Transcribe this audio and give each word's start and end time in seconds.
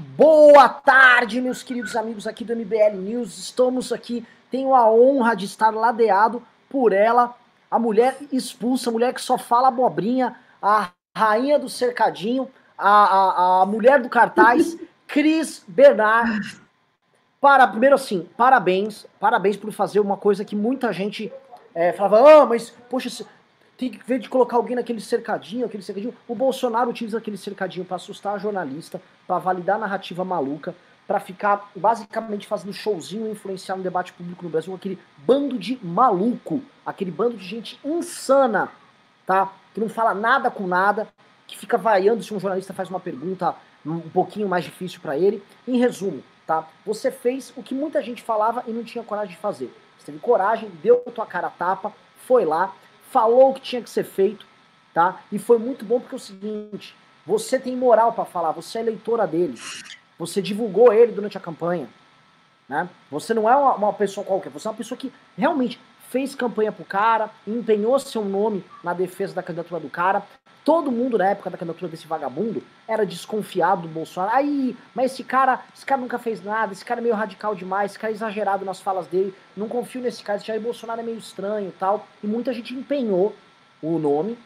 Boa 0.00 0.66
tarde, 0.66 1.42
meus 1.42 1.62
queridos 1.62 1.94
amigos 1.94 2.26
aqui 2.26 2.42
do 2.42 2.56
MBL 2.56 2.96
News. 2.96 3.36
Estamos 3.36 3.92
aqui, 3.92 4.26
tenho 4.50 4.74
a 4.74 4.90
honra 4.90 5.36
de 5.36 5.44
estar 5.44 5.68
ladeado 5.74 6.42
por 6.70 6.94
ela, 6.94 7.36
a 7.70 7.78
mulher 7.78 8.16
expulsa, 8.32 8.88
a 8.88 8.92
mulher 8.94 9.12
que 9.12 9.20
só 9.20 9.36
fala 9.36 9.68
abobrinha, 9.68 10.34
a 10.62 10.88
rainha 11.14 11.58
do 11.58 11.68
cercadinho, 11.68 12.48
a, 12.78 12.88
a, 12.88 13.62
a 13.62 13.66
mulher 13.66 14.00
do 14.00 14.08
cartaz, 14.08 14.74
Cris 15.06 15.62
Bernard. 15.68 16.58
Para, 17.38 17.68
primeiro 17.68 17.94
assim, 17.94 18.26
parabéns, 18.38 19.06
parabéns 19.20 19.58
por 19.58 19.70
fazer 19.70 20.00
uma 20.00 20.16
coisa 20.16 20.46
que 20.46 20.56
muita 20.56 20.94
gente 20.94 21.30
é, 21.74 21.92
falava, 21.92 22.26
ah, 22.26 22.46
mas, 22.46 22.70
poxa, 22.88 23.26
tem 23.80 23.88
que 23.88 23.98
ver 24.06 24.18
de 24.18 24.28
colocar 24.28 24.58
alguém 24.58 24.76
naquele 24.76 25.00
cercadinho, 25.00 25.64
aquele 25.64 25.82
cercadinho. 25.82 26.14
O 26.28 26.34
Bolsonaro 26.34 26.90
utiliza 26.90 27.16
aquele 27.16 27.38
cercadinho 27.38 27.86
para 27.86 27.96
assustar 27.96 28.34
a 28.34 28.38
jornalista, 28.38 29.00
para 29.26 29.38
validar 29.38 29.76
a 29.76 29.78
narrativa 29.78 30.22
maluca, 30.22 30.74
para 31.06 31.18
ficar 31.18 31.70
basicamente 31.74 32.46
fazendo 32.46 32.74
showzinho 32.74 33.26
e 33.26 33.30
influenciar 33.30 33.76
no 33.76 33.82
debate 33.82 34.12
público 34.12 34.44
no 34.44 34.50
Brasil, 34.50 34.74
aquele 34.74 34.98
bando 35.26 35.58
de 35.58 35.82
maluco, 35.82 36.62
aquele 36.84 37.10
bando 37.10 37.38
de 37.38 37.44
gente 37.44 37.80
insana, 37.82 38.68
tá? 39.24 39.50
Que 39.72 39.80
não 39.80 39.88
fala 39.88 40.12
nada 40.12 40.50
com 40.50 40.66
nada, 40.66 41.08
que 41.46 41.56
fica 41.56 41.78
vaiando 41.78 42.22
se 42.22 42.34
um 42.34 42.38
jornalista 42.38 42.74
faz 42.74 42.90
uma 42.90 43.00
pergunta 43.00 43.56
um 43.84 44.10
pouquinho 44.10 44.46
mais 44.46 44.62
difícil 44.62 45.00
para 45.00 45.16
ele. 45.16 45.42
Em 45.66 45.78
resumo, 45.78 46.22
tá? 46.46 46.68
Você 46.84 47.10
fez 47.10 47.50
o 47.56 47.62
que 47.62 47.74
muita 47.74 48.02
gente 48.02 48.22
falava 48.22 48.62
e 48.66 48.72
não 48.72 48.84
tinha 48.84 49.02
coragem 49.02 49.34
de 49.34 49.40
fazer. 49.40 49.74
Você 49.98 50.04
teve 50.04 50.18
coragem, 50.18 50.70
deu 50.82 50.98
tua 51.14 51.24
cara 51.24 51.46
a 51.46 51.50
tapa, 51.50 51.94
foi 52.26 52.44
lá, 52.44 52.74
falou 53.10 53.50
o 53.50 53.54
que 53.54 53.60
tinha 53.60 53.82
que 53.82 53.90
ser 53.90 54.04
feito, 54.04 54.46
tá? 54.94 55.20
E 55.30 55.38
foi 55.38 55.58
muito 55.58 55.84
bom 55.84 56.00
porque 56.00 56.14
é 56.14 56.16
o 56.16 56.20
seguinte, 56.20 56.94
você 57.26 57.58
tem 57.58 57.76
moral 57.76 58.12
para 58.12 58.24
falar, 58.24 58.52
você 58.52 58.78
é 58.78 58.80
eleitora 58.80 59.26
dele. 59.26 59.54
Você 60.18 60.40
divulgou 60.42 60.92
ele 60.92 61.12
durante 61.12 61.36
a 61.36 61.40
campanha, 61.40 61.88
né? 62.68 62.88
Você 63.10 63.32
não 63.34 63.48
é 63.48 63.56
uma, 63.56 63.74
uma 63.74 63.92
pessoa 63.92 64.24
qualquer, 64.24 64.50
você 64.50 64.68
é 64.68 64.70
uma 64.70 64.76
pessoa 64.76 64.98
que 64.98 65.12
realmente 65.36 65.80
fez 66.08 66.34
campanha 66.34 66.72
pro 66.72 66.84
cara, 66.84 67.30
empenhou 67.46 67.98
seu 67.98 68.24
nome 68.24 68.64
na 68.82 68.92
defesa 68.92 69.32
da 69.32 69.42
candidatura 69.42 69.80
do 69.80 69.88
cara. 69.88 70.22
Todo 70.70 70.92
mundo 70.92 71.18
na 71.18 71.30
época 71.30 71.50
da 71.50 71.58
candidatura 71.58 71.90
desse 71.90 72.06
vagabundo 72.06 72.62
era 72.86 73.04
desconfiado 73.04 73.82
do 73.82 73.88
Bolsonaro. 73.88 74.36
Aí, 74.36 74.76
mas 74.94 75.10
esse 75.10 75.24
cara, 75.24 75.64
esse 75.74 75.84
cara 75.84 76.00
nunca 76.00 76.16
fez 76.16 76.44
nada, 76.44 76.72
esse 76.72 76.84
cara 76.84 77.00
é 77.00 77.02
meio 77.02 77.16
radical 77.16 77.56
demais, 77.56 77.90
esse 77.90 77.98
cara 77.98 78.12
é 78.12 78.14
exagerado 78.14 78.64
nas 78.64 78.80
falas 78.80 79.08
dele, 79.08 79.34
não 79.56 79.66
confio 79.66 80.00
nesse 80.00 80.22
cara, 80.22 80.38
esse 80.38 80.46
Jair 80.46 80.60
Bolsonaro 80.60 81.00
é 81.00 81.02
meio 81.02 81.18
estranho 81.18 81.74
tal. 81.76 82.06
E 82.22 82.26
muita 82.28 82.52
gente 82.52 82.72
empenhou 82.72 83.34
o 83.82 83.98
nome, 83.98 84.38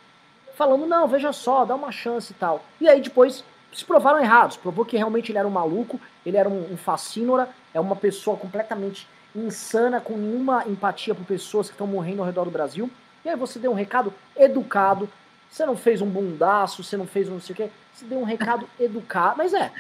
falando, 0.55 0.87
não, 0.87 1.07
veja 1.07 1.31
só, 1.31 1.63
dá 1.67 1.75
uma 1.75 1.93
chance 1.93 2.33
e 2.33 2.37
tal. 2.37 2.65
E 2.81 2.89
aí 2.89 3.03
depois 3.03 3.45
se 3.71 3.85
provaram 3.85 4.19
errados, 4.19 4.57
provou 4.57 4.87
que 4.87 4.97
realmente 4.97 5.31
ele 5.31 5.37
era 5.37 5.47
um 5.47 5.51
maluco, 5.51 6.01
ele 6.25 6.39
era 6.39 6.49
um, 6.49 6.73
um 6.73 6.77
fascínora, 6.79 7.51
é 7.75 7.79
uma 7.79 7.97
pessoa 7.97 8.35
completamente 8.35 9.07
insana, 9.37 10.01
com 10.01 10.17
nenhuma 10.17 10.65
empatia 10.67 11.15
por 11.15 11.27
pessoas 11.27 11.67
que 11.67 11.75
estão 11.75 11.87
morrendo 11.87 12.21
ao 12.21 12.27
redor 12.27 12.47
do 12.47 12.51
Brasil. 12.51 12.91
E 13.23 13.29
aí 13.29 13.37
você 13.37 13.59
deu 13.59 13.73
um 13.73 13.75
recado 13.75 14.11
educado, 14.35 15.07
você 15.55 15.65
não 15.65 15.77
fez 15.77 16.03
um 16.03 16.11
bundaço, 16.11 16.83
você 16.83 16.97
não 16.97 17.07
fez 17.07 17.29
um 17.29 17.35
não 17.35 17.41
sei 17.41 17.53
o 17.53 17.57
quê, 17.57 17.71
você 17.93 18.05
deu 18.05 18.19
um 18.19 18.25
recado 18.25 18.69
educado. 18.81 19.37
Mas 19.39 19.55
é, 19.55 19.71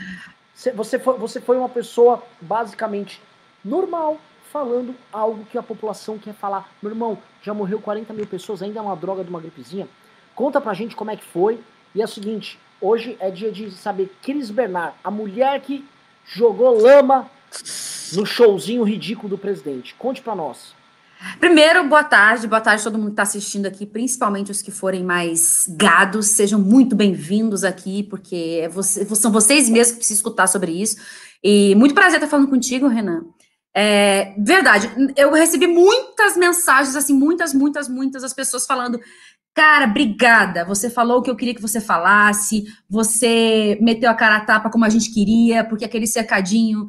você 0.72 1.00
foi, 1.00 1.18
você 1.18 1.40
foi 1.40 1.58
uma 1.58 1.68
pessoa 1.68 2.22
basicamente 2.40 3.20
normal, 3.64 4.18
falando 4.52 4.94
algo 5.12 5.44
que 5.46 5.58
a 5.58 5.62
população 5.64 6.16
quer 6.16 6.32
falar. 6.32 6.70
Meu 6.80 6.92
irmão, 6.92 7.18
já 7.42 7.52
morreu 7.52 7.80
40 7.80 8.12
mil 8.12 8.24
pessoas, 8.24 8.62
ainda 8.62 8.78
é 8.78 8.82
uma 8.82 8.94
droga 8.94 9.24
de 9.24 9.30
uma 9.30 9.40
gripezinha. 9.40 9.88
Conta 10.32 10.60
pra 10.60 10.74
gente 10.74 10.94
como 10.94 11.10
é 11.10 11.16
que 11.16 11.24
foi. 11.24 11.58
E 11.92 12.00
é 12.00 12.04
o 12.04 12.08
seguinte, 12.08 12.56
hoje 12.80 13.16
é 13.18 13.28
dia 13.28 13.50
de 13.50 13.72
saber 13.72 14.14
Cris 14.22 14.52
Bernard, 14.52 14.94
a 15.02 15.10
mulher 15.10 15.60
que 15.60 15.84
jogou 16.24 16.80
lama 16.80 17.28
no 18.12 18.24
showzinho 18.24 18.84
ridículo 18.84 19.30
do 19.30 19.38
presidente. 19.38 19.92
Conte 19.96 20.22
para 20.22 20.36
nós. 20.36 20.72
Primeiro, 21.40 21.88
boa 21.88 22.04
tarde, 22.04 22.46
boa 22.46 22.60
tarde 22.60 22.80
a 22.80 22.84
todo 22.84 22.98
mundo 22.98 23.08
que 23.08 23.12
está 23.12 23.22
assistindo 23.22 23.66
aqui, 23.66 23.86
principalmente 23.86 24.50
os 24.50 24.60
que 24.60 24.70
forem 24.70 25.02
mais 25.02 25.66
gados, 25.68 26.26
sejam 26.28 26.60
muito 26.60 26.94
bem-vindos 26.94 27.64
aqui, 27.64 28.02
porque 28.02 28.60
é 28.62 28.68
você, 28.68 29.04
são 29.14 29.32
vocês 29.32 29.68
mesmos 29.68 29.92
que 29.92 29.98
precisam 29.98 30.18
escutar 30.18 30.46
sobre 30.46 30.72
isso. 30.72 30.96
E 31.42 31.74
muito 31.76 31.94
prazer 31.94 32.16
estar 32.16 32.28
falando 32.28 32.48
contigo, 32.48 32.88
Renan. 32.88 33.22
É, 33.74 34.34
verdade, 34.38 34.90
eu 35.16 35.32
recebi 35.32 35.66
muitas 35.66 36.36
mensagens, 36.36 36.94
assim, 36.94 37.14
muitas, 37.14 37.52
muitas, 37.52 37.88
muitas, 37.88 38.22
as 38.22 38.32
pessoas 38.32 38.66
falando, 38.66 39.00
cara, 39.54 39.86
obrigada, 39.86 40.64
você 40.64 40.88
falou 40.88 41.18
o 41.18 41.22
que 41.22 41.30
eu 41.30 41.36
queria 41.36 41.54
que 41.54 41.62
você 41.62 41.80
falasse, 41.80 42.64
você 42.88 43.78
meteu 43.80 44.10
a 44.10 44.14
cara 44.14 44.36
a 44.36 44.44
tapa 44.44 44.70
como 44.70 44.84
a 44.84 44.88
gente 44.88 45.12
queria, 45.12 45.64
porque 45.64 45.84
aquele 45.84 46.06
cercadinho 46.06 46.86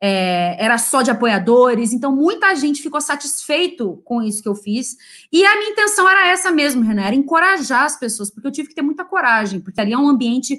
é, 0.00 0.56
era 0.62 0.76
só 0.76 1.02
de 1.02 1.10
apoiadores, 1.10 1.92
então 1.92 2.14
muita 2.14 2.54
gente 2.54 2.82
ficou 2.82 3.00
satisfeito 3.00 4.00
com 4.04 4.22
isso 4.22 4.42
que 4.42 4.48
eu 4.48 4.54
fiz. 4.54 4.96
E 5.32 5.44
a 5.44 5.56
minha 5.56 5.70
intenção 5.70 6.08
era 6.08 6.28
essa 6.28 6.50
mesmo, 6.50 6.82
Renan, 6.82 7.02
era 7.02 7.14
encorajar 7.14 7.84
as 7.84 7.98
pessoas, 7.98 8.30
porque 8.30 8.46
eu 8.46 8.52
tive 8.52 8.68
que 8.68 8.74
ter 8.74 8.82
muita 8.82 9.04
coragem, 9.04 9.60
porque 9.60 9.80
ali 9.80 9.92
é 9.92 9.98
um 9.98 10.08
ambiente 10.08 10.58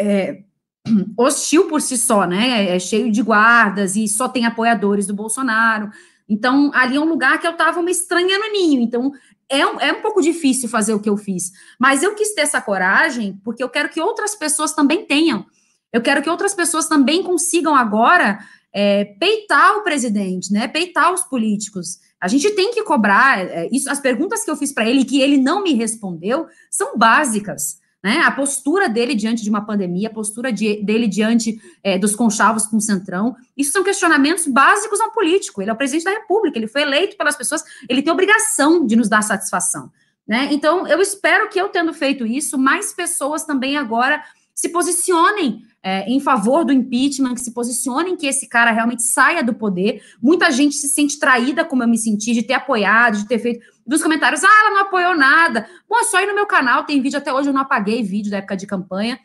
é, 0.00 0.42
hostil 1.16 1.66
por 1.68 1.82
si 1.82 1.98
só, 1.98 2.26
né? 2.26 2.74
É 2.74 2.78
cheio 2.78 3.12
de 3.12 3.22
guardas 3.22 3.96
e 3.96 4.08
só 4.08 4.28
tem 4.28 4.46
apoiadores 4.46 5.06
do 5.06 5.14
Bolsonaro. 5.14 5.90
Então, 6.28 6.70
ali 6.72 6.96
é 6.96 7.00
um 7.00 7.08
lugar 7.08 7.38
que 7.40 7.46
eu 7.46 7.52
estava 7.52 7.80
uma 7.80 7.90
estranha 7.90 8.38
no 8.38 8.52
ninho. 8.52 8.80
Então, 8.80 9.12
é 9.48 9.66
um, 9.66 9.80
é 9.80 9.92
um 9.92 10.00
pouco 10.00 10.22
difícil 10.22 10.68
fazer 10.68 10.94
o 10.94 11.00
que 11.00 11.10
eu 11.10 11.16
fiz. 11.16 11.50
Mas 11.78 12.02
eu 12.02 12.14
quis 12.14 12.32
ter 12.34 12.42
essa 12.42 12.60
coragem 12.60 13.38
porque 13.44 13.62
eu 13.62 13.68
quero 13.68 13.88
que 13.88 14.00
outras 14.00 14.36
pessoas 14.36 14.72
também 14.72 15.04
tenham. 15.04 15.44
Eu 15.92 16.00
quero 16.00 16.22
que 16.22 16.30
outras 16.30 16.54
pessoas 16.54 16.86
também 16.86 17.22
consigam 17.22 17.74
agora 17.74 18.38
é, 18.72 19.04
peitar 19.04 19.76
o 19.76 19.82
presidente, 19.82 20.52
né? 20.52 20.68
Peitar 20.68 21.12
os 21.12 21.22
políticos. 21.22 21.98
A 22.20 22.28
gente 22.28 22.50
tem 22.50 22.72
que 22.72 22.82
cobrar 22.82 23.40
é, 23.40 23.68
isso. 23.72 23.90
As 23.90 24.00
perguntas 24.00 24.44
que 24.44 24.50
eu 24.50 24.56
fiz 24.56 24.72
para 24.72 24.88
ele 24.88 25.04
que 25.04 25.20
ele 25.20 25.36
não 25.38 25.62
me 25.62 25.74
respondeu 25.74 26.46
são 26.70 26.96
básicas. 26.96 27.80
Né? 28.02 28.18
A 28.20 28.30
postura 28.30 28.88
dele 28.88 29.14
diante 29.14 29.42
de 29.42 29.50
uma 29.50 29.64
pandemia, 29.64 30.08
a 30.08 30.12
postura 30.12 30.50
de, 30.50 30.82
dele 30.82 31.06
diante 31.06 31.60
é, 31.82 31.98
dos 31.98 32.16
conchavos 32.16 32.66
com 32.66 32.78
o 32.78 32.80
Centrão, 32.80 33.36
isso 33.56 33.72
são 33.72 33.84
questionamentos 33.84 34.46
básicos 34.46 35.00
ao 35.00 35.12
político. 35.12 35.60
Ele 35.60 35.70
é 35.70 35.72
o 35.72 35.76
presidente 35.76 36.04
da 36.04 36.12
República, 36.12 36.58
ele 36.58 36.66
foi 36.66 36.82
eleito 36.82 37.16
pelas 37.16 37.36
pessoas, 37.36 37.62
ele 37.88 38.00
tem 38.00 38.12
obrigação 38.12 38.86
de 38.86 38.96
nos 38.96 39.08
dar 39.08 39.22
satisfação. 39.22 39.90
Né? 40.26 40.48
Então, 40.52 40.86
eu 40.86 41.00
espero 41.00 41.48
que 41.50 41.60
eu 41.60 41.68
tendo 41.68 41.92
feito 41.92 42.26
isso, 42.26 42.56
mais 42.56 42.92
pessoas 42.92 43.44
também 43.44 43.76
agora 43.76 44.24
se 44.60 44.68
posicionem 44.68 45.62
é, 45.82 46.06
em 46.06 46.20
favor 46.20 46.66
do 46.66 46.72
impeachment, 46.72 47.32
que 47.32 47.40
se 47.40 47.54
posicionem 47.54 48.14
que 48.14 48.26
esse 48.26 48.46
cara 48.46 48.70
realmente 48.70 49.02
saia 49.02 49.42
do 49.42 49.54
poder. 49.54 50.02
Muita 50.20 50.50
gente 50.50 50.74
se 50.74 50.86
sente 50.86 51.18
traída, 51.18 51.64
como 51.64 51.82
eu 51.82 51.88
me 51.88 51.96
senti, 51.96 52.34
de 52.34 52.42
ter 52.42 52.52
apoiado, 52.52 53.16
de 53.16 53.26
ter 53.26 53.38
feito. 53.38 53.64
Dos 53.86 54.02
comentários, 54.02 54.44
ah, 54.44 54.60
ela 54.60 54.74
não 54.74 54.82
apoiou 54.82 55.16
nada. 55.16 55.66
Bom, 55.88 55.98
é 55.98 56.04
só 56.04 56.20
ir 56.20 56.26
no 56.26 56.34
meu 56.34 56.44
canal, 56.44 56.84
tem 56.84 57.00
vídeo 57.00 57.16
até 57.16 57.32
hoje, 57.32 57.48
eu 57.48 57.54
não 57.54 57.62
apaguei 57.62 58.02
vídeo 58.02 58.30
da 58.30 58.36
época 58.36 58.54
de 58.54 58.66
campanha 58.66 59.18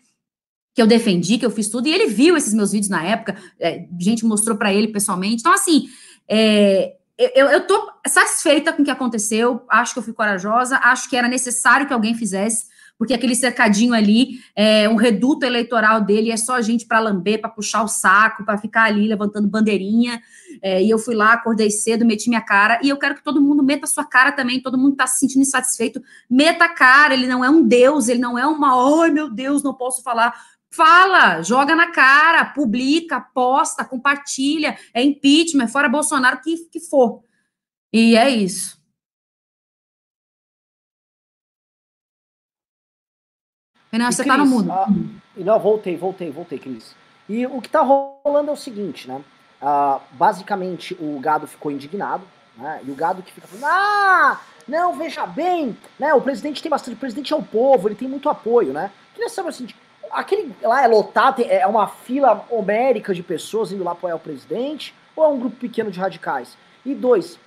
que 0.73 0.81
eu 0.81 0.87
defendi, 0.87 1.37
que 1.37 1.45
eu 1.45 1.51
fiz 1.51 1.67
tudo, 1.67 1.89
e 1.89 1.93
ele 1.93 2.07
viu 2.07 2.37
esses 2.37 2.53
meus 2.53 2.71
vídeos 2.71 2.89
na 2.89 3.03
época, 3.03 3.35
é, 3.59 3.85
gente 3.99 4.25
mostrou 4.25 4.55
para 4.57 4.73
ele 4.73 4.87
pessoalmente. 4.87 5.41
Então, 5.41 5.53
assim, 5.53 5.89
é, 6.29 6.95
eu, 7.17 7.47
eu 7.47 7.67
tô 7.67 7.91
satisfeita 8.07 8.71
com 8.71 8.83
o 8.83 8.85
que 8.85 8.91
aconteceu, 8.91 9.65
acho 9.69 9.91
que 9.91 9.99
eu 9.99 10.03
fui 10.03 10.13
corajosa, 10.13 10.77
acho 10.77 11.09
que 11.09 11.17
era 11.17 11.27
necessário 11.27 11.87
que 11.87 11.93
alguém 11.93 12.15
fizesse 12.15 12.73
porque 12.97 13.13
aquele 13.13 13.35
cercadinho 13.35 13.93
ali, 13.93 14.39
é, 14.55 14.87
um 14.87 14.95
reduto 14.95 15.45
eleitoral 15.45 16.01
dele 16.01 16.31
é 16.31 16.37
só 16.37 16.61
gente 16.61 16.85
para 16.85 16.99
lamber, 16.99 17.41
para 17.41 17.49
puxar 17.49 17.83
o 17.83 17.87
saco, 17.87 18.45
para 18.45 18.57
ficar 18.57 18.83
ali 18.83 19.07
levantando 19.07 19.49
bandeirinha. 19.49 20.21
É, 20.61 20.81
e 20.81 20.89
eu 20.89 20.97
fui 20.97 21.13
lá, 21.13 21.33
acordei 21.33 21.69
cedo, 21.69 22.05
meti 22.05 22.29
minha 22.29 22.41
cara, 22.41 22.79
e 22.81 22.89
eu 22.89 22.97
quero 22.97 23.15
que 23.15 23.23
todo 23.23 23.41
mundo 23.41 23.61
meta 23.61 23.85
sua 23.85 24.05
cara 24.05 24.31
também, 24.31 24.61
todo 24.61 24.77
mundo 24.77 24.93
está 24.93 25.05
se 25.05 25.19
sentindo 25.19 25.41
insatisfeito, 25.41 26.01
meta 26.29 26.65
a 26.65 26.69
cara, 26.69 27.13
ele 27.13 27.27
não 27.27 27.43
é 27.43 27.49
um 27.49 27.61
deus, 27.61 28.07
ele 28.07 28.19
não 28.19 28.39
é 28.39 28.47
uma, 28.47 29.01
ai 29.01 29.11
meu 29.11 29.29
Deus, 29.29 29.61
não 29.61 29.73
posso 29.73 30.01
falar. 30.01 30.33
Fala, 30.71 31.41
joga 31.41 31.75
na 31.75 31.91
cara, 31.91 32.45
publica, 32.45 33.19
posta, 33.19 33.85
compartilha, 33.85 34.77
é 34.93 35.01
impeachment, 35.03 35.65
é 35.65 35.67
fora 35.67 35.87
Bolsonaro, 35.89 36.41
que, 36.41 36.57
que 36.69 36.79
for. 36.79 37.21
E 37.93 38.15
é 38.15 38.29
isso. 38.29 38.77
Renan, 43.95 44.11
você 44.11 44.23
está 44.23 44.37
no 44.37 44.45
mundo. 44.45 44.71
Ah, 44.71 44.87
não, 45.37 45.59
voltei, 45.59 45.95
voltei, 45.95 46.29
voltei, 46.29 46.59
Cris. 46.59 46.93
E 47.29 47.45
o 47.47 47.61
que 47.61 47.67
está 47.67 47.81
rolando 47.81 48.49
é 48.49 48.53
o 48.53 48.57
seguinte, 48.57 49.07
né? 49.07 49.21
Ah, 49.61 50.01
basicamente, 50.11 50.95
o 50.99 51.17
gado 51.19 51.47
ficou 51.47 51.71
indignado, 51.71 52.23
né? 52.57 52.81
E 52.85 52.91
o 52.91 52.95
gado 52.95 53.23
que 53.23 53.31
fica 53.31 53.47
falando, 53.47 53.65
ah, 53.65 54.41
não, 54.67 54.93
veja 54.97 55.25
bem, 55.25 55.77
né? 55.97 56.13
O 56.13 56.21
presidente 56.21 56.61
tem 56.61 56.69
bastante, 56.69 56.95
o 56.95 56.99
presidente 56.99 57.31
é 57.31 57.35
o 57.37 57.41
povo, 57.41 57.87
ele 57.87 57.95
tem 57.95 58.07
muito 58.07 58.27
apoio, 58.27 58.73
né? 58.73 58.91
Queria 59.13 59.29
saber 59.29 59.49
assim, 59.49 59.67
aquele 60.11 60.53
lá 60.61 60.83
é 60.83 60.87
lotado, 60.87 61.41
é 61.41 61.65
uma 61.65 61.87
fila 61.87 62.45
homérica 62.49 63.13
de 63.13 63.23
pessoas 63.23 63.71
indo 63.71 63.83
lá 63.83 63.93
apoiar 63.93 64.15
o 64.15 64.19
presidente, 64.19 64.93
ou 65.15 65.23
é 65.23 65.27
um 65.29 65.39
grupo 65.39 65.55
pequeno 65.55 65.89
de 65.89 66.01
radicais? 66.01 66.57
E 66.85 66.93
dois, 66.93 67.39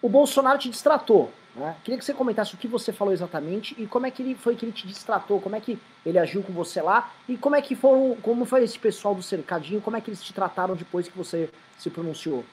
o 0.00 0.08
Bolsonaro 0.08 0.58
te 0.58 0.70
distratou. 0.70 1.30
Né? 1.54 1.76
Queria 1.82 1.98
que 1.98 2.04
você 2.04 2.14
comentasse 2.14 2.54
o 2.54 2.58
que 2.58 2.68
você 2.68 2.92
falou 2.92 3.12
exatamente 3.12 3.74
e 3.76 3.86
como 3.86 4.06
é 4.06 4.10
que 4.10 4.22
ele 4.22 4.34
foi 4.34 4.54
que 4.54 4.64
ele 4.64 4.72
te 4.72 4.86
distratou, 4.86 5.40
como 5.40 5.56
é 5.56 5.60
que 5.60 5.78
ele 6.06 6.18
agiu 6.18 6.42
com 6.42 6.52
você 6.52 6.80
lá 6.80 7.12
e 7.28 7.36
como 7.36 7.56
é 7.56 7.62
que 7.62 7.74
foram, 7.74 8.16
como 8.22 8.44
foi 8.44 8.62
esse 8.62 8.78
pessoal 8.78 9.14
do 9.14 9.22
cercadinho, 9.22 9.80
como 9.80 9.96
é 9.96 10.00
que 10.00 10.10
eles 10.10 10.22
te 10.22 10.32
trataram 10.32 10.76
depois 10.76 11.08
que 11.08 11.16
você 11.16 11.50
se 11.78 11.90
pronunciou? 11.90 12.44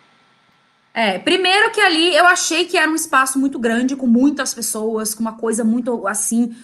É, 0.93 1.19
primeiro 1.19 1.69
que 1.71 1.79
ali 1.79 2.15
eu 2.15 2.25
achei 2.25 2.65
que 2.65 2.75
era 2.75 2.89
um 2.89 2.95
espaço 2.95 3.37
muito 3.37 3.59
grande, 3.59 3.95
com 3.95 4.07
muitas 4.07 4.53
pessoas, 4.53 5.13
com 5.13 5.21
uma 5.21 5.37
coisa 5.37 5.63
muito 5.63 6.07
assim. 6.07 6.55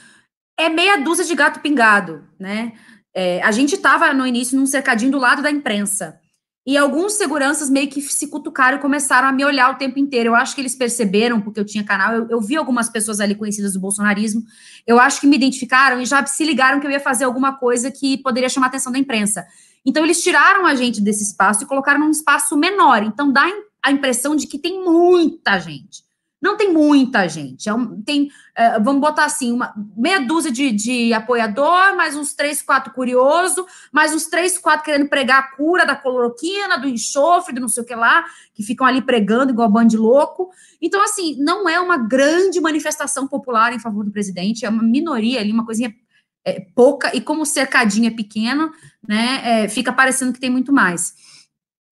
É 0.57 0.69
meia 0.69 0.97
dúzia 0.97 1.23
de 1.23 1.35
gato 1.35 1.59
pingado, 1.59 2.27
né? 2.39 2.73
É, 3.13 3.43
a 3.43 3.51
gente 3.51 3.75
estava 3.75 4.11
no 4.11 4.25
início 4.25 4.57
num 4.57 4.65
cercadinho 4.65 5.11
do 5.11 5.19
lado 5.19 5.43
da 5.43 5.51
imprensa. 5.51 6.19
E 6.65 6.77
alguns 6.77 7.13
seguranças 7.13 7.69
meio 7.69 7.89
que 7.89 8.01
se 8.01 8.27
cutucaram 8.27 8.77
e 8.77 8.81
começaram 8.81 9.27
a 9.27 9.33
me 9.33 9.43
olhar 9.43 9.69
o 9.71 9.75
tempo 9.75 9.99
inteiro. 9.99 10.29
Eu 10.29 10.35
acho 10.35 10.55
que 10.55 10.61
eles 10.61 10.73
perceberam, 10.73 11.41
porque 11.41 11.59
eu 11.59 11.65
tinha 11.65 11.83
canal, 11.83 12.13
eu, 12.13 12.29
eu, 12.29 12.41
vi 12.41 12.55
algumas 12.55 12.87
pessoas 12.89 13.19
ali 13.19 13.35
conhecidas 13.35 13.73
do 13.73 13.81
bolsonarismo. 13.81 14.41
Eu 14.87 14.97
acho 14.97 15.19
que 15.19 15.27
me 15.27 15.35
identificaram 15.35 15.99
e 15.99 16.05
já 16.05 16.25
se 16.25 16.43
ligaram 16.45 16.79
que 16.79 16.87
eu 16.87 16.91
ia 16.91 17.01
fazer 17.01 17.25
alguma 17.25 17.57
coisa 17.57 17.91
que 17.91 18.17
poderia 18.17 18.47
chamar 18.47 18.67
a 18.67 18.69
atenção 18.69 18.93
da 18.93 18.97
imprensa. 18.97 19.45
Então, 19.85 20.05
eles 20.05 20.23
tiraram 20.23 20.65
a 20.65 20.73
gente 20.73 21.01
desse 21.01 21.23
espaço 21.23 21.63
e 21.63 21.67
colocaram 21.67 21.99
num 21.99 22.11
espaço 22.11 22.55
menor. 22.55 23.03
Então, 23.03 23.29
dá 23.29 23.45
a 23.83 23.91
impressão 23.91 24.33
de 24.33 24.47
que 24.47 24.57
tem 24.57 24.81
muita 24.81 25.59
gente. 25.59 26.03
Não 26.43 26.57
tem 26.57 26.73
muita 26.73 27.25
gente. 27.29 27.69
É 27.69 27.73
um, 27.73 28.01
tem, 28.01 28.29
é, 28.53 28.77
vamos 28.77 28.99
botar 28.99 29.23
assim, 29.23 29.53
uma 29.53 29.73
meia 29.95 30.19
dúzia 30.19 30.51
de, 30.51 30.73
de 30.73 31.13
apoiador, 31.13 31.95
mais 31.95 32.17
uns 32.17 32.33
três, 32.33 32.61
quatro 32.61 32.91
curioso, 32.91 33.65
mais 33.93 34.13
uns 34.13 34.25
três, 34.25 34.57
quatro 34.57 34.83
querendo 34.83 35.07
pregar 35.07 35.39
a 35.39 35.55
cura 35.55 35.85
da 35.85 35.95
cloroquina, 35.95 36.77
do 36.77 36.85
enxofre, 36.85 37.55
do 37.55 37.61
não 37.61 37.69
sei 37.69 37.83
o 37.83 37.85
que 37.85 37.95
lá, 37.95 38.25
que 38.53 38.61
ficam 38.61 38.85
ali 38.85 39.01
pregando 39.01 39.53
igual 39.53 39.69
bando 39.69 39.91
de 39.91 39.97
louco. 39.97 40.49
Então, 40.81 41.01
assim, 41.01 41.37
não 41.39 41.69
é 41.69 41.79
uma 41.79 41.95
grande 41.95 42.59
manifestação 42.59 43.25
popular 43.25 43.71
em 43.71 43.79
favor 43.79 44.03
do 44.03 44.11
presidente, 44.11 44.65
é 44.65 44.69
uma 44.69 44.83
minoria 44.83 45.39
ali, 45.39 45.53
uma 45.53 45.65
coisinha 45.65 45.95
é, 46.43 46.59
pouca, 46.75 47.15
e 47.15 47.21
como 47.21 47.43
o 47.43 47.45
cercadinho 47.45 48.07
é 48.07 48.11
pequeno, 48.11 48.69
né, 49.07 49.63
é, 49.63 49.69
fica 49.69 49.93
parecendo 49.93 50.33
que 50.33 50.41
tem 50.41 50.49
muito 50.49 50.73
mais. 50.73 51.13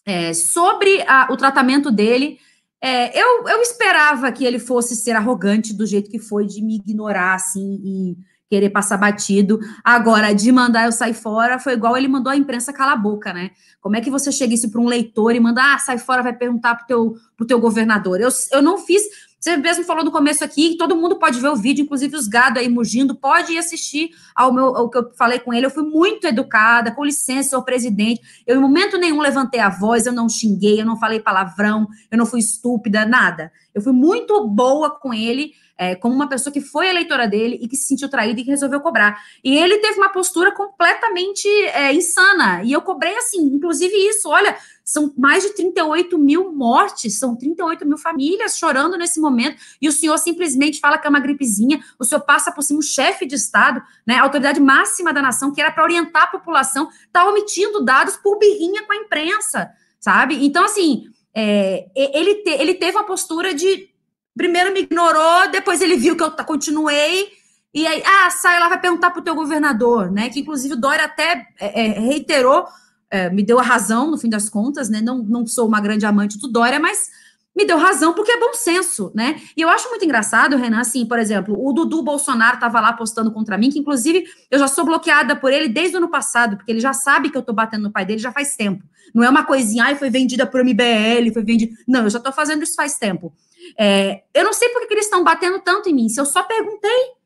É, 0.06 0.34
sobre 0.34 1.02
a, 1.04 1.32
o 1.32 1.38
tratamento 1.38 1.90
dele, 1.90 2.38
é, 2.82 3.18
eu, 3.18 3.48
eu 3.48 3.62
esperava 3.62 4.32
que 4.32 4.44
ele 4.44 4.58
fosse 4.58 4.96
ser 4.96 5.12
arrogante 5.12 5.74
do 5.74 5.86
jeito 5.86 6.10
que 6.10 6.18
foi, 6.18 6.48
de 6.48 6.64
me 6.64 6.76
ignorar, 6.78 7.36
assim, 7.36 7.80
e 7.84 8.18
querer 8.50 8.70
passar 8.70 8.98
batido. 8.98 9.60
Agora, 9.84 10.34
de 10.34 10.52
mandar 10.52 10.86
eu 10.86 10.92
sair 10.92 11.14
fora, 11.14 11.58
foi 11.58 11.74
igual 11.74 11.96
ele 11.96 12.10
mandou 12.10 12.32
a 12.32 12.36
imprensa 12.36 12.74
calar 12.74 12.96
a 12.96 12.98
boca, 12.98 13.32
né? 13.32 13.52
Como 13.80 13.96
é 13.96 14.02
que 14.02 14.10
você 14.10 14.30
chega 14.30 14.54
isso 14.54 14.70
para 14.70 14.82
um 14.82 14.88
leitor 14.88 15.34
e 15.34 15.40
manda, 15.40 15.74
ah, 15.74 15.78
sai 15.80 15.98
fora, 15.98 16.22
vai 16.22 16.34
perguntar 16.34 16.76
pro 16.76 16.88
teu, 16.88 17.16
pro 17.38 17.48
teu 17.48 17.60
governador? 17.60 18.20
Eu, 18.20 18.30
eu 18.52 18.62
não 18.62 18.78
fiz 18.78 19.02
você 19.42 19.58
mesmo 19.58 19.84
falou 19.84 20.06
no 20.06 20.12
começo 20.12 20.44
aqui, 20.44 20.78
todo 20.78 20.96
mundo 20.96 21.18
pode 21.18 21.40
ver 21.40 21.50
o 21.50 21.56
vídeo, 21.56 21.82
inclusive 21.82 22.16
os 22.16 22.28
gado 22.28 22.60
aí 22.60 22.70
mugindo, 22.70 23.16
pode 23.16 23.54
ir 23.54 23.58
assistir 23.58 24.12
ao 24.36 24.54
meu 24.54 24.66
ao 24.78 24.88
que 24.88 25.00
eu 25.00 25.12
falei 25.18 25.40
com 25.40 25.52
ele. 25.52 25.66
Eu 25.66 25.72
fui 25.72 25.82
muito 25.82 26.28
educada, 26.28 26.92
com 26.92 27.04
licença, 27.04 27.50
senhor 27.50 27.64
presidente. 27.64 28.22
Eu, 28.46 28.58
em 28.58 28.60
momento 28.60 29.00
nenhum, 29.00 29.20
levantei 29.20 29.60
a 29.60 29.68
voz, 29.68 30.06
eu 30.06 30.14
não 30.14 30.30
xinguei, 30.30 30.80
eu 30.80 30.86
não 30.86 30.96
falei 30.96 31.20
palavrão, 31.20 31.88
eu 32.12 32.20
não 32.20 32.26
fui 32.28 32.40
estúpida, 32.40 33.04
nada. 33.04 33.52
Eu 33.74 33.82
fui 33.82 33.94
muito 33.94 34.48
boa 34.48 34.92
com 34.92 35.12
ele, 35.12 35.54
é, 35.76 35.96
como 35.96 36.14
uma 36.14 36.30
pessoa 36.30 36.54
que 36.54 36.62
foi 36.62 36.88
eleitora 36.88 37.28
dele 37.28 37.58
e 37.60 37.68
que 37.68 37.76
se 37.76 37.88
sentiu 37.88 38.08
traída 38.08 38.40
e 38.40 38.44
que 38.44 38.52
resolveu 38.52 38.80
cobrar. 38.80 39.20
E 39.44 39.58
ele 39.58 39.80
teve 39.80 39.98
uma 39.98 40.10
postura 40.10 40.52
completamente 40.52 41.48
é, 41.74 41.92
insana. 41.92 42.62
E 42.64 42.72
eu 42.72 42.84
cobrei 42.84 43.18
assim, 43.18 43.42
inclusive 43.42 43.92
isso. 43.92 44.30
Olha, 44.30 44.56
são 44.92 45.14
mais 45.18 45.42
de 45.44 45.54
38 45.54 46.20
mil 46.20 46.52
mortes, 46.52 47.18
são 47.18 47.34
38 47.34 47.88
mil 47.88 47.98
famílias 47.98 48.58
chorando 48.58 48.98
nesse 48.98 49.22
momento, 49.22 49.56
e 49.82 49.88
o 49.88 49.92
senhor 49.92 50.18
simplesmente 50.18 50.82
fala 50.82 50.98
que 50.98 51.08
é 51.08 51.10
uma 51.10 51.22
gripezinha, 51.22 51.82
o 51.98 52.04
senhor 52.04 52.20
passa 52.22 52.52
por 52.52 52.62
cima 52.62 52.80
um 52.80 52.82
chefe 52.82 53.26
de 53.26 53.36
Estado, 53.36 53.82
né, 54.06 54.16
a 54.16 54.24
autoridade 54.24 54.60
máxima 54.60 55.14
da 55.14 55.22
nação, 55.22 55.54
que 55.54 55.62
era 55.62 55.72
para 55.72 55.84
orientar 55.84 56.24
a 56.24 56.28
população, 56.28 56.90
está 57.06 57.26
omitindo 57.26 57.86
dados 57.86 58.18
por 58.18 58.38
birrinha 58.38 58.84
com 58.86 58.92
a 58.92 58.98
imprensa, 58.98 59.72
sabe? 59.98 60.46
Então, 60.46 60.66
assim, 60.66 61.06
é, 61.34 61.88
ele, 61.96 62.44
te, 62.44 62.50
ele 62.50 62.74
teve 62.74 62.98
uma 62.98 63.06
postura 63.06 63.54
de. 63.54 63.90
Primeiro 64.36 64.74
me 64.74 64.82
ignorou, 64.82 65.50
depois 65.52 65.82
ele 65.82 65.96
viu 65.96 66.18
que 66.18 66.24
eu 66.24 66.32
continuei, 66.46 67.30
e 67.74 67.88
aí, 67.88 68.04
ah, 68.06 68.30
sai 68.30 68.60
lá, 68.60 68.68
vai 68.68 68.80
perguntar 68.80 69.12
para 69.12 69.22
o 69.22 69.24
teu 69.24 69.36
governador, 69.36 70.12
né? 70.12 70.30
Que 70.30 70.42
inclusive 70.42 70.74
o 70.74 70.80
Dória 70.80 71.06
até 71.06 71.48
é, 71.60 71.86
é 71.86 72.00
reiterou 72.00 72.66
é, 73.12 73.30
me 73.30 73.44
deu 73.44 73.60
a 73.60 73.64
razão, 73.64 74.10
no 74.10 74.18
fim 74.18 74.30
das 74.30 74.50
contas, 74.50 74.90
né? 74.90 75.02
Não, 75.02 75.20
não 75.20 75.46
sou 75.46 75.68
uma 75.68 75.82
grande 75.82 76.06
amante 76.06 76.38
do 76.40 76.48
Dória, 76.48 76.80
mas 76.80 77.10
me 77.56 77.66
deu 77.66 77.78
razão 77.78 78.14
porque 78.14 78.32
é 78.32 78.40
bom 78.40 78.54
senso, 78.54 79.12
né? 79.14 79.42
E 79.56 79.62
eu 79.62 79.70
acho 79.70 79.90
muito 79.90 80.06
engraçado, 80.06 80.56
Renan, 80.56 80.80
assim, 80.80 81.06
por 81.06 81.20
exemplo, 81.20 81.54
o 81.58 81.74
Dudu 81.74 82.02
Bolsonaro 82.02 82.56
estava 82.56 82.80
lá 82.80 82.94
postando 82.94 83.32
contra 83.32 83.58
mim, 83.58 83.70
que 83.70 83.80
inclusive 83.80 84.24
eu 84.50 84.58
já 84.58 84.68
sou 84.68 84.86
bloqueada 84.86 85.36
por 85.36 85.52
ele 85.52 85.68
desde 85.68 85.96
o 85.96 85.98
ano 85.98 86.10
passado, 86.10 86.56
porque 86.56 86.72
ele 86.72 86.80
já 86.80 86.94
sabe 86.94 87.30
que 87.30 87.38
eu 87.38 87.42
tô 87.42 87.52
batendo 87.52 87.84
no 87.84 87.92
pai 87.92 88.06
dele 88.06 88.20
já 88.20 88.32
faz 88.32 88.56
tempo. 88.56 88.84
Não 89.14 89.24
é 89.24 89.30
uma 89.30 89.44
coisinha, 89.44 89.84
ai, 89.84 89.96
foi 89.96 90.10
vendida 90.10 90.48
por 90.48 90.64
MBL, 90.64 91.34
foi 91.34 91.44
vendida. 91.44 91.76
Não, 91.86 92.04
eu 92.04 92.10
já 92.10 92.20
tô 92.20 92.32
fazendo 92.32 92.64
isso 92.64 92.76
faz 92.76 92.98
tempo. 92.98 93.34
É, 93.78 94.24
eu 94.34 94.46
não 94.46 94.54
sei 94.54 94.70
por 94.70 94.88
que 94.88 94.94
eles 94.94 95.06
estão 95.06 95.24
batendo 95.24 95.60
tanto 95.60 95.90
em 95.90 95.94
mim, 95.94 96.08
se 96.08 96.20
eu 96.20 96.26
só 96.26 96.44
perguntei 96.44 97.21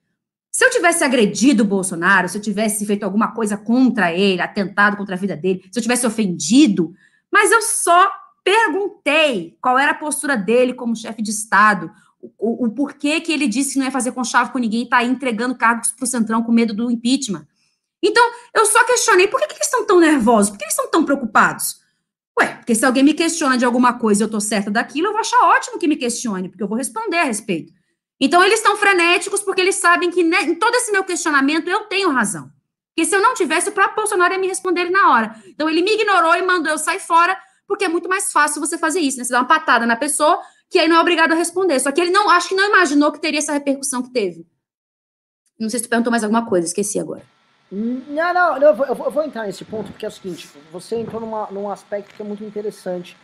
se 0.55 0.63
eu 0.63 0.69
tivesse 0.69 1.03
agredido 1.03 1.63
o 1.63 1.67
Bolsonaro, 1.67 2.29
se 2.29 2.37
eu 2.37 2.41
tivesse 2.41 2.85
feito 2.85 3.03
alguma 3.03 3.33
coisa 3.33 3.57
contra 3.57 4.13
ele, 4.13 4.41
atentado 4.41 4.95
contra 4.95 5.13
a 5.13 5.17
vida 5.17 5.35
dele, 5.35 5.65
se 5.69 5.77
eu 5.77 5.83
tivesse 5.83 6.07
ofendido, 6.07 6.95
mas 7.29 7.51
eu 7.51 7.61
só 7.61 8.09
perguntei 8.41 9.57
qual 9.59 9.77
era 9.77 9.91
a 9.91 9.95
postura 9.95 10.37
dele 10.37 10.73
como 10.73 10.95
chefe 10.95 11.21
de 11.21 11.29
Estado, 11.29 11.91
o, 12.39 12.67
o, 12.67 12.71
porquê 12.71 13.19
que 13.19 13.33
ele 13.33 13.49
disse 13.49 13.73
que 13.73 13.79
não 13.79 13.85
ia 13.85 13.91
fazer 13.91 14.13
conchave 14.13 14.53
com 14.53 14.57
ninguém 14.57 14.79
e 14.79 14.83
está 14.85 14.99
aí 14.99 15.09
entregando 15.09 15.57
cargos 15.57 15.91
para 15.91 16.05
o 16.05 16.07
Centrão 16.07 16.41
com 16.41 16.53
medo 16.53 16.73
do 16.73 16.89
impeachment. 16.89 17.45
Então, 18.01 18.23
eu 18.53 18.65
só 18.65 18.81
questionei 18.85 19.27
por 19.27 19.41
que, 19.41 19.47
que 19.47 19.55
eles 19.55 19.65
estão 19.65 19.85
tão 19.85 19.99
nervosos, 19.99 20.51
por 20.51 20.57
que 20.57 20.63
eles 20.63 20.73
estão 20.73 20.89
tão 20.89 21.03
preocupados? 21.03 21.81
Ué, 22.39 22.47
porque 22.55 22.75
se 22.75 22.85
alguém 22.85 23.03
me 23.03 23.13
questiona 23.13 23.57
de 23.57 23.65
alguma 23.65 23.99
coisa 23.99 24.21
e 24.21 24.23
eu 24.23 24.27
estou 24.27 24.39
certa 24.39 24.71
daquilo, 24.71 25.07
eu 25.07 25.11
vou 25.11 25.19
achar 25.19 25.49
ótimo 25.49 25.77
que 25.77 25.85
me 25.85 25.97
questione, 25.97 26.47
porque 26.47 26.63
eu 26.63 26.67
vou 26.69 26.77
responder 26.77 27.17
a 27.17 27.25
respeito. 27.25 27.73
Então, 28.19 28.43
eles 28.43 28.59
estão 28.59 28.77
frenéticos 28.77 29.41
porque 29.41 29.61
eles 29.61 29.75
sabem 29.75 30.09
que 30.09 30.23
né, 30.23 30.43
em 30.43 30.55
todo 30.55 30.75
esse 30.75 30.91
meu 30.91 31.03
questionamento 31.03 31.69
eu 31.69 31.81
tenho 31.85 32.11
razão. 32.11 32.49
Porque 32.95 33.09
se 33.09 33.15
eu 33.15 33.21
não 33.21 33.33
tivesse, 33.33 33.69
o 33.69 33.73
próprio 33.73 33.97
Bolsonaro 33.97 34.33
ia 34.33 34.39
me 34.39 34.47
responder 34.47 34.89
na 34.89 35.11
hora. 35.11 35.35
Então, 35.47 35.69
ele 35.69 35.81
me 35.81 35.93
ignorou 35.93 36.33
e 36.35 36.41
mandou 36.41 36.71
eu 36.71 36.77
sair 36.77 36.99
fora, 36.99 37.37
porque 37.67 37.83
é 37.83 37.89
muito 37.89 38.07
mais 38.07 38.31
fácil 38.31 38.61
você 38.61 38.77
fazer 38.77 39.01
isso, 39.01 39.17
né? 39.17 39.25
Você 39.25 39.33
dá 39.33 39.39
uma 39.39 39.47
patada 39.47 39.85
na 39.85 39.97
pessoa, 39.97 40.39
que 40.69 40.79
aí 40.79 40.87
não 40.87 40.97
é 40.97 40.99
obrigado 41.01 41.33
a 41.33 41.35
responder. 41.35 41.79
Só 41.79 41.91
que 41.91 41.99
ele 41.99 42.11
não, 42.11 42.29
acho 42.29 42.49
que 42.49 42.55
não 42.55 42.69
imaginou 42.69 43.11
que 43.11 43.19
teria 43.19 43.39
essa 43.39 43.51
repercussão 43.51 44.01
que 44.01 44.11
teve. 44.11 44.47
Não 45.59 45.69
sei 45.69 45.79
se 45.79 45.85
tu 45.85 45.89
perguntou 45.89 46.11
mais 46.11 46.23
alguma 46.23 46.45
coisa, 46.45 46.67
esqueci 46.67 46.99
agora. 46.99 47.23
Não, 47.71 48.33
não, 48.33 48.57
eu, 48.57 48.75
vou, 48.75 48.85
eu 48.85 49.11
vou 49.11 49.23
entrar 49.23 49.45
nesse 49.45 49.65
ponto, 49.65 49.91
porque 49.91 50.05
é 50.05 50.09
o 50.09 50.11
seguinte, 50.11 50.49
você 50.71 50.95
entrou 50.97 51.19
numa, 51.19 51.47
num 51.51 51.69
aspecto 51.69 52.13
que 52.13 52.21
é 52.21 52.25
muito 52.25 52.43
interessante 52.43 53.17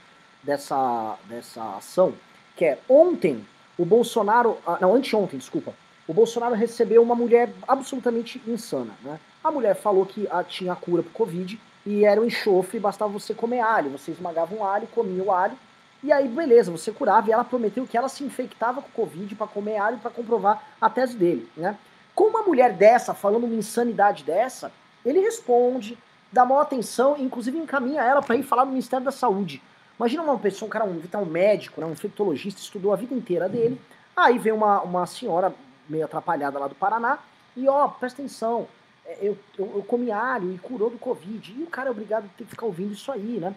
dessa, 0.43 1.17
dessa 1.25 1.77
ação, 1.77 2.13
que 2.55 2.65
é 2.65 2.79
ontem 2.89 3.45
o 3.81 3.85
Bolsonaro, 3.85 4.59
ah, 4.65 4.77
não, 4.79 4.93
anteontem, 4.93 5.39
desculpa, 5.39 5.73
o 6.07 6.13
Bolsonaro 6.13 6.53
recebeu 6.53 7.01
uma 7.01 7.15
mulher 7.15 7.51
absolutamente 7.67 8.39
insana, 8.47 8.93
né? 9.03 9.19
A 9.43 9.49
mulher 9.49 9.75
falou 9.75 10.05
que 10.05 10.27
a, 10.29 10.43
tinha 10.43 10.75
cura 10.75 11.01
pro 11.01 11.11
Covid 11.11 11.59
e 11.83 12.05
era 12.05 12.21
o 12.21 12.23
um 12.23 12.27
enxofre, 12.27 12.79
bastava 12.79 13.11
você 13.11 13.33
comer 13.33 13.59
alho, 13.59 13.89
você 13.89 14.11
esmagava 14.11 14.53
um 14.53 14.63
alho, 14.63 14.87
comia 14.93 15.23
o 15.23 15.31
alho, 15.31 15.57
e 16.03 16.11
aí 16.11 16.27
beleza, 16.27 16.71
você 16.71 16.91
curava, 16.91 17.27
e 17.27 17.33
ela 17.33 17.43
prometeu 17.43 17.87
que 17.87 17.97
ela 17.97 18.07
se 18.07 18.23
infectava 18.23 18.83
com 18.83 18.89
Covid 18.89 19.33
para 19.33 19.47
comer 19.47 19.77
alho 19.77 19.97
para 19.97 20.11
comprovar 20.11 20.63
a 20.79 20.87
tese 20.87 21.15
dele, 21.15 21.49
né? 21.57 21.75
Com 22.13 22.25
uma 22.25 22.43
mulher 22.43 22.73
dessa, 22.73 23.15
falando 23.15 23.45
uma 23.45 23.55
insanidade 23.55 24.23
dessa, 24.23 24.71
ele 25.03 25.21
responde, 25.21 25.97
dá 26.31 26.45
maior 26.45 26.61
atenção 26.61 27.15
e 27.17 27.23
inclusive 27.23 27.57
encaminha 27.57 28.03
ela 28.03 28.21
para 28.21 28.35
ir 28.35 28.43
falar 28.43 28.65
no 28.65 28.71
Ministério 28.71 29.03
da 29.03 29.11
Saúde. 29.11 29.59
Imagina 30.01 30.23
uma 30.23 30.39
pessoa, 30.39 30.65
um 30.65 30.69
cara, 30.71 30.83
um, 30.83 30.99
um 30.99 31.25
médico, 31.25 31.79
né, 31.79 31.85
um 31.85 31.91
infectologista, 31.91 32.59
estudou 32.59 32.91
a 32.91 32.95
vida 32.95 33.13
inteira 33.13 33.47
dele. 33.47 33.79
Aí 34.15 34.39
vem 34.39 34.51
uma, 34.51 34.81
uma 34.81 35.05
senhora 35.05 35.53
meio 35.87 36.05
atrapalhada 36.05 36.57
lá 36.57 36.67
do 36.67 36.73
Paraná 36.73 37.19
e, 37.55 37.67
ó, 37.67 37.87
presta 37.87 38.19
atenção, 38.19 38.67
é, 39.05 39.19
eu, 39.21 39.37
eu, 39.59 39.71
eu 39.75 39.83
comi 39.83 40.11
alho 40.11 40.51
e 40.55 40.57
curou 40.57 40.89
do 40.89 40.97
Covid. 40.97 41.53
E 41.55 41.61
o 41.61 41.67
cara 41.67 41.89
é 41.89 41.91
obrigado 41.91 42.25
a 42.25 42.29
ter 42.35 42.45
que 42.45 42.49
ficar 42.49 42.65
ouvindo 42.65 42.93
isso 42.93 43.11
aí, 43.11 43.39
né? 43.39 43.53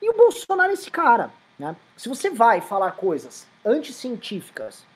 E 0.00 0.08
o 0.08 0.16
Bolsonaro 0.16 0.70
é 0.70 0.72
esse 0.72 0.90
cara, 0.90 1.30
né? 1.58 1.76
Se 1.94 2.08
você 2.08 2.30
vai 2.30 2.62
falar 2.62 2.92
coisas 2.92 3.46
anticientíficas, 3.62 4.86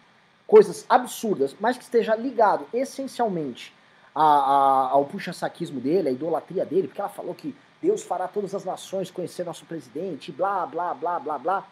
coisas 0.46 0.86
absurdas, 0.88 1.54
mas 1.60 1.76
que 1.76 1.84
esteja 1.84 2.16
ligado 2.16 2.66
essencialmente 2.72 3.70
a, 4.14 4.24
a, 4.24 4.88
ao 4.92 5.04
puxa-saquismo 5.04 5.78
dele, 5.78 6.08
à 6.08 6.12
idolatria 6.12 6.64
dele, 6.64 6.88
porque 6.88 7.02
ela 7.02 7.10
falou 7.10 7.34
que 7.34 7.54
Deus 7.82 8.02
fará 8.02 8.26
todas 8.26 8.54
as 8.54 8.64
nações 8.64 9.10
conhecer 9.10 9.44
nosso 9.44 9.64
presidente, 9.64 10.32
blá, 10.32 10.66
blá, 10.66 10.94
blá, 10.94 11.18
blá, 11.18 11.38
blá. 11.38 11.66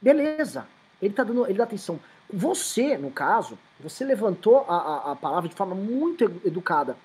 Beleza, 0.00 0.66
ele 1.00 1.14
tá 1.14 1.24
dando, 1.24 1.44
ele 1.46 1.58
dá 1.58 1.64
atenção. 1.64 1.98
Você, 2.32 2.96
no 2.96 3.10
caso, 3.10 3.58
você 3.78 4.04
levantou 4.04 4.64
a, 4.68 4.76
a, 4.76 5.12
a 5.12 5.16
palavra 5.16 5.48
de 5.48 5.54
forma 5.54 5.74
muito 5.74 6.24
educada 6.44 6.96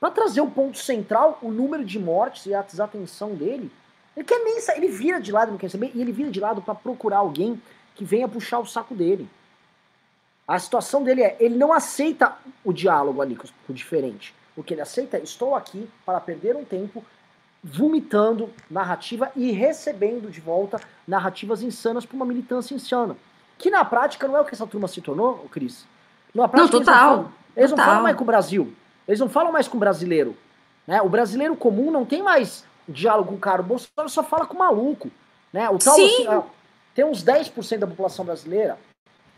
para 0.00 0.10
trazer 0.10 0.40
o 0.40 0.50
ponto 0.50 0.78
central, 0.78 1.38
o 1.40 1.50
número 1.50 1.84
de 1.84 1.98
mortes 1.98 2.46
e 2.46 2.54
a 2.54 2.62
desatenção 2.62 3.34
dele. 3.34 3.70
Ele 4.16 4.24
quer 4.24 4.38
nem 4.44 4.58
ele 4.76 4.88
vira 4.88 5.20
de 5.20 5.32
lado, 5.32 5.50
não 5.50 5.58
quer 5.58 5.70
saber, 5.70 5.90
e 5.94 6.00
ele 6.00 6.12
vira 6.12 6.30
de 6.30 6.40
lado 6.40 6.60
para 6.62 6.74
procurar 6.74 7.18
alguém 7.18 7.60
que 7.94 8.04
venha 8.04 8.28
puxar 8.28 8.58
o 8.58 8.66
saco 8.66 8.94
dele. 8.94 9.28
A 10.46 10.58
situação 10.58 11.02
dele 11.02 11.22
é, 11.22 11.36
ele 11.40 11.56
não 11.56 11.72
aceita 11.72 12.36
o 12.62 12.72
diálogo 12.72 13.22
ali 13.22 13.34
com 13.34 13.48
o 13.68 13.72
diferente. 13.72 14.34
O 14.56 14.62
que 14.62 14.74
ele 14.74 14.82
aceita 14.82 15.16
é, 15.16 15.22
estou 15.22 15.54
aqui 15.54 15.88
para 16.04 16.20
perder 16.20 16.54
um 16.54 16.64
tempo 16.64 17.02
vomitando 17.64 18.50
narrativa 18.70 19.32
e 19.34 19.50
recebendo 19.50 20.30
de 20.30 20.38
volta 20.38 20.78
narrativas 21.08 21.62
insanas 21.62 22.04
para 22.04 22.14
uma 22.14 22.26
militância 22.26 22.74
insana. 22.74 23.16
Que 23.56 23.70
na 23.70 23.82
prática 23.84 24.28
não 24.28 24.36
é 24.36 24.40
o 24.42 24.44
que 24.44 24.54
essa 24.54 24.66
turma 24.66 24.86
se 24.86 25.00
tornou, 25.00 25.46
Cris? 25.50 25.86
Na 26.34 26.46
prática, 26.46 26.76
não, 26.76 26.84
total. 26.84 26.96
Eles, 26.96 27.00
não 27.00 27.16
falam, 27.16 27.32
eles 27.56 27.70
total. 27.70 27.86
não 27.86 27.92
falam 27.92 28.02
mais 28.02 28.16
com 28.16 28.22
o 28.22 28.26
Brasil. 28.26 28.74
Eles 29.08 29.20
não 29.20 29.28
falam 29.30 29.52
mais 29.52 29.66
com 29.66 29.76
o 29.78 29.80
brasileiro. 29.80 30.36
Né? 30.86 31.00
O 31.00 31.08
brasileiro 31.08 31.56
comum 31.56 31.90
não 31.90 32.04
tem 32.04 32.22
mais 32.22 32.66
diálogo 32.86 33.30
com 33.30 33.36
o 33.36 33.40
cara. 33.40 33.62
O 33.62 33.64
Bolsonaro 33.64 34.08
só 34.10 34.22
fala 34.22 34.44
com 34.44 34.54
o 34.54 34.58
maluco. 34.58 35.10
Né? 35.50 35.68
O 35.70 35.78
tal, 35.78 35.94
Sim. 35.94 36.26
Assim, 36.26 36.42
tem 36.94 37.04
uns 37.04 37.24
10% 37.24 37.78
da 37.78 37.86
população 37.86 38.24
brasileira 38.24 38.78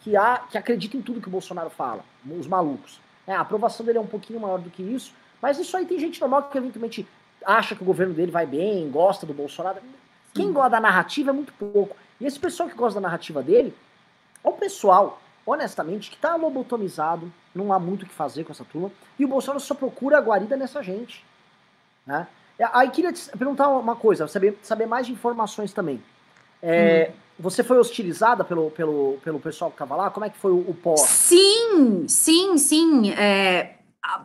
que, 0.01 0.17
há, 0.17 0.39
que 0.51 0.59
acredita 0.59 0.97
em 0.97 1.03
tudo 1.03 1.21
que 1.21 1.29
o 1.29 1.31
Bolsonaro 1.31 1.71
fala. 1.71 2.05
Os 2.29 2.47
malucos. 2.49 3.01
É, 3.27 3.35
a 3.35 3.41
aprovação 3.41 3.85
dele 3.87 3.99
é 3.99 4.01
um 4.01 4.07
pouquinho 4.07 4.41
maior 4.41 4.59
do 4.59 4.71
que 4.71 4.83
isso. 4.83 5.13
Mas 5.41 5.59
isso 5.59 5.77
aí 5.77 5.85
tem 5.87 5.99
gente 5.99 6.21
normal 6.21 6.45
que 6.45 6.59
eventualmente 6.59 7.07
acha 7.47 7.77
que 7.77 7.83
o 7.83 7.87
governo 7.87 8.13
dele 8.13 8.33
vai 8.33 8.45
bem, 8.45 8.91
gosta 8.91 9.25
do 9.25 9.33
Bolsonaro. 9.33 9.79
Quem 10.35 10.53
gosta 10.53 10.71
da 10.71 10.81
narrativa 10.81 11.31
é 11.31 11.33
muito 11.33 11.53
pouco. 11.53 11.97
E 12.21 12.27
esse 12.27 12.39
pessoal 12.39 12.69
que 12.69 12.75
gosta 12.75 13.01
da 13.01 13.07
narrativa 13.07 13.43
dele 13.43 13.75
é 14.45 14.49
o 14.49 14.53
pessoal, 14.53 15.21
honestamente, 15.47 16.11
que 16.11 16.17
tá 16.17 16.35
lobotomizado, 16.35 17.33
não 17.55 17.73
há 17.73 17.79
muito 17.79 18.03
o 18.03 18.07
que 18.07 18.13
fazer 18.13 18.45
com 18.45 18.53
essa 18.53 18.65
turma, 18.65 18.91
e 19.19 19.25
o 19.25 19.29
Bolsonaro 19.29 19.61
só 19.61 19.75
procura 19.75 20.19
a 20.19 20.21
guarida 20.21 20.57
nessa 20.57 20.83
gente. 20.83 21.25
Né? 22.05 22.27
Aí 22.73 22.91
queria 22.91 23.13
te 23.13 23.31
perguntar 23.37 23.69
uma 23.69 23.97
coisa, 23.97 24.27
saber, 24.27 24.59
saber 24.63 24.87
mais 24.87 25.07
de 25.07 25.13
informações 25.13 25.73
também. 25.73 26.03
É, 26.63 27.11
hum. 27.11 27.27
Você 27.39 27.63
foi 27.63 27.79
hostilizada 27.79 28.45
pelo, 28.45 28.71
pelo, 28.71 29.19
pelo 29.23 29.39
pessoal 29.39 29.71
que 29.71 29.75
estava 29.75 29.95
lá? 29.95 30.11
Como 30.11 30.25
é 30.25 30.31
que 30.31 30.39
foi 30.39 30.53
o, 30.53 30.71
o 30.71 30.75
pós? 30.75 31.01
Sim, 31.01 32.09
sim, 32.09 32.57
sim. 32.57 33.11
É, 33.13 33.75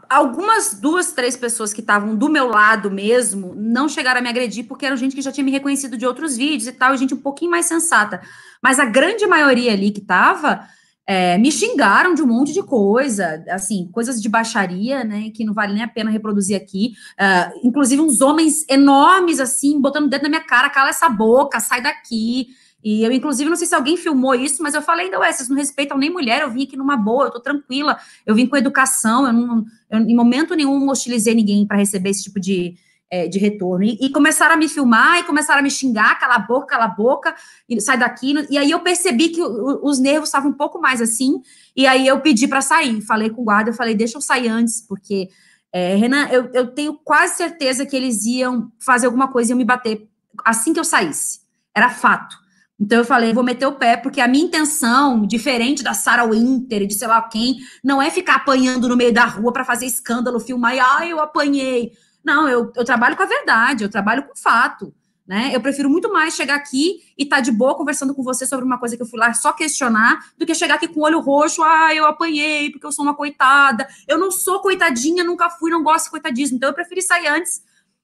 algumas 0.10 0.74
duas, 0.74 1.12
três 1.12 1.36
pessoas 1.36 1.74
que 1.74 1.82
estavam 1.82 2.16
do 2.16 2.30
meu 2.30 2.48
lado 2.48 2.92
mesmo 2.92 3.54
não 3.56 3.90
chegaram 3.90 4.20
a 4.20 4.24
me 4.24 4.30
agredir 4.30 4.66
porque 4.66 4.86
eram 4.86 4.98
gente 4.98 5.16
que 5.16 5.22
já 5.22 5.32
tinha 5.32 5.44
me 5.44 5.52
reconhecido 5.52 5.98
de 5.98 6.06
outros 6.06 6.38
vídeos 6.38 6.68
e 6.68 6.72
tal, 6.72 6.94
e 6.94 6.98
gente 6.98 7.14
um 7.14 7.22
pouquinho 7.22 7.52
mais 7.52 7.66
sensata. 7.66 8.22
Mas 8.62 8.80
a 8.80 8.86
grande 8.86 9.26
maioria 9.26 9.74
ali 9.74 9.92
que 9.92 10.02
estava 10.02 10.68
é, 11.08 11.38
me 11.38 11.52
xingaram 11.52 12.14
de 12.14 12.22
um 12.22 12.28
monte 12.28 12.54
de 12.54 12.62
coisa, 12.64 13.44
assim, 13.50 13.90
coisas 13.92 14.22
de 14.22 14.30
baixaria, 14.30 15.04
né, 15.04 15.30
que 15.34 15.44
não 15.44 15.54
vale 15.54 15.74
nem 15.74 15.84
a 15.84 15.88
pena 15.88 16.12
reproduzir 16.12 16.56
aqui. 16.56 16.94
Uh, 17.20 17.68
inclusive 17.68 18.02
uns 18.02 18.22
homens 18.22 18.66
enormes, 18.70 19.40
assim, 19.40 19.82
botando 19.82 20.06
o 20.06 20.10
dedo 20.10 20.24
na 20.24 20.30
minha 20.30 20.44
cara, 20.44 20.70
cala 20.70 20.90
essa 20.90 21.10
boca, 21.10 21.60
sai 21.60 21.82
daqui. 21.82 22.48
E 22.84 23.04
eu, 23.04 23.12
inclusive, 23.12 23.50
não 23.50 23.56
sei 23.56 23.68
se 23.68 23.76
alguém 23.76 23.96
filmou 23.96 24.34
isso, 24.34 24.64
mas 24.64 24.74
eu 24.74 24.82
falei 24.82 25.06
ainda, 25.06 25.20
ué, 25.20 25.32
vocês 25.32 25.48
não 25.48 25.56
respeitam 25.56 25.98
nem 25.98 26.10
mulher, 26.10 26.42
eu 26.42 26.50
vim 26.50 26.64
aqui 26.64 26.76
numa 26.76 26.98
boa, 26.98 27.26
eu 27.26 27.32
tô 27.32 27.40
tranquila, 27.40 27.98
eu 28.26 28.34
vim 28.34 28.48
com 28.48 28.58
educação, 28.58 29.28
eu, 29.28 29.34
não, 29.34 29.66
eu 29.90 30.00
em 30.00 30.16
momento 30.16 30.56
nenhum 30.56 30.90
hostilizei 30.90 31.36
ninguém 31.36 31.66
para 31.66 31.78
receber 31.78 32.10
esse 32.10 32.24
tipo 32.24 32.40
de, 32.40 32.76
é, 33.12 33.28
de 33.28 33.38
retorno. 33.38 33.84
E, 33.84 33.98
e, 34.02 34.10
começaram 34.10 34.56
a 34.56 34.58
me 34.58 34.68
filmar 34.68 35.20
e 35.20 35.24
começaram 35.24 35.60
a 35.60 35.64
me 35.64 35.70
xingar, 35.70 36.18
cala 36.20 36.36
a 36.36 36.40
boca, 36.40 36.68
cala 36.68 36.86
a 36.86 36.88
boca, 36.88 37.36
e 37.70 37.80
sai 37.80 37.98
daqui. 37.98 38.34
E 38.50 38.58
aí 38.58 38.72
eu 38.72 38.80
percebi 38.80 39.30
que 39.30 39.42
o, 39.42 39.82
os 39.84 40.00
nervos 40.00 40.30
estavam 40.30 40.50
um 40.50 40.54
pouco 40.54 40.80
mais 40.80 41.02
assim, 41.02 41.42
e 41.76 41.86
aí 41.86 42.08
eu 42.08 42.20
pedi 42.22 42.48
para 42.48 42.62
sair. 42.62 43.02
Falei 43.02 43.30
com 43.30 43.42
o 43.42 43.46
guarda, 43.46 43.70
eu 43.70 43.76
falei, 43.76 43.94
deixa 43.94 44.18
eu 44.18 44.22
sair 44.22 44.48
antes, 44.48 44.82
porque, 44.82 45.30
é, 45.72 45.96
Renan, 45.96 46.28
eu, 46.30 46.50
eu 46.54 46.68
tenho 46.68 46.94
quase 47.04 47.36
certeza 47.36 47.86
que 47.86 47.96
eles 47.96 48.26
iam 48.26 48.72
fazer 48.80 49.06
alguma 49.06 49.28
coisa, 49.28 49.52
iam 49.52 49.58
me 49.58 49.66
bater 49.66 50.08
assim 50.46 50.74
que 50.74 50.80
eu 50.80 50.86
saísse. 50.86 51.42
Era 51.76 51.90
fato. 51.90 52.41
Então 52.82 52.98
eu 52.98 53.06
falei, 53.06 53.32
vou 53.32 53.44
meter 53.44 53.68
o 53.68 53.74
pé, 53.74 53.96
porque 53.96 54.20
a 54.20 54.28
minha 54.28 54.44
intenção, 54.44 55.24
diferente 55.24 55.84
da 55.84 55.94
Sarah 55.94 56.26
Winter 56.26 56.82
e 56.82 56.88
de 56.88 56.96
sei 56.96 57.08
lá 57.08 57.22
quem, 57.22 57.58
não 57.84 58.02
é 58.02 58.10
ficar 58.10 58.38
apanhando 58.38 58.90
no 58.90 58.98
meio 58.98 59.14
da 59.14 59.24
rua 59.24 59.54
para 59.54 59.64
fazer 59.64 59.86
escândalo, 59.86 60.40
filmar 60.40 60.76
e, 60.76 60.80
ah, 60.80 61.08
eu 61.08 61.20
apanhei. 61.20 61.92
Não, 62.24 62.50
eu, 62.50 62.74
eu 62.76 62.84
trabalho 62.84 63.16
com 63.16 63.22
a 63.22 63.28
verdade, 63.28 63.84
eu 63.84 63.90
trabalho 63.90 64.24
com 64.24 64.36
fato. 64.36 64.92
Né? 65.28 65.52
Eu 65.54 65.62
prefiro 65.62 65.92
muito 65.92 66.12
mais 66.12 66.34
chegar 66.34 66.56
aqui 66.56 67.04
e 67.16 67.22
estar 67.22 67.36
tá 67.36 67.42
de 67.44 67.52
boa 67.52 67.76
conversando 67.78 68.16
com 68.16 68.24
você 68.24 68.48
sobre 68.48 68.66
uma 68.66 68.80
coisa 68.80 68.98
que 68.98 69.04
eu 69.04 69.08
fui 69.08 69.20
lá 69.20 69.32
só 69.36 69.54
questionar, 69.54 70.20
do 70.36 70.44
que 70.44 70.56
chegar 70.56 70.76
aqui 70.76 70.88
com 70.88 71.02
o 71.02 71.04
olho 71.04 71.20
roxo, 71.20 71.62
ah, 71.62 71.94
eu 71.94 72.08
apanhei 72.08 72.72
porque 72.72 72.86
eu 72.86 72.92
sou 72.92 73.06
uma 73.06 73.16
coitada. 73.16 73.88
Eu 74.08 74.18
não 74.18 74.32
sou 74.32 74.60
coitadinha, 74.60 75.24
nunca 75.24 75.52
fui, 75.52 75.70
não 75.70 75.84
gosto 75.84 76.06
de 76.06 76.12
coitadismo. 76.12 76.58
Então 76.58 76.70
eu 76.70 76.74
preferi 76.74 77.04
sair 77.04 77.28
antes 77.28 77.62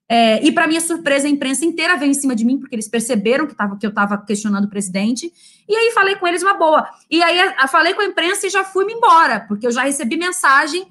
é, 0.10 0.42
e, 0.46 0.54
para 0.54 0.68
minha 0.68 0.80
surpresa, 0.80 1.28
a 1.28 1.30
imprensa 1.30 1.66
inteira 1.66 1.98
veio 1.98 2.12
em 2.12 2.14
cima 2.14 2.34
de 2.34 2.46
mim, 2.46 2.58
porque 2.58 2.74
eles 2.74 2.88
perceberam 2.88 3.46
que, 3.46 3.54
tava, 3.54 3.78
que 3.78 3.86
eu 3.86 3.90
estava 3.90 4.18
questionando 4.18 4.66
o 4.66 4.70
presidente. 4.70 5.32
E 5.68 5.76
aí 5.76 5.92
falei 5.92 6.16
com 6.16 6.26
eles 6.26 6.42
uma 6.42 6.54
boa. 6.54 6.88
E 7.12 7.22
aí 7.22 7.40
a, 7.40 7.64
a, 7.64 7.68
falei 7.68 7.94
com 7.94 8.02
a 8.02 8.06
imprensa 8.06 8.48
e 8.48 8.50
já 8.50 8.64
fui-me 8.64 8.94
embora, 8.94 9.42
porque 9.42 9.68
eu 9.68 9.72
já 9.72 9.84
recebi 9.84 10.16
mensagem 10.16 10.88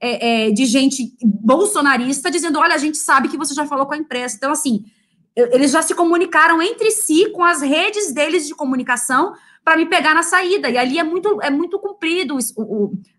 é, 0.00 0.46
é, 0.46 0.50
de 0.52 0.66
gente 0.66 1.12
bolsonarista 1.20 2.30
dizendo: 2.30 2.60
olha, 2.60 2.74
a 2.74 2.78
gente 2.78 2.96
sabe 2.96 3.28
que 3.28 3.36
você 3.36 3.54
já 3.54 3.66
falou 3.66 3.86
com 3.86 3.94
a 3.94 3.98
imprensa. 3.98 4.36
Então, 4.36 4.52
assim, 4.52 4.84
eles 5.34 5.72
já 5.72 5.82
se 5.82 5.94
comunicaram 5.94 6.62
entre 6.62 6.92
si 6.92 7.28
com 7.30 7.42
as 7.42 7.60
redes 7.60 8.12
deles 8.12 8.46
de 8.46 8.54
comunicação 8.54 9.34
para 9.64 9.76
me 9.76 9.86
pegar 9.86 10.14
na 10.14 10.22
saída. 10.22 10.70
E 10.70 10.78
ali 10.78 10.96
é 10.96 11.02
muito, 11.02 11.42
é 11.42 11.50
muito 11.50 11.76
comprido 11.80 12.38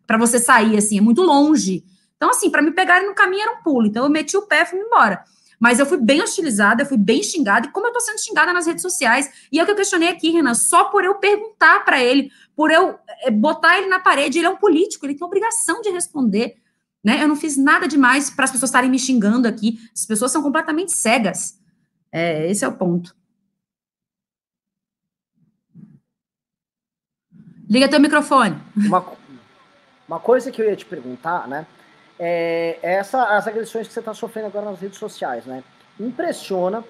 para 0.08 0.18
você 0.18 0.40
sair, 0.40 0.78
assim, 0.78 0.98
é 0.98 1.02
muito 1.02 1.22
longe. 1.22 1.84
Então, 2.16 2.30
assim, 2.30 2.50
para 2.50 2.62
me 2.62 2.72
pegarem 2.72 3.08
no 3.08 3.16
caminho 3.16 3.42
era 3.42 3.60
um 3.60 3.64
pulo. 3.64 3.88
Então, 3.88 4.06
eu 4.06 4.10
meti 4.10 4.38
o 4.38 4.44
pé 4.44 4.62
e 4.62 4.66
fui 4.66 4.80
embora. 4.80 5.24
Mas 5.62 5.78
eu 5.78 5.86
fui 5.86 6.00
bem 6.00 6.24
hostilizada, 6.24 6.82
eu 6.82 6.88
fui 6.88 6.98
bem 6.98 7.22
xingada, 7.22 7.68
e 7.68 7.72
como 7.72 7.86
eu 7.86 7.94
tô 7.94 8.00
sendo 8.00 8.20
xingada 8.20 8.52
nas 8.52 8.66
redes 8.66 8.82
sociais. 8.82 9.48
E 9.52 9.60
é 9.60 9.62
o 9.62 9.66
que 9.66 9.72
eu 9.72 9.76
questionei 9.76 10.10
aqui, 10.10 10.32
Renan, 10.32 10.56
só 10.56 10.86
por 10.86 11.04
eu 11.06 11.14
perguntar 11.16 11.86
para 11.86 12.04
ele, 12.04 12.32
por 12.56 12.72
eu 12.72 12.98
é, 13.22 13.30
botar 13.30 13.78
ele 13.78 13.86
na 13.86 14.00
parede, 14.00 14.40
ele 14.40 14.48
é 14.48 14.50
um 14.50 14.58
político, 14.58 15.06
ele 15.06 15.14
tem 15.14 15.24
obrigação 15.24 15.80
de 15.84 15.92
responder. 15.92 16.56
Né? 17.04 17.22
Eu 17.22 17.28
não 17.28 17.36
fiz 17.36 17.58
nada 17.58 17.88
demais 17.88 18.32
para 18.32 18.46
as 18.46 18.52
pessoas 18.52 18.70
estarem 18.70 18.90
me 18.90 18.98
xingando 18.98 19.48
aqui. 19.48 19.78
As 19.94 20.04
pessoas 20.04 20.32
são 20.32 20.42
completamente 20.42 20.94
cegas. 20.94 21.60
É, 22.12 22.50
esse 22.50 22.66
é 22.66 22.68
o 22.68 22.76
ponto. 22.76 23.16
Liga 27.70 27.88
teu 27.88 28.00
microfone. 28.00 28.60
Uma, 28.76 29.06
uma 30.08 30.20
coisa 30.20 30.52
que 30.52 30.60
eu 30.60 30.66
ia 30.68 30.76
te 30.76 30.86
perguntar, 30.86 31.48
né? 31.48 31.68
É, 32.24 32.78
essa, 32.84 33.24
as 33.36 33.48
agressões 33.48 33.88
que 33.88 33.94
você 33.94 34.00
está 34.00 34.14
sofrendo 34.14 34.46
agora 34.46 34.68
nas 34.68 34.80
redes 34.80 35.00
sociais, 35.00 35.44
né? 35.48 35.64
Impressiona 36.00 36.84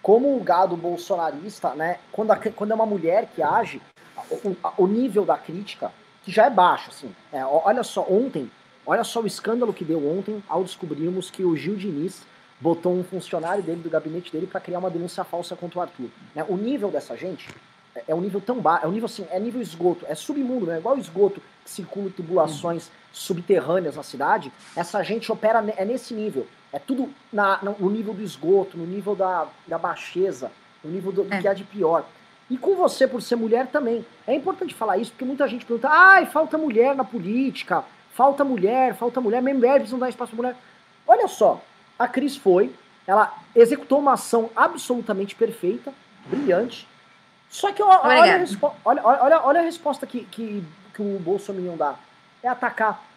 como 0.00 0.34
o 0.34 0.42
gado 0.42 0.78
bolsonarista, 0.78 1.74
né? 1.74 1.98
Quando, 2.10 2.30
a, 2.30 2.36
quando 2.36 2.70
é 2.70 2.74
uma 2.74 2.86
mulher 2.86 3.28
que 3.34 3.42
age, 3.42 3.82
o, 4.30 4.56
o, 4.78 4.86
nível 4.86 5.26
da 5.26 5.36
crítica, 5.36 5.92
que 6.24 6.32
já 6.32 6.46
é 6.46 6.50
baixo, 6.50 6.88
assim. 6.88 7.14
É, 7.30 7.44
olha 7.44 7.82
só, 7.82 8.00
ontem, 8.08 8.50
olha 8.86 9.04
só 9.04 9.20
o 9.20 9.26
escândalo 9.26 9.74
que 9.74 9.84
deu 9.84 9.98
ontem 10.10 10.42
ao 10.48 10.64
descobrirmos 10.64 11.30
que 11.30 11.44
o 11.44 11.54
Gil 11.54 11.76
Diniz 11.76 12.22
botou 12.58 12.94
um 12.94 13.04
funcionário 13.04 13.62
dele, 13.62 13.82
do 13.82 13.90
gabinete 13.90 14.32
dele, 14.32 14.46
para 14.46 14.58
criar 14.58 14.78
uma 14.78 14.90
denúncia 14.90 15.22
falsa 15.22 15.54
contra 15.54 15.80
o 15.80 15.82
Arthur. 15.82 16.08
Né? 16.34 16.42
O 16.48 16.56
nível 16.56 16.90
dessa 16.90 17.14
gente 17.14 17.46
é, 17.94 18.04
é 18.08 18.14
um 18.14 18.22
nível 18.22 18.40
tão 18.40 18.58
baixo, 18.58 18.86
é 18.86 18.88
um 18.88 18.92
nível 18.92 19.04
assim, 19.04 19.26
é 19.30 19.38
nível 19.38 19.60
esgoto, 19.60 20.06
é 20.08 20.14
submundo, 20.14 20.64
né? 20.64 20.78
Igual 20.78 20.96
o 20.96 20.98
esgoto 20.98 21.42
que 21.62 21.70
circula 21.70 22.08
tubulações 22.08 22.90
subterrâneas 23.12 23.96
na 23.96 24.02
cidade, 24.02 24.52
essa 24.76 25.02
gente 25.02 25.30
opera 25.30 25.64
é 25.76 25.84
nesse 25.84 26.14
nível. 26.14 26.46
É 26.72 26.78
tudo 26.78 27.12
na, 27.32 27.60
no 27.62 27.90
nível 27.90 28.12
do 28.12 28.22
esgoto, 28.22 28.76
no 28.76 28.86
nível 28.86 29.14
da, 29.14 29.46
da 29.66 29.78
baixeza, 29.78 30.50
no 30.84 30.90
nível 30.90 31.10
do, 31.10 31.26
é. 31.32 31.40
que 31.40 31.48
há 31.48 31.54
de 31.54 31.64
pior. 31.64 32.04
E 32.50 32.56
com 32.56 32.76
você, 32.76 33.06
por 33.06 33.20
ser 33.20 33.36
mulher, 33.36 33.66
também. 33.66 34.04
É 34.26 34.34
importante 34.34 34.74
falar 34.74 34.98
isso, 34.98 35.10
porque 35.12 35.24
muita 35.24 35.46
gente 35.48 35.64
pergunta: 35.64 35.88
ai, 35.90 36.26
falta 36.26 36.56
mulher 36.56 36.94
na 36.94 37.04
política, 37.04 37.84
falta 38.12 38.44
mulher, 38.44 38.94
falta 38.94 39.20
mulher, 39.20 39.42
mulher 39.42 39.86
não 39.90 39.98
dar 39.98 40.08
espaço 40.08 40.34
para 40.34 40.36
mulher. 40.36 40.56
Olha 41.06 41.28
só, 41.28 41.62
a 41.98 42.06
Cris 42.06 42.36
foi, 42.36 42.74
ela 43.06 43.34
executou 43.54 43.98
uma 43.98 44.12
ação 44.12 44.50
absolutamente 44.54 45.34
perfeita, 45.34 45.92
brilhante. 46.26 46.86
Só 47.48 47.72
que 47.72 47.82
olha, 47.82 48.00
olha, 48.04 48.48
olha, 48.84 49.02
olha, 49.04 49.40
olha 49.42 49.60
a 49.60 49.64
resposta 49.64 50.06
que, 50.06 50.24
que, 50.26 50.62
que 50.94 51.00
o 51.00 51.18
Bolsonaro 51.18 51.76
dá. 51.76 51.94
É 52.42 52.48
atacar 52.48 53.08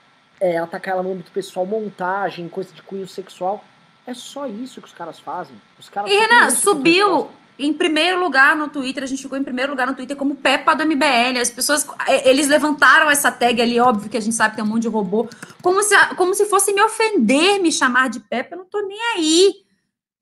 é, 0.42 0.58
atacar 0.58 0.96
ela 0.96 1.04
no 1.04 1.12
âmbito 1.12 1.32
pessoal, 1.32 1.68
montagem, 1.68 2.50
coisa 2.50 2.74
de 2.74 2.82
cunho 2.82 3.08
sexual. 3.08 3.64
É 4.08 4.14
só 4.16 4.48
isso 4.48 4.82
que 4.82 4.88
os 4.88 4.94
caras 4.94 5.20
fazem. 5.20 5.56
Os 5.80 5.88
caras 5.88 6.12
e 6.12 6.18
Renan, 6.18 6.50
subiu 6.50 7.30
em 7.60 7.72
primeiro 7.72 8.20
lugar 8.20 8.56
no 8.56 8.68
Twitter, 8.68 9.04
a 9.04 9.06
gente 9.06 9.22
ficou 9.22 9.38
em 9.38 9.44
primeiro 9.44 9.72
lugar 9.72 9.86
no 9.86 9.94
Twitter 9.94 10.18
como 10.18 10.36
Peppa 10.36 10.76
do 10.76 10.84
MBL. 10.84 11.40
As 11.40 11.52
pessoas, 11.52 11.88
é, 12.08 12.28
eles 12.28 12.48
levantaram 12.48 13.08
essa 13.12 13.32
tag 13.32 13.62
ali, 13.62 13.80
óbvio 13.80 14.10
que 14.10 14.18
a 14.18 14.22
gente 14.22 14.36
sabe 14.36 14.52
que 14.52 14.56
tem 14.56 14.66
um 14.66 14.68
monte 14.68 14.82
de 14.82 14.88
robô, 14.88 15.30
como 15.62 15.84
se, 15.84 15.96
como 16.16 16.34
se 16.34 16.46
fosse 16.46 16.74
me 16.74 16.82
ofender 16.82 17.62
me 17.62 17.72
chamar 17.72 18.10
de 18.10 18.20
Peppa, 18.20 18.56
eu 18.56 18.60
não 18.60 18.66
tô 18.66 18.82
nem 18.82 19.00
aí. 19.16 19.54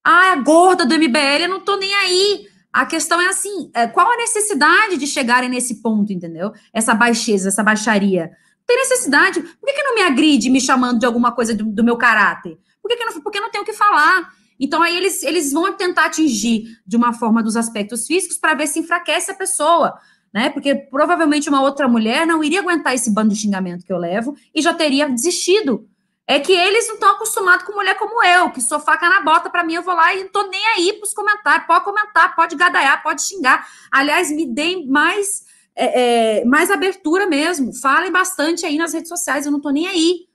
Ah, 0.04 0.34
a 0.34 0.36
gorda 0.36 0.86
do 0.86 0.96
MBL, 0.96 1.44
eu 1.44 1.50
não 1.50 1.62
tô 1.62 1.78
nem 1.78 1.94
aí. 1.94 2.46
A 2.74 2.86
questão 2.86 3.22
é 3.22 3.28
assim, 3.28 3.72
é, 3.74 3.88
qual 3.88 4.12
a 4.12 4.18
necessidade 4.18 4.98
de 4.98 5.08
chegarem 5.08 5.50
nesse 5.50 5.82
ponto, 5.82 6.12
entendeu? 6.12 6.52
Essa 6.74 6.94
baixeza, 6.94 7.48
essa 7.48 7.64
baixaria 7.64 8.32
tem 8.70 8.78
necessidade. 8.78 9.42
Por 9.42 9.66
que, 9.66 9.74
que 9.74 9.84
não 9.84 9.96
me 9.96 10.04
agride 10.04 10.48
me 10.48 10.62
chamando 10.62 11.00
de 11.00 11.06
alguma 11.08 11.32
coisa 11.32 11.56
do, 11.56 11.64
do 11.64 11.84
meu 11.84 11.98
caráter? 11.98 12.60
Por 12.80 12.88
que, 12.88 12.96
que 12.96 13.04
não, 13.04 13.20
porque 13.20 13.40
não 13.40 13.50
tenho 13.50 13.64
o 13.64 13.66
que 13.66 13.74
falar? 13.74 14.32
Então, 14.60 14.84
aí 14.84 14.96
eles, 14.96 15.24
eles 15.24 15.52
vão 15.52 15.74
tentar 15.74 16.06
atingir 16.06 16.78
de 16.86 16.96
uma 16.96 17.12
forma 17.14 17.42
dos 17.42 17.56
aspectos 17.56 18.06
físicos 18.06 18.38
para 18.38 18.54
ver 18.54 18.68
se 18.68 18.78
enfraquece 18.78 19.32
a 19.32 19.34
pessoa. 19.34 19.98
né? 20.32 20.52
Porque 20.52 20.76
provavelmente 20.76 21.50
uma 21.50 21.64
outra 21.64 21.88
mulher 21.88 22.28
não 22.28 22.44
iria 22.44 22.60
aguentar 22.60 22.94
esse 22.94 23.10
bando 23.10 23.34
de 23.34 23.40
xingamento 23.40 23.84
que 23.84 23.92
eu 23.92 23.98
levo 23.98 24.36
e 24.54 24.62
já 24.62 24.72
teria 24.72 25.10
desistido. 25.10 25.90
É 26.28 26.40
que 26.40 26.54
eles 26.54 26.88
não 26.88 26.94
estão 26.94 27.10
acostumados 27.10 27.66
com 27.66 27.74
mulher 27.74 27.98
como 27.98 28.24
eu, 28.24 28.52
que 28.52 28.62
sou 28.62 28.80
faca 28.80 29.10
na 29.10 29.22
bota, 29.22 29.50
para 29.50 29.64
mim 29.64 29.74
eu 29.74 29.82
vou 29.82 29.96
lá 29.96 30.14
e 30.14 30.26
não 30.26 30.32
tô 30.32 30.48
nem 30.48 30.64
aí 30.76 30.94
pros 30.94 31.12
comentários. 31.12 31.66
Pode 31.66 31.84
comentar, 31.84 32.36
pode 32.36 32.56
gadaiar, 32.56 33.02
pode 33.02 33.24
xingar. 33.24 33.68
Aliás, 33.92 34.30
me 34.30 34.46
deem 34.46 34.88
mais, 34.88 35.49
é, 35.80 36.40
é, 36.42 36.46
mais 36.46 36.70
abertura 36.70 37.26
mesmo. 37.26 37.74
Falem 37.74 38.12
bastante 38.12 38.66
aí 38.66 38.78
nas 38.78 38.94
redes 38.94 39.10
sociais, 39.10 39.46
eu 39.46 39.52
não 39.52 39.62
tô 39.62 39.70
nem 39.70 39.88
aí. 39.88 40.28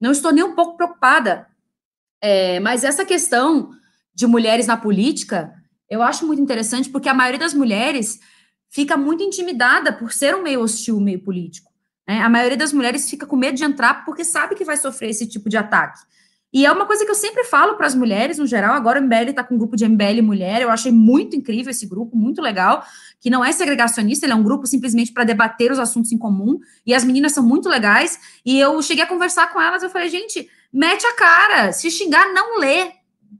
Não 0.00 0.12
estou 0.12 0.32
nem 0.32 0.44
um 0.44 0.54
pouco 0.54 0.76
preocupada. 0.76 1.46
É, 2.22 2.60
mas 2.60 2.84
essa 2.84 3.04
questão 3.04 3.70
de 4.14 4.26
mulheres 4.26 4.66
na 4.66 4.76
política, 4.76 5.52
eu 5.90 6.02
acho 6.02 6.26
muito 6.26 6.40
interessante, 6.40 6.88
porque 6.88 7.08
a 7.08 7.14
maioria 7.14 7.40
das 7.40 7.54
mulheres 7.54 8.20
fica 8.70 8.96
muito 8.96 9.22
intimidada 9.22 9.92
por 9.92 10.12
ser 10.12 10.34
um 10.34 10.42
meio 10.42 10.60
hostil, 10.60 11.00
meio 11.00 11.22
político. 11.22 11.70
Né? 12.08 12.20
A 12.20 12.28
maioria 12.28 12.56
das 12.56 12.72
mulheres 12.72 13.08
fica 13.08 13.26
com 13.26 13.36
medo 13.36 13.56
de 13.56 13.64
entrar 13.64 14.04
porque 14.04 14.24
sabe 14.24 14.54
que 14.54 14.64
vai 14.64 14.76
sofrer 14.76 15.10
esse 15.10 15.26
tipo 15.26 15.48
de 15.48 15.56
ataque. 15.56 16.00
E 16.54 16.64
é 16.64 16.70
uma 16.70 16.86
coisa 16.86 17.04
que 17.04 17.10
eu 17.10 17.16
sempre 17.16 17.42
falo 17.42 17.74
para 17.74 17.86
as 17.86 17.96
mulheres, 17.96 18.38
no 18.38 18.46
geral. 18.46 18.74
Agora 18.74 19.00
o 19.00 19.02
MBL 19.02 19.30
está 19.30 19.42
com 19.42 19.56
um 19.56 19.58
grupo 19.58 19.76
de 19.76 19.88
MBL 19.88 20.22
Mulher. 20.22 20.62
Eu 20.62 20.70
achei 20.70 20.92
muito 20.92 21.34
incrível 21.34 21.72
esse 21.72 21.84
grupo, 21.84 22.16
muito 22.16 22.40
legal. 22.40 22.84
Que 23.24 23.30
não 23.30 23.42
é 23.42 23.52
segregacionista, 23.52 24.26
ele 24.26 24.34
é 24.34 24.36
um 24.36 24.42
grupo 24.42 24.66
simplesmente 24.66 25.10
para 25.10 25.24
debater 25.24 25.72
os 25.72 25.78
assuntos 25.78 26.12
em 26.12 26.18
comum. 26.18 26.60
E 26.84 26.92
as 26.92 27.04
meninas 27.04 27.32
são 27.32 27.42
muito 27.42 27.70
legais. 27.70 28.20
E 28.44 28.60
eu 28.60 28.82
cheguei 28.82 29.02
a 29.02 29.06
conversar 29.06 29.50
com 29.50 29.58
elas. 29.58 29.82
Eu 29.82 29.88
falei, 29.88 30.10
gente, 30.10 30.46
mete 30.70 31.06
a 31.06 31.14
cara. 31.14 31.72
Se 31.72 31.90
xingar, 31.90 32.34
não 32.34 32.58
lê. 32.58 32.92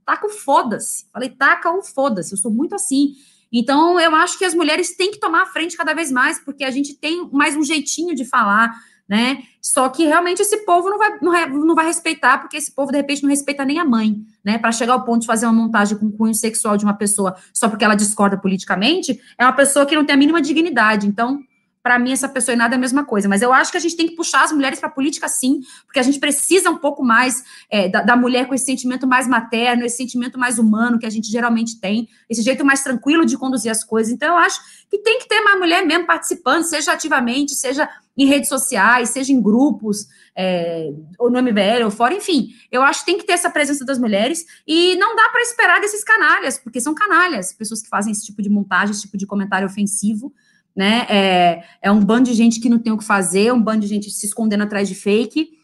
Taca 0.06 0.26
o 0.26 0.30
foda-se. 0.30 1.04
Falei, 1.12 1.28
taca 1.28 1.70
o 1.70 1.82
foda-se. 1.82 2.32
Eu 2.32 2.38
sou 2.38 2.50
muito 2.50 2.74
assim. 2.74 3.14
Então, 3.52 4.00
eu 4.00 4.14
acho 4.16 4.38
que 4.38 4.46
as 4.46 4.54
mulheres 4.54 4.96
têm 4.96 5.10
que 5.10 5.20
tomar 5.20 5.42
a 5.42 5.46
frente 5.46 5.76
cada 5.76 5.92
vez 5.92 6.10
mais, 6.10 6.38
porque 6.38 6.64
a 6.64 6.70
gente 6.70 6.94
tem 6.94 7.28
mais 7.30 7.54
um 7.54 7.62
jeitinho 7.62 8.14
de 8.14 8.24
falar, 8.24 8.74
né? 9.08 9.42
Só 9.60 9.88
que 9.88 10.04
realmente 10.04 10.40
esse 10.40 10.58
povo 10.58 10.88
não 10.88 10.98
vai, 10.98 11.18
não, 11.20 11.32
não 11.64 11.74
vai 11.74 11.86
respeitar, 11.86 12.38
porque 12.38 12.56
esse 12.56 12.72
povo, 12.72 12.90
de 12.90 12.98
repente, 12.98 13.22
não 13.22 13.30
respeita 13.30 13.64
nem 13.64 13.78
a 13.78 13.84
mãe, 13.84 14.16
né? 14.44 14.58
Para 14.58 14.72
chegar 14.72 14.94
ao 14.94 15.04
ponto 15.04 15.22
de 15.22 15.26
fazer 15.26 15.46
uma 15.46 15.52
montagem 15.52 15.96
com 15.96 16.10
cunho 16.10 16.34
sexual 16.34 16.76
de 16.76 16.84
uma 16.84 16.94
pessoa 16.94 17.34
só 17.52 17.68
porque 17.68 17.84
ela 17.84 17.94
discorda 17.94 18.36
politicamente, 18.36 19.20
é 19.38 19.44
uma 19.44 19.52
pessoa 19.52 19.86
que 19.86 19.94
não 19.94 20.04
tem 20.04 20.14
a 20.14 20.18
mínima 20.18 20.40
dignidade. 20.40 21.06
Então, 21.06 21.40
para 21.84 21.98
mim, 21.98 22.12
essa 22.12 22.26
pessoa 22.26 22.54
e 22.54 22.56
nada 22.56 22.74
é 22.74 22.78
a 22.78 22.80
mesma 22.80 23.04
coisa. 23.04 23.28
Mas 23.28 23.42
eu 23.42 23.52
acho 23.52 23.70
que 23.70 23.76
a 23.76 23.80
gente 23.80 23.94
tem 23.94 24.08
que 24.08 24.16
puxar 24.16 24.42
as 24.42 24.50
mulheres 24.52 24.80
para 24.80 24.88
a 24.88 24.90
política, 24.90 25.28
sim, 25.28 25.60
porque 25.84 25.98
a 25.98 26.02
gente 26.02 26.18
precisa 26.18 26.70
um 26.70 26.78
pouco 26.78 27.04
mais 27.04 27.44
é, 27.70 27.90
da, 27.90 28.00
da, 28.00 28.16
mulher 28.16 28.48
com 28.48 28.54
esse 28.54 28.64
sentimento 28.64 29.06
mais 29.06 29.28
materno, 29.28 29.84
esse 29.84 29.98
sentimento 29.98 30.38
mais 30.38 30.58
humano 30.58 30.98
que 30.98 31.04
a 31.04 31.10
gente 31.10 31.30
geralmente 31.30 31.78
tem, 31.78 32.08
esse 32.26 32.40
jeito 32.40 32.64
mais 32.64 32.82
tranquilo 32.82 33.26
de 33.26 33.36
conduzir 33.36 33.70
as 33.70 33.84
coisas. 33.84 34.10
Então, 34.10 34.28
eu 34.28 34.38
acho 34.38 34.62
que 34.88 34.96
tem 34.96 35.18
que 35.18 35.28
ter 35.28 35.42
mais 35.42 35.58
mulher 35.58 35.84
mesmo 35.84 36.06
participando, 36.06 36.62
seja 36.62 36.90
ativamente, 36.90 37.54
seja 37.54 37.86
em 38.16 38.24
redes 38.24 38.48
sociais, 38.48 39.10
seja 39.10 39.34
em 39.34 39.42
grupos, 39.42 40.06
é, 40.34 40.90
ou 41.18 41.30
no 41.30 41.38
MBL, 41.42 41.84
ou 41.84 41.90
fora, 41.90 42.14
enfim. 42.14 42.54
Eu 42.72 42.80
acho 42.80 43.00
que 43.00 43.06
tem 43.06 43.18
que 43.18 43.26
ter 43.26 43.34
essa 43.34 43.50
presença 43.50 43.84
das 43.84 43.98
mulheres 43.98 44.46
e 44.66 44.96
não 44.96 45.14
dá 45.14 45.28
para 45.28 45.42
esperar 45.42 45.82
desses 45.82 46.02
canalhas, 46.02 46.56
porque 46.56 46.80
são 46.80 46.94
canalhas, 46.94 47.52
pessoas 47.52 47.82
que 47.82 47.90
fazem 47.90 48.10
esse 48.10 48.24
tipo 48.24 48.40
de 48.40 48.48
montagem, 48.48 48.92
esse 48.92 49.02
tipo 49.02 49.18
de 49.18 49.26
comentário 49.26 49.66
ofensivo 49.66 50.32
né? 50.74 51.06
É, 51.08 51.64
é 51.82 51.90
um 51.90 52.00
bando 52.00 52.30
de 52.30 52.34
gente 52.34 52.60
que 52.60 52.68
não 52.68 52.78
tem 52.78 52.92
o 52.92 52.98
que 52.98 53.04
fazer, 53.04 53.52
um 53.52 53.62
bando 53.62 53.80
de 53.80 53.86
gente 53.86 54.10
se 54.10 54.26
escondendo 54.26 54.64
atrás 54.64 54.88
de 54.88 54.94
fake 54.94 55.58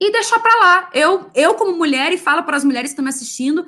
e 0.00 0.12
deixar 0.12 0.40
para 0.40 0.60
lá. 0.60 0.90
Eu, 0.92 1.30
eu 1.34 1.54
como 1.54 1.76
mulher 1.76 2.12
e 2.12 2.18
falo 2.18 2.42
para 2.42 2.56
as 2.56 2.64
mulheres 2.64 2.90
que 2.90 2.92
estão 2.92 3.04
me 3.04 3.08
assistindo, 3.08 3.66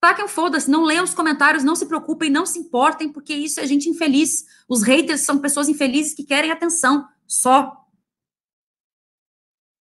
taquem 0.00 0.28
foda-se, 0.28 0.70
não 0.70 0.84
leiam 0.84 1.04
os 1.04 1.14
comentários, 1.14 1.64
não 1.64 1.74
se 1.74 1.86
preocupem, 1.86 2.30
não 2.30 2.44
se 2.44 2.58
importem, 2.58 3.08
porque 3.08 3.34
isso 3.34 3.60
é 3.60 3.66
gente 3.66 3.88
infeliz. 3.88 4.44
Os 4.68 4.82
haters 4.82 5.22
são 5.22 5.38
pessoas 5.38 5.68
infelizes 5.68 6.14
que 6.14 6.24
querem 6.24 6.50
atenção, 6.50 7.06
só. 7.26 7.84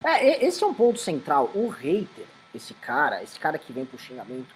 É, 0.04 0.46
esse 0.46 0.64
é 0.64 0.68
um 0.68 0.74
ponto 0.74 1.00
central. 1.00 1.52
O 1.56 1.68
hater, 1.68 2.28
esse 2.54 2.74
cara, 2.76 3.24
esse 3.24 3.40
cara 3.40 3.58
que 3.58 3.74
vem 3.74 3.86
pro 3.86 3.98
xingamento, 3.98 4.55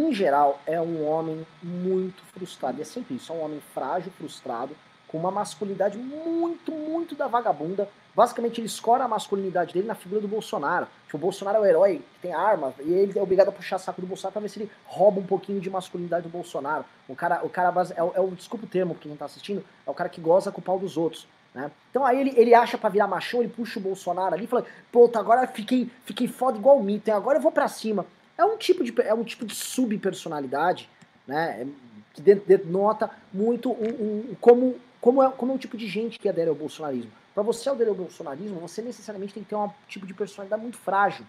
em 0.00 0.12
geral, 0.12 0.60
é 0.66 0.80
um 0.80 1.06
homem 1.06 1.46
muito 1.62 2.22
frustrado. 2.32 2.78
E 2.78 2.82
é 2.82 2.84
sempre 2.84 3.14
isso, 3.14 3.32
é 3.32 3.36
um 3.36 3.42
homem 3.42 3.60
frágil, 3.72 4.12
frustrado, 4.12 4.76
com 5.08 5.18
uma 5.18 5.30
masculinidade 5.30 5.96
muito, 5.96 6.72
muito 6.72 7.14
da 7.14 7.26
vagabunda. 7.26 7.88
Basicamente, 8.14 8.60
ele 8.60 8.66
escora 8.66 9.04
a 9.04 9.08
masculinidade 9.08 9.74
dele 9.74 9.86
na 9.86 9.94
figura 9.94 10.20
do 10.20 10.28
Bolsonaro. 10.28 10.86
Tipo, 11.04 11.18
o 11.18 11.20
Bolsonaro 11.20 11.58
é 11.58 11.60
o 11.60 11.66
herói 11.66 12.02
que 12.14 12.20
tem 12.22 12.34
arma, 12.34 12.74
e 12.80 12.92
ele 12.92 13.18
é 13.18 13.22
obrigado 13.22 13.48
a 13.48 13.52
puxar 13.52 13.78
saco 13.78 14.00
do 14.00 14.06
Bolsonaro 14.06 14.32
pra 14.32 14.42
ver 14.42 14.48
se 14.48 14.58
ele 14.58 14.70
rouba 14.86 15.20
um 15.20 15.26
pouquinho 15.26 15.60
de 15.60 15.70
masculinidade 15.70 16.24
do 16.24 16.30
Bolsonaro. 16.30 16.84
O 17.08 17.14
cara, 17.14 17.44
o 17.44 17.48
cara 17.48 17.72
é, 17.94 18.02
o, 18.02 18.12
é 18.14 18.20
o 18.20 18.30
desculpa 18.30 18.64
o 18.64 18.68
termo 18.68 18.94
que 18.94 19.08
quem 19.08 19.16
tá 19.16 19.26
assistindo, 19.26 19.64
é 19.86 19.90
o 19.90 19.94
cara 19.94 20.08
que 20.08 20.20
goza 20.20 20.50
com 20.50 20.60
o 20.60 20.64
pau 20.64 20.78
dos 20.78 20.96
outros. 20.96 21.28
Né? 21.54 21.70
Então 21.90 22.04
aí 22.04 22.20
ele, 22.20 22.34
ele 22.36 22.54
acha 22.54 22.76
para 22.76 22.90
virar 22.90 23.06
machão, 23.06 23.40
ele 23.40 23.52
puxa 23.52 23.78
o 23.78 23.82
Bolsonaro 23.82 24.34
ali 24.34 24.44
e 24.44 24.46
fala, 24.46 24.66
pô, 24.92 25.10
agora 25.14 25.46
fiquei, 25.46 25.90
fiquei 26.04 26.28
foda 26.28 26.58
igual 26.58 26.78
o 26.78 26.82
mito, 26.82 27.10
agora 27.10 27.38
eu 27.38 27.42
vou 27.42 27.52
pra 27.52 27.68
cima. 27.68 28.04
É 28.36 28.44
um 28.44 28.56
tipo 28.56 28.84
de, 28.84 28.94
é 29.02 29.14
um 29.14 29.24
tipo 29.24 29.44
de 29.44 29.54
subpersonalidade, 29.54 30.88
né? 31.26 31.66
Que 32.12 32.22
denota 32.22 33.10
muito 33.32 33.70
um, 33.70 34.30
um, 34.30 34.36
como, 34.40 34.76
como, 35.00 35.22
é, 35.22 35.30
como 35.30 35.52
é 35.52 35.54
um 35.54 35.58
tipo 35.58 35.76
de 35.76 35.86
gente 35.86 36.18
que 36.18 36.28
adere 36.28 36.48
ao 36.48 36.54
bolsonarismo. 36.54 37.10
Para 37.34 37.42
você 37.42 37.68
aderir 37.68 37.90
ao 37.90 37.94
bolsonarismo, 37.94 38.60
você 38.60 38.80
necessariamente 38.80 39.34
tem 39.34 39.42
que 39.42 39.50
ter 39.50 39.56
um 39.56 39.70
tipo 39.88 40.06
de 40.06 40.14
personalidade 40.14 40.62
muito 40.62 40.78
frágil. 40.78 41.24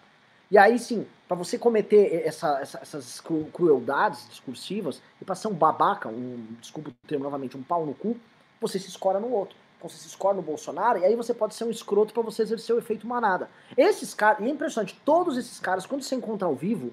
E 0.49 0.57
aí 0.57 0.79
sim, 0.79 1.05
para 1.27 1.35
você 1.35 1.57
cometer 1.57 2.25
essa, 2.25 2.59
essa, 2.61 2.79
essas 2.79 3.21
crueldades 3.51 4.27
discursivas 4.29 5.01
e 5.21 5.25
para 5.25 5.35
ser 5.35 5.49
um 5.49 5.53
babaca, 5.53 6.07
um, 6.07 6.55
desculpa 6.61 6.89
o 6.89 7.07
termo 7.07 7.25
novamente, 7.25 7.57
um 7.57 7.63
pau 7.63 7.85
no 7.85 7.93
cu, 7.93 8.15
você 8.61 8.79
se 8.79 8.87
escora 8.87 9.19
no 9.19 9.29
outro. 9.29 9.57
Você 9.81 9.97
se 9.97 10.07
escora 10.07 10.35
no 10.35 10.41
Bolsonaro 10.41 10.99
e 10.99 11.05
aí 11.05 11.15
você 11.15 11.33
pode 11.33 11.53
ser 11.53 11.63
um 11.63 11.69
escroto 11.69 12.13
para 12.13 12.23
você 12.23 12.41
exercer 12.41 12.75
o 12.75 12.79
efeito 12.79 13.05
manada. 13.05 13.49
Esses 13.77 14.13
caras, 14.13 14.39
e 14.43 14.49
é 14.49 14.49
impressionante, 14.49 14.99
todos 15.05 15.37
esses 15.37 15.59
caras, 15.59 15.85
quando 15.85 16.01
você 16.01 16.15
encontra 16.15 16.47
ao 16.47 16.55
vivo, 16.55 16.91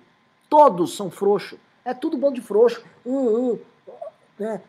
todos 0.49 0.95
são 0.95 1.11
frouxos. 1.11 1.59
É 1.85 1.95
tudo 1.95 2.17
bando 2.17 2.35
de 2.35 2.43
frouxo. 2.43 2.85
Uh, 3.05 3.53
uh, 3.53 3.61
né, 4.39 4.61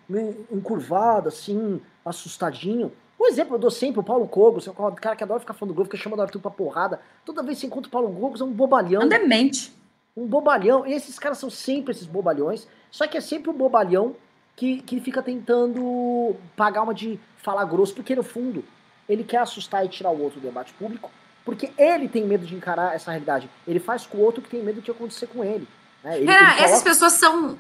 encurvado, 0.51 1.28
assim, 1.28 1.82
assustadinho. 2.04 2.91
Um 3.19 3.28
exemplo 3.28 3.56
eu 3.56 3.60
dou 3.60 3.71
sempre, 3.71 3.99
o 3.99 4.04
Paulo 4.04 4.28
Cogos, 4.28 4.67
é 4.67 4.71
um 4.71 4.95
cara 4.95 5.15
que 5.15 5.23
adora 5.23 5.39
ficar 5.39 5.54
falando 5.54 5.73
do 5.73 5.75
Globo, 5.75 5.89
que 5.89 5.97
chama 5.97 6.15
do 6.15 6.21
Arthur 6.21 6.41
pra 6.41 6.51
porrada. 6.51 6.99
Toda 7.23 7.41
vez 7.41 7.58
que 7.58 7.62
você 7.62 7.67
encontra 7.67 7.88
o 7.88 7.91
Paulo 7.91 8.13
Cogos, 8.13 8.41
é 8.41 8.43
um 8.43 8.51
bobalhão. 8.51 9.04
Um 9.04 9.08
demente. 9.08 9.73
Um 10.15 10.28
bobalhão. 10.28 10.86
E 10.86 10.93
esses 10.93 11.17
caras 11.17 11.38
são 11.38 11.49
sempre 11.49 11.91
esses 11.91 12.06
bobalhões. 12.06 12.67
Só 12.91 13.08
que 13.08 13.17
é 13.17 13.21
sempre 13.21 13.49
o 13.49 13.54
um 13.54 13.58
bobalhão 13.58 14.15
que, 14.56 14.82
que 14.82 15.00
fica 15.02 15.22
tentando 15.22 16.36
pagar 16.56 16.84
uma 16.84 16.94
de 16.94 17.20
falar 17.38 17.65
grosso, 17.65 17.94
porque 17.94 18.15
no 18.15 18.24
fundo 18.24 18.63
ele 19.08 19.24
quer 19.24 19.38
assustar 19.38 19.86
e 19.86 19.89
tirar 19.89 20.10
o 20.12 20.22
outro 20.22 20.39
do 20.39 20.48
debate 20.48 20.74
público, 20.74 21.12
porque 21.44 21.72
ele 21.78 22.08
tem 22.08 22.26
medo 22.26 22.46
de 22.46 22.56
encarar 22.56 22.96
essa 22.96 23.12
realidade. 23.12 23.50
Ele 23.68 23.80
faz 23.80 24.06
com 24.06 24.18
o 24.18 24.22
outro 24.22 24.41
que 24.41 24.50
tem 24.50 24.63
medo 24.63 24.82
de 24.82 24.89
acontecer 24.89 25.28
com 25.28 25.44
ele. 25.44 25.68
Né? 26.04 26.18
ele, 26.18 26.30
ele 26.30 26.38
coloca... 26.38 26.63
essas 26.63 26.84
pessoas 26.84 27.13
são. 27.13 27.58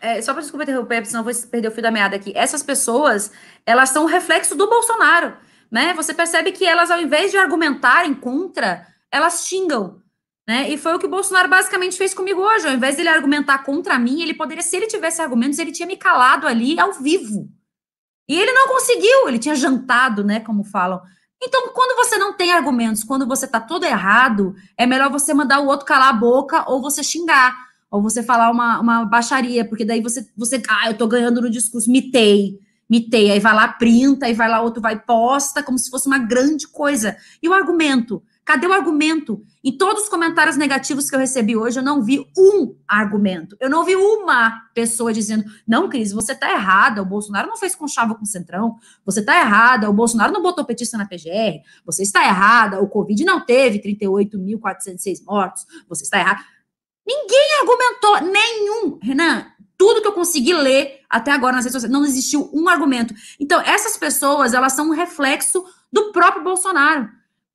É, 0.00 0.20
só 0.20 0.32
para 0.32 0.42
desculpa 0.42 0.64
interromper, 0.64 1.06
senão 1.06 1.24
vou 1.24 1.32
perder 1.50 1.68
o 1.68 1.70
fio 1.70 1.82
da 1.82 1.90
meada 1.90 2.16
aqui. 2.16 2.32
Essas 2.36 2.62
pessoas, 2.62 3.32
elas 3.64 3.88
são 3.88 4.04
o 4.04 4.06
reflexo 4.08 4.54
do 4.54 4.68
Bolsonaro. 4.68 5.34
Né? 5.70 5.94
Você 5.94 6.12
percebe 6.12 6.52
que 6.52 6.66
elas, 6.66 6.90
ao 6.90 7.00
invés 7.00 7.30
de 7.30 7.38
argumentarem 7.38 8.12
contra, 8.12 8.86
elas 9.10 9.46
xingam. 9.46 10.02
Né? 10.46 10.70
E 10.70 10.76
foi 10.76 10.94
o 10.94 10.98
que 10.98 11.06
o 11.06 11.10
Bolsonaro 11.10 11.48
basicamente 11.48 11.96
fez 11.96 12.12
comigo 12.12 12.40
hoje. 12.40 12.66
Ao 12.66 12.74
invés 12.74 12.96
dele 12.96 13.08
argumentar 13.08 13.58
contra 13.58 13.98
mim, 13.98 14.22
ele 14.22 14.34
poderia, 14.34 14.62
se 14.62 14.76
ele 14.76 14.86
tivesse 14.86 15.22
argumentos, 15.22 15.58
ele 15.58 15.72
tinha 15.72 15.86
me 15.86 15.96
calado 15.96 16.46
ali 16.46 16.78
ao 16.78 16.92
vivo. 16.92 17.48
E 18.28 18.38
ele 18.38 18.52
não 18.52 18.68
conseguiu, 18.68 19.28
ele 19.28 19.38
tinha 19.38 19.54
jantado, 19.54 20.22
né? 20.22 20.40
Como 20.40 20.64
falam. 20.64 21.00
Então, 21.42 21.68
quando 21.74 21.96
você 21.96 22.16
não 22.16 22.32
tem 22.32 22.52
argumentos, 22.52 23.04
quando 23.04 23.26
você 23.26 23.46
tá 23.46 23.60
todo 23.60 23.84
errado, 23.84 24.54
é 24.78 24.86
melhor 24.86 25.10
você 25.10 25.34
mandar 25.34 25.60
o 25.60 25.66
outro 25.66 25.86
calar 25.86 26.08
a 26.08 26.12
boca 26.12 26.64
ou 26.70 26.80
você 26.80 27.02
xingar, 27.02 27.54
ou 27.90 28.02
você 28.02 28.22
falar 28.22 28.50
uma, 28.50 28.80
uma 28.80 29.04
baixaria, 29.04 29.64
porque 29.64 29.84
daí 29.84 30.00
você, 30.00 30.26
você, 30.36 30.62
ah, 30.68 30.88
eu 30.88 30.96
tô 30.96 31.06
ganhando 31.06 31.42
no 31.42 31.50
discurso, 31.50 31.90
mitei, 31.90 32.58
mitei, 32.88 33.30
aí 33.30 33.40
vai 33.40 33.54
lá, 33.54 33.68
printa, 33.68 34.26
aí 34.26 34.32
vai 34.32 34.48
lá, 34.48 34.62
outro 34.62 34.80
vai 34.80 34.98
posta, 34.98 35.62
como 35.62 35.78
se 35.78 35.90
fosse 35.90 36.06
uma 36.06 36.18
grande 36.18 36.66
coisa. 36.66 37.16
E 37.42 37.48
o 37.48 37.52
argumento? 37.52 38.22
Cadê 38.44 38.66
o 38.66 38.72
argumento? 38.72 39.42
Em 39.62 39.76
todos 39.76 40.02
os 40.02 40.08
comentários 40.10 40.56
negativos 40.56 41.08
que 41.08 41.16
eu 41.16 41.18
recebi 41.18 41.56
hoje, 41.56 41.78
eu 41.78 41.82
não 41.82 42.02
vi 42.02 42.26
um 42.36 42.76
argumento. 42.86 43.56
Eu 43.58 43.70
não 43.70 43.84
vi 43.84 43.96
uma 43.96 44.68
pessoa 44.74 45.14
dizendo: 45.14 45.44
não, 45.66 45.88
Cris, 45.88 46.12
você 46.12 46.32
está 46.32 46.52
errada. 46.52 47.00
O 47.00 47.06
Bolsonaro 47.06 47.48
não 47.48 47.56
fez 47.56 47.74
conchava 47.74 48.14
com 48.14 48.22
o 48.22 48.26
Centrão. 48.26 48.76
Você 49.06 49.20
está 49.20 49.40
errada. 49.40 49.88
O 49.88 49.94
Bolsonaro 49.94 50.32
não 50.32 50.42
botou 50.42 50.64
petista 50.64 50.98
na 50.98 51.06
PGR. 51.06 51.62
Você 51.86 52.02
está 52.02 52.22
errada. 52.22 52.82
O 52.82 52.88
Covid 52.88 53.24
não 53.24 53.40
teve 53.40 53.78
38.406 53.80 55.24
mortos. 55.24 55.64
Você 55.88 56.04
está 56.04 56.18
errada. 56.18 56.40
Ninguém 57.06 57.60
argumentou, 57.60 58.30
nenhum. 58.30 58.98
Renan, 59.02 59.46
tudo 59.78 60.02
que 60.02 60.08
eu 60.08 60.12
consegui 60.12 60.52
ler 60.52 61.00
até 61.08 61.32
agora 61.32 61.56
nas 61.56 61.64
redes 61.64 61.74
sociais, 61.74 61.92
não 61.92 62.04
existiu 62.04 62.50
um 62.52 62.68
argumento. 62.68 63.14
Então, 63.40 63.60
essas 63.60 63.96
pessoas, 63.96 64.52
elas 64.52 64.74
são 64.74 64.88
um 64.88 64.92
reflexo 64.92 65.64
do 65.90 66.12
próprio 66.12 66.44
Bolsonaro. 66.44 67.08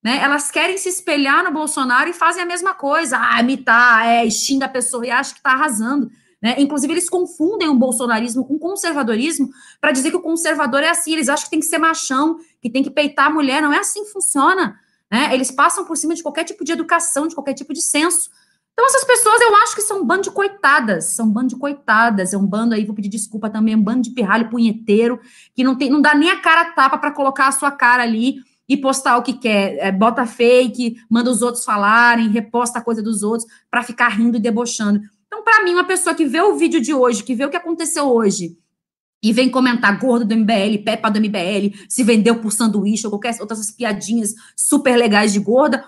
Né? 0.03 0.19
Elas 0.21 0.49
querem 0.49 0.77
se 0.77 0.89
espelhar 0.89 1.43
no 1.43 1.51
Bolsonaro 1.51 2.09
e 2.09 2.13
fazem 2.13 2.43
a 2.43 2.45
mesma 2.45 2.73
coisa. 2.73 3.17
Ah, 3.19 3.39
imitar, 3.41 4.07
é, 4.07 4.29
xinga 4.29 4.65
a 4.65 4.69
pessoa 4.69 5.05
e 5.05 5.11
acha 5.11 5.33
que 5.33 5.39
está 5.39 5.51
arrasando. 5.51 6.09
Né? 6.41 6.55
Inclusive, 6.57 6.93
eles 6.93 7.09
confundem 7.09 7.67
o 7.67 7.75
bolsonarismo 7.75 8.45
com 8.45 8.55
o 8.55 8.59
conservadorismo 8.59 9.49
para 9.81 9.91
dizer 9.91 10.09
que 10.09 10.17
o 10.17 10.21
conservador 10.21 10.81
é 10.81 10.89
assim. 10.89 11.13
Eles 11.13 11.27
acham 11.27 11.45
que 11.45 11.51
tem 11.51 11.59
que 11.59 11.65
ser 11.65 11.77
machão, 11.77 12.37
que 12.61 12.69
tem 12.69 12.81
que 12.81 12.89
peitar 12.89 13.27
a 13.27 13.29
mulher. 13.29 13.61
Não 13.61 13.73
é 13.73 13.79
assim 13.79 14.05
que 14.05 14.11
funciona. 14.11 14.79
Né? 15.11 15.33
Eles 15.33 15.51
passam 15.51 15.83
por 15.83 15.97
cima 15.97 16.15
de 16.15 16.23
qualquer 16.23 16.45
tipo 16.45 16.63
de 16.63 16.71
educação, 16.71 17.27
de 17.27 17.35
qualquer 17.35 17.53
tipo 17.53 17.73
de 17.73 17.81
senso. 17.81 18.29
Então, 18.71 18.87
essas 18.87 19.03
pessoas 19.03 19.41
eu 19.41 19.53
acho 19.57 19.75
que 19.75 19.81
são 19.81 19.99
um 19.99 20.05
bando 20.05 20.21
de 20.21 20.31
coitadas, 20.31 21.03
são 21.07 21.25
um 21.25 21.29
bando 21.29 21.49
de 21.49 21.57
coitadas, 21.57 22.31
é 22.31 22.37
um 22.37 22.45
bando 22.45 22.73
aí, 22.73 22.85
vou 22.85 22.95
pedir 22.95 23.09
desculpa 23.09 23.49
também, 23.49 23.75
um 23.75 23.83
bando 23.83 24.03
de 24.03 24.11
pirralho 24.11 24.49
punheteiro, 24.49 25.19
que 25.53 25.65
não, 25.65 25.75
tem, 25.75 25.89
não 25.89 26.01
dá 26.01 26.15
nem 26.15 26.29
a 26.29 26.39
cara 26.39 26.71
tapa 26.71 26.97
para 26.97 27.11
colocar 27.11 27.47
a 27.47 27.51
sua 27.51 27.71
cara 27.71 28.03
ali 28.03 28.37
e 28.69 28.77
postar 28.77 29.17
o 29.17 29.23
que 29.23 29.33
quer, 29.33 29.77
é, 29.79 29.91
bota 29.91 30.27
fake, 30.27 31.01
manda 31.09 31.31
os 31.31 31.41
outros 31.41 31.65
falarem, 31.65 32.29
reposta 32.29 32.77
a 32.77 32.81
coisa 32.83 33.01
dos 33.01 33.23
outros 33.23 33.51
para 33.69 33.81
ficar 33.81 34.09
rindo 34.09 34.37
e 34.37 34.39
debochando. 34.39 35.01
Então, 35.25 35.43
para 35.43 35.63
mim, 35.63 35.73
uma 35.73 35.85
pessoa 35.85 36.15
que 36.15 36.25
vê 36.25 36.39
o 36.39 36.55
vídeo 36.55 36.79
de 36.79 36.93
hoje, 36.93 37.23
que 37.23 37.33
vê 37.33 37.45
o 37.45 37.49
que 37.49 37.57
aconteceu 37.57 38.05
hoje, 38.05 38.57
e 39.21 39.33
vem 39.33 39.49
comentar 39.49 39.99
gordo 39.99 40.23
do 40.23 40.35
MBL, 40.35 40.83
Peppa 40.85 41.09
do 41.09 41.19
MBL, 41.19 41.75
se 41.89 42.03
vendeu 42.03 42.39
por 42.39 42.51
sanduíche 42.51 43.05
ou 43.05 43.11
qualquer 43.11 43.35
outras 43.41 43.69
piadinhas 43.71 44.33
super 44.55 44.95
legais 44.95 45.33
de 45.33 45.39
gorda, 45.39 45.83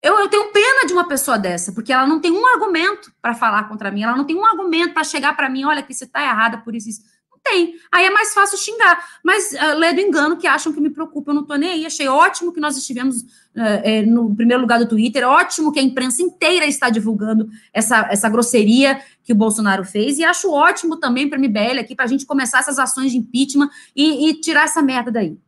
eu, 0.00 0.16
eu, 0.20 0.28
tenho 0.28 0.52
pena 0.52 0.86
de 0.86 0.92
uma 0.92 1.08
pessoa 1.08 1.36
dessa, 1.36 1.72
porque 1.72 1.92
ela 1.92 2.06
não 2.06 2.20
tem 2.20 2.30
um 2.30 2.46
argumento 2.46 3.10
para 3.20 3.34
falar 3.34 3.68
contra 3.68 3.90
mim, 3.90 4.02
ela 4.02 4.16
não 4.16 4.24
tem 4.24 4.36
um 4.36 4.44
argumento 4.44 4.94
para 4.94 5.02
chegar 5.02 5.34
para 5.36 5.50
mim, 5.50 5.64
olha, 5.64 5.82
que 5.82 5.92
você 5.92 6.04
está 6.04 6.22
errada 6.22 6.58
por 6.58 6.74
isso, 6.76 6.88
isso. 6.88 7.00
Tem. 7.48 7.76
Aí 7.90 8.04
é 8.04 8.10
mais 8.10 8.34
fácil 8.34 8.58
xingar. 8.58 9.02
Mas 9.24 9.52
uh, 9.52 9.78
lê 9.78 9.92
do 9.94 10.00
engano 10.00 10.36
que 10.36 10.46
acham 10.46 10.72
que 10.72 10.80
me 10.80 10.90
preocupa, 10.90 11.30
eu 11.30 11.34
não 11.34 11.42
estou 11.42 11.56
nem 11.56 11.70
aí. 11.70 11.86
Achei 11.86 12.06
ótimo 12.06 12.52
que 12.52 12.60
nós 12.60 12.76
estivemos 12.76 13.22
uh, 13.22 14.06
no 14.06 14.34
primeiro 14.34 14.60
lugar 14.60 14.78
do 14.78 14.88
Twitter, 14.88 15.26
ótimo 15.26 15.72
que 15.72 15.80
a 15.80 15.82
imprensa 15.82 16.22
inteira 16.22 16.66
está 16.66 16.90
divulgando 16.90 17.48
essa, 17.72 18.06
essa 18.10 18.28
grosseria 18.28 19.00
que 19.24 19.32
o 19.32 19.36
Bolsonaro 19.36 19.84
fez, 19.84 20.18
e 20.18 20.24
acho 20.24 20.50
ótimo 20.50 20.96
também 20.96 21.28
para 21.28 21.38
a 21.38 21.40
MBL 21.40 21.80
aqui, 21.80 21.94
para 21.94 22.04
a 22.04 22.08
gente 22.08 22.24
começar 22.24 22.60
essas 22.60 22.78
ações 22.78 23.12
de 23.12 23.18
impeachment 23.18 23.68
e, 23.94 24.28
e 24.28 24.40
tirar 24.40 24.64
essa 24.64 24.82
merda 24.82 25.10
daí. 25.10 25.38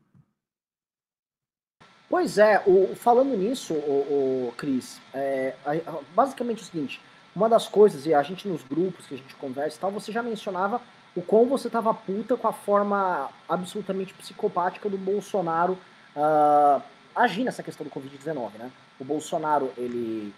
Pois 2.08 2.38
é, 2.38 2.62
o, 2.66 2.94
falando 2.96 3.36
nisso, 3.36 3.72
o, 3.72 4.48
o 4.48 4.54
Cris, 4.56 5.00
é, 5.14 5.54
basicamente 6.14 6.58
é 6.58 6.62
o 6.62 6.66
seguinte, 6.66 7.00
uma 7.34 7.48
das 7.48 7.68
coisas, 7.68 8.04
e 8.04 8.12
a 8.12 8.22
gente 8.22 8.48
nos 8.48 8.62
grupos 8.62 9.06
que 9.06 9.14
a 9.14 9.16
gente 9.16 9.34
conversa 9.36 9.76
e 9.76 9.80
tal, 9.80 9.92
você 9.92 10.10
já 10.10 10.22
mencionava 10.22 10.80
o 11.14 11.22
quão 11.22 11.46
você 11.46 11.68
tava 11.68 11.92
puta 11.92 12.36
com 12.36 12.46
a 12.46 12.52
forma 12.52 13.28
absolutamente 13.48 14.14
psicopática 14.14 14.88
do 14.88 14.96
Bolsonaro 14.96 15.76
uh, 16.16 16.82
agir 17.14 17.44
nessa 17.44 17.62
questão 17.62 17.84
do 17.84 17.90
Covid-19, 17.90 18.52
né? 18.58 18.70
O 18.98 19.04
Bolsonaro, 19.04 19.72
ele 19.76 20.32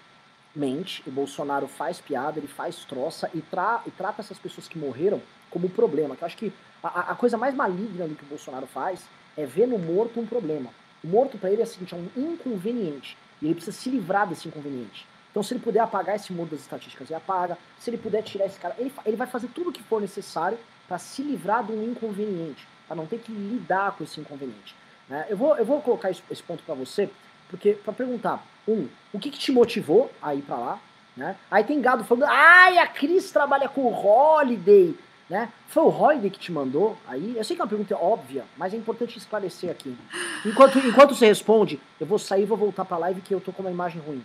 mente, 0.55 1.03
o 1.07 1.11
Bolsonaro 1.11 1.67
faz 1.67 2.01
piada, 2.01 2.39
ele 2.39 2.47
faz 2.47 2.85
troça 2.85 3.31
e, 3.35 3.41
tra 3.41 3.83
e 3.87 3.91
trata 3.91 4.23
essas 4.23 4.39
pessoas 4.39 4.69
que 4.69 4.79
morreram 4.79 5.21
como 5.51 5.69
problema. 5.69 6.17
Que 6.17 6.23
eu 6.23 6.27
acho 6.27 6.37
que 6.37 6.53
a, 6.83 7.13
a 7.13 7.15
coisa 7.15 7.37
mais 7.37 7.55
maligna 7.55 8.07
do 8.07 8.15
que 8.15 8.25
o 8.25 8.29
Bolsonaro 8.29 8.67
faz 8.67 9.05
é 9.37 9.45
ver 9.47 9.67
no 9.67 9.79
morto 9.79 10.21
um 10.21 10.27
problema. 10.27 10.71
O 11.03 11.09
morto 11.09 11.37
para 11.37 11.51
ele 11.51 11.63
é, 11.63 11.65
assim, 11.65 11.87
é 11.91 11.95
um 11.95 12.33
inconveniente. 12.33 13.17
E 13.41 13.47
ele 13.47 13.55
precisa 13.55 13.77
se 13.77 13.91
livrar 13.91 14.29
desse 14.29 14.47
inconveniente. 14.47 15.07
Então, 15.33 15.43
se 15.43 15.55
ele 15.55 15.61
puder 15.61 15.81
apagar 15.81 16.15
esse 16.15 16.31
morto 16.33 16.51
das 16.51 16.61
estatísticas, 16.61 17.09
ele 17.11 17.17
apaga. 17.17 17.57
Se 17.79 17.89
ele 17.89 17.97
puder 17.97 18.23
tirar 18.23 18.45
esse 18.45 18.61
cara, 18.61 18.77
ele, 18.79 18.93
ele 19.05 19.17
vai 19.17 19.27
fazer 19.27 19.49
tudo 19.49 19.71
o 19.71 19.73
que 19.73 19.83
for 19.83 20.01
necessário 20.01 20.59
para 20.87 20.99
se 20.99 21.23
livrar 21.23 21.65
de 21.65 21.73
um 21.73 21.83
inconveniente, 21.83 22.69
para 22.87 22.95
não 22.95 23.07
ter 23.07 23.19
que 23.19 23.33
lidar 23.33 23.93
com 23.93 24.05
esse 24.05 24.21
inconveniente. 24.21 24.77
Né? 25.09 25.25
Eu, 25.31 25.37
vou, 25.39 25.57
eu 25.57 25.65
vou 25.65 25.81
colocar 25.81 26.11
esse, 26.11 26.23
esse 26.31 26.43
ponto 26.43 26.63
para 26.63 26.75
você, 26.75 27.09
porque 27.49 27.73
para 27.73 27.95
perguntar, 27.95 28.45
um, 28.69 28.87
o 29.11 29.19
que, 29.19 29.31
que 29.31 29.39
te 29.39 29.51
motivou 29.51 30.11
a 30.21 30.35
ir 30.35 30.43
para 30.43 30.57
lá? 30.57 30.79
Né? 31.17 31.35
Aí 31.51 31.65
tem 31.65 31.81
gado 31.81 32.05
falando, 32.05 32.25
ai, 32.25 32.77
a 32.79 32.87
Cris 32.87 33.31
trabalha 33.31 33.71
com 33.71 33.83
o 33.83 33.93
Holiday. 33.93 34.95
Né? 35.31 35.51
Foi 35.69 35.83
o 35.83 35.89
Holiday 35.89 36.29
que 36.29 36.39
te 36.39 36.53
mandou 36.53 36.99
aí? 37.09 37.35
Eu 37.39 37.45
sei 37.45 37.57
que 37.57 37.63
é 37.63 37.65
uma 37.65 37.69
pergunta 37.69 37.97
óbvia, 37.97 38.45
mas 38.59 38.75
é 38.75 38.77
importante 38.77 39.17
esclarecer 39.17 39.71
aqui. 39.71 39.97
Enquanto, 40.45 40.79
enquanto 40.79 41.15
você 41.15 41.27
responde, 41.27 41.81
eu 41.99 42.07
vou 42.07 42.19
sair 42.19 42.43
e 42.43 42.47
vou 42.47 42.59
voltar 42.59 42.85
pra 42.85 42.99
live 42.99 43.23
que 43.23 43.33
eu 43.33 43.41
tô 43.41 43.51
com 43.51 43.63
uma 43.63 43.71
imagem 43.71 44.03
ruim. 44.03 44.23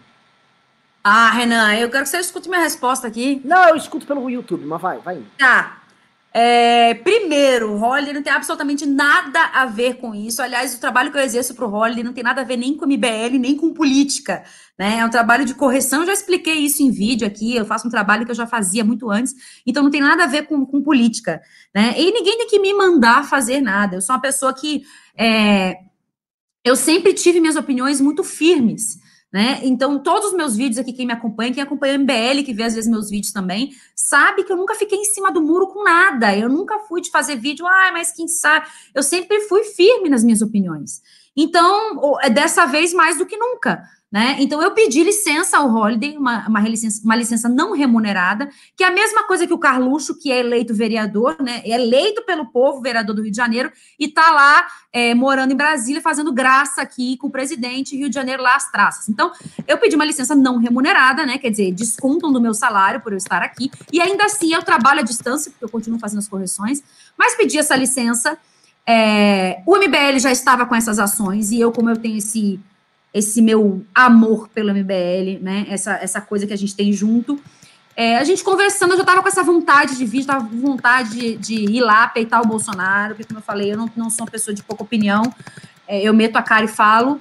Ah, 1.10 1.30
Renan, 1.32 1.74
eu 1.76 1.89
quero 1.89 2.04
que 2.04 2.10
você 2.10 2.20
escute 2.20 2.50
minha 2.50 2.60
resposta 2.60 3.08
aqui. 3.08 3.39
Não, 3.46 3.70
eu 3.70 3.78
escuto 3.78 4.06
pelo 4.06 4.30
YouTube, 4.30 4.65
mas 4.65 4.82
vai, 4.82 5.00
vai. 5.00 5.24
Tá. 5.38 5.82
É, 6.34 6.96
primeiro, 6.96 7.72
o 7.72 7.82
Holiday 7.82 8.13
não 8.13 8.22
tem 8.22 8.34
absolutamente 8.34 8.86
nada 8.86 9.39
a 9.54 9.65
ver 9.65 10.00
com 10.00 10.13
isso. 10.13 10.41
Aliás, 10.41 10.76
o 10.76 10.82
trabalho 10.82 11.10
que 11.10 11.17
eu 11.17 11.22
exerço 11.22 11.56
para 11.56 11.65
o 11.65 11.74
Holiday 11.74 12.04
não 12.04 12.12
tem 12.12 12.26
nada 12.26 12.41
a 12.41 12.43
ver 12.43 12.58
nem 12.58 12.76
com 12.76 12.86
MBL, 12.86 13.39
nem 13.39 13.56
com 13.56 13.74
política. 13.74 14.43
Né? 14.78 14.98
É 15.00 15.06
um 15.06 15.10
trabalho 15.10 15.46
de 15.46 15.56
correção, 15.56 16.02
eu 16.02 16.08
já 16.08 16.13
expliquei 16.13 16.56
isso 16.56 16.84
em 16.84 16.91
vídeo 16.91 17.26
aqui, 17.26 17.56
eu 17.56 17.65
faço 17.65 17.88
um 17.88 17.91
trabalho 17.91 18.26
que 18.26 18.32
eu 18.32 18.36
já 18.36 18.46
fazia 18.46 18.84
muito 18.84 19.10
antes, 19.10 19.34
então 19.65 19.82
não 19.82 19.89
tem 19.89 20.02
nada 20.02 20.26
a 20.26 20.28
ver 20.28 20.46
com, 20.46 20.65
com 20.65 20.84
política. 20.84 21.41
Né? 21.74 21.93
E 21.98 22.12
ninguém 22.12 22.38
tem 22.38 22.48
que 22.48 22.60
me 22.60 22.74
mandar 22.74 23.24
fazer 23.24 23.62
nada. 23.62 23.96
Eu 23.96 24.02
sou 24.02 24.13
uma 24.13 24.22
pessoa 24.22 24.54
que 24.54 24.84
é, 25.17 25.78
eu 26.65 26.76
sempre 26.76 27.13
tive 27.13 27.39
minhas 27.39 27.56
opiniões 27.56 28.02
muito 28.02 28.26
firmes. 28.26 29.07
Né? 29.32 29.60
Então, 29.63 30.00
todos 30.00 30.30
os 30.30 30.34
meus 30.34 30.56
vídeos 30.56 30.78
aqui, 30.78 30.94
quem 30.94 31.06
me 31.06 31.12
acompanha, 31.12 31.54
quem 31.54 31.62
acompanha 31.62 31.98
o 31.98 32.02
MBL, 32.02 32.44
que 32.46 32.54
vê 32.54 32.63
às 32.63 32.74
vezes 32.74 32.90
meus 32.90 33.10
vídeos 33.10 33.34
também, 33.34 33.72
sabe 33.94 34.44
que 34.44 34.52
eu 34.52 34.56
nunca 34.56 34.74
fiquei 34.74 34.98
em 34.98 35.04
cima 35.04 35.32
do 35.32 35.42
muro 35.42 35.68
com 35.68 35.84
nada. 35.84 36.36
Eu 36.36 36.48
nunca 36.48 36.80
fui 36.80 37.02
de 37.02 37.12
fazer 37.12 37.36
vídeo, 37.36 37.68
ah, 37.68 37.92
mas 37.92 38.12
quem 38.12 38.28
sabe? 38.28 38.68
Eu 38.96 39.04
sempre 39.04 39.42
fui 39.42 39.63
firme 39.63 40.10
nas 40.10 40.24
minhas 40.24 40.42
opiniões. 40.42 41.02
Então, 41.36 42.18
é 42.22 42.30
dessa 42.30 42.66
vez 42.66 42.94
mais 42.94 43.18
do 43.18 43.26
que 43.26 43.38
nunca. 43.38 43.84
Né? 44.10 44.38
Então, 44.39 44.62
eu 44.62 44.72
pedi 44.72 45.04
licença 45.04 45.58
ao 45.58 45.70
Holiday, 45.70 46.17
uma, 46.17 46.48
uma, 46.48 46.62
licença, 46.62 47.02
uma 47.04 47.15
licença 47.15 47.50
não 47.50 47.74
remunerada, 47.74 48.50
que 48.74 48.82
é 48.82 48.88
a 48.88 48.91
mesma 48.91 49.26
coisa 49.28 49.46
que 49.46 49.54
o 49.54 49.58
Carluxo, 49.58 50.17
que 50.17 50.32
é 50.32 50.39
eleito 50.39 50.74
vereador, 50.74 51.36
né? 51.41 51.62
é 51.65 51.72
eleito 51.72 52.24
pelo 52.24 52.46
povo, 52.46 52.82
vereador 52.82 53.13
do 53.13 53.22
Rio 53.22 53.32
de 53.32 53.36
Janeiro, 53.36 53.70
e 54.00 54.06
está 54.06 54.32
lá 54.32 54.65
é, 54.93 55.13
morando 55.13 55.52
em 55.52 55.58
Brasília, 55.58 56.02
fazendo 56.02 56.32
graça 56.32 56.82
aqui 56.82 57.17
com 57.17 57.28
o 57.28 57.30
presidente, 57.30 57.98
Rio 57.98 58.08
de 58.08 58.15
Janeiro 58.15 58.41
lá 58.41 58.56
as 58.56 58.72
traças. 58.72 59.10
Então, 59.10 59.30
eu 59.67 59.78
pedi 59.78 59.98
uma 59.98 60.06
licença 60.06 60.34
não 60.34 60.58
remunerada, 60.58 61.26
né? 61.26 61.38
quer 61.38 61.50
dizer, 61.50 61.74
descontam 61.74 62.32
do 62.32 62.39
meu 62.39 62.54
salário 62.54 63.02
por 63.02 63.12
eu 63.12 63.17
estar 63.17 63.41
aqui, 63.41 63.70
e 63.91 64.00
ainda 64.00 64.24
assim 64.24 64.54
eu 64.54 64.63
trabalho 64.63 65.02
à 65.02 65.04
distância, 65.04 65.52
porque 65.52 65.65
eu 65.65 65.70
continuo 65.70 66.00
fazendo 66.00 66.20
as 66.20 66.30
correções, 66.30 66.82
mas 67.17 67.36
pedi 67.36 67.58
essa 67.58 67.76
licença. 67.76 68.38
É, 68.89 69.62
o 69.65 69.76
MBL 69.76 70.17
já 70.17 70.32
estava 70.32 70.65
com 70.65 70.74
essas 70.74 70.98
ações, 70.98 71.52
e 71.52 71.60
eu, 71.60 71.74
como 71.74 71.89
eu 71.89 71.98
tenho 71.98 72.17
esse 72.17 72.58
esse 73.13 73.41
meu 73.41 73.86
amor 73.93 74.48
pelo 74.50 74.74
MBL, 74.74 75.41
né? 75.41 75.65
Essa, 75.70 75.93
essa 75.93 76.22
coisa 76.22 76.46
que 76.46 76.54
a 76.54 76.58
gente 76.58 76.76
tem 76.76 76.91
junto. 76.93 77.39
É, 77.96 78.17
a 78.17 78.24
gente 78.24 78.43
conversando, 78.43 78.91
eu 78.93 78.98
já 78.98 79.04
tava 79.04 79.24
com 79.24 79.28
essa 79.28 79.41
vontade 79.41 79.98
de 79.98 80.06
vir, 80.06 80.24
tava 80.24 80.48
com 80.48 80.58
vontade 80.60 81.10
de, 81.10 81.36
de, 81.38 81.56
ir 81.56 81.82
lá 81.82 82.08
peitar 82.08 82.41
o 82.41 82.48
Bolsonaro, 82.48 83.15
porque, 83.15 83.24
como 83.28 83.39
eu 83.39 83.43
falei, 83.43 83.74
eu 83.74 83.78
não, 83.78 83.89
não 83.96 84.10
sou 84.12 84.24
uma 84.24 84.32
pessoa 84.32 84.54
de 84.54 84.62
pouca 84.62 84.84
opinião, 84.84 85.24
é, 85.88 86.02
eu 86.04 86.13
meto 86.13 86.36
a 86.36 86.43
cara 86.43 86.65
e 86.65 86.67
falo. 86.67 87.20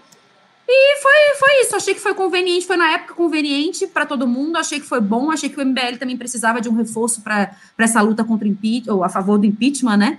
E 0.68 1.00
foi, 1.00 1.38
foi 1.38 1.60
isso, 1.62 1.76
achei 1.76 1.94
que 1.94 2.00
foi 2.00 2.12
conveniente, 2.12 2.66
foi 2.66 2.76
na 2.76 2.90
época 2.90 3.14
conveniente 3.14 3.86
para 3.86 4.04
todo 4.04 4.26
mundo, 4.26 4.56
achei 4.56 4.80
que 4.80 4.86
foi 4.86 5.00
bom, 5.00 5.30
achei 5.30 5.48
que 5.48 5.58
o 5.58 5.64
MBL 5.64 5.96
também 5.98 6.16
precisava 6.16 6.60
de 6.60 6.68
um 6.68 6.74
reforço 6.74 7.22
para 7.22 7.56
essa 7.78 8.02
luta 8.02 8.24
contra 8.24 8.46
o 8.46 8.50
impeachment, 8.50 8.92
ou 8.92 9.04
a 9.04 9.08
favor 9.08 9.38
do 9.38 9.46
impeachment, 9.46 9.96
né? 9.96 10.18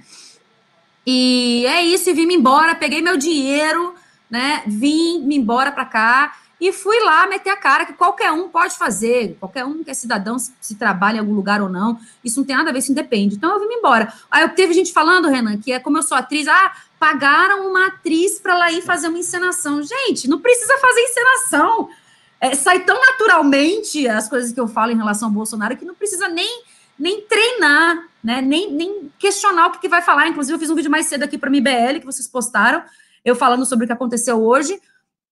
E 1.05 1.65
é 1.67 1.83
isso, 1.83 2.09
e 2.09 2.13
vim 2.13 2.33
embora, 2.33 2.75
peguei 2.75 3.01
meu 3.01 3.17
dinheiro, 3.17 3.93
né? 4.29 4.63
Vim 4.67 5.19
me 5.21 5.35
embora 5.37 5.71
para 5.71 5.85
cá 5.85 6.37
e 6.59 6.71
fui 6.73 6.99
lá 7.01 7.27
meter 7.27 7.51
a 7.51 7.55
cara 7.55 7.85
que 7.85 7.93
qualquer 7.93 8.31
um 8.31 8.49
pode 8.49 8.75
fazer, 8.75 9.37
qualquer 9.39 9.63
um 9.63 9.83
que 9.83 9.91
é 9.91 9.93
cidadão, 9.93 10.39
se, 10.39 10.51
se, 10.59 10.75
trabalha 10.75 11.17
em 11.17 11.19
algum 11.19 11.33
lugar 11.33 11.61
ou 11.61 11.69
não, 11.69 11.99
isso 12.23 12.39
não 12.39 12.47
tem 12.47 12.55
nada 12.55 12.71
a 12.71 12.73
ver, 12.73 12.79
isso 12.79 12.91
independe. 12.91 13.35
Então 13.35 13.53
eu 13.53 13.59
vim 13.59 13.75
embora. 13.75 14.11
Aí 14.29 14.41
eu 14.41 14.49
teve 14.49 14.73
gente 14.73 14.91
falando, 14.91 15.27
Renan, 15.27 15.57
que 15.57 15.71
é 15.71 15.79
como 15.79 15.97
eu 15.97 16.03
sou 16.03 16.17
atriz, 16.17 16.47
ah, 16.47 16.73
pagaram 16.99 17.69
uma 17.69 17.87
atriz 17.87 18.39
para 18.39 18.53
ela 18.53 18.71
ir 18.71 18.81
fazer 18.81 19.07
uma 19.07 19.19
encenação. 19.19 19.83
Gente, 19.83 20.27
não 20.27 20.39
precisa 20.39 20.77
fazer 20.79 21.01
encenação. 21.01 21.89
É, 22.39 22.55
sai 22.55 22.79
tão 22.79 22.99
naturalmente 22.99 24.07
as 24.07 24.27
coisas 24.27 24.51
que 24.51 24.59
eu 24.59 24.67
falo 24.67 24.91
em 24.91 24.97
relação 24.97 25.27
ao 25.27 25.33
Bolsonaro 25.33 25.77
que 25.77 25.85
não 25.85 25.95
precisa 25.95 26.27
nem, 26.27 26.63
nem 26.97 27.21
treinar, 27.21 28.03
né? 28.23 28.41
Nem, 28.41 28.71
nem 28.71 29.11
questionar 29.19 29.67
o 29.67 29.71
que, 29.71 29.79
que 29.79 29.87
vai 29.87 30.01
falar. 30.01 30.27
Inclusive, 30.27 30.55
eu 30.55 30.59
fiz 30.59 30.69
um 30.71 30.75
vídeo 30.75 30.89
mais 30.89 31.05
cedo 31.05 31.23
aqui 31.23 31.37
para 31.37 31.49
o 31.49 31.51
MBL 31.51 31.99
que 31.99 32.05
vocês 32.05 32.27
postaram 32.27 32.83
eu 33.27 33.35
falando 33.35 33.65
sobre 33.65 33.83
o 33.83 33.87
que 33.87 33.93
aconteceu 33.93 34.41
hoje. 34.41 34.79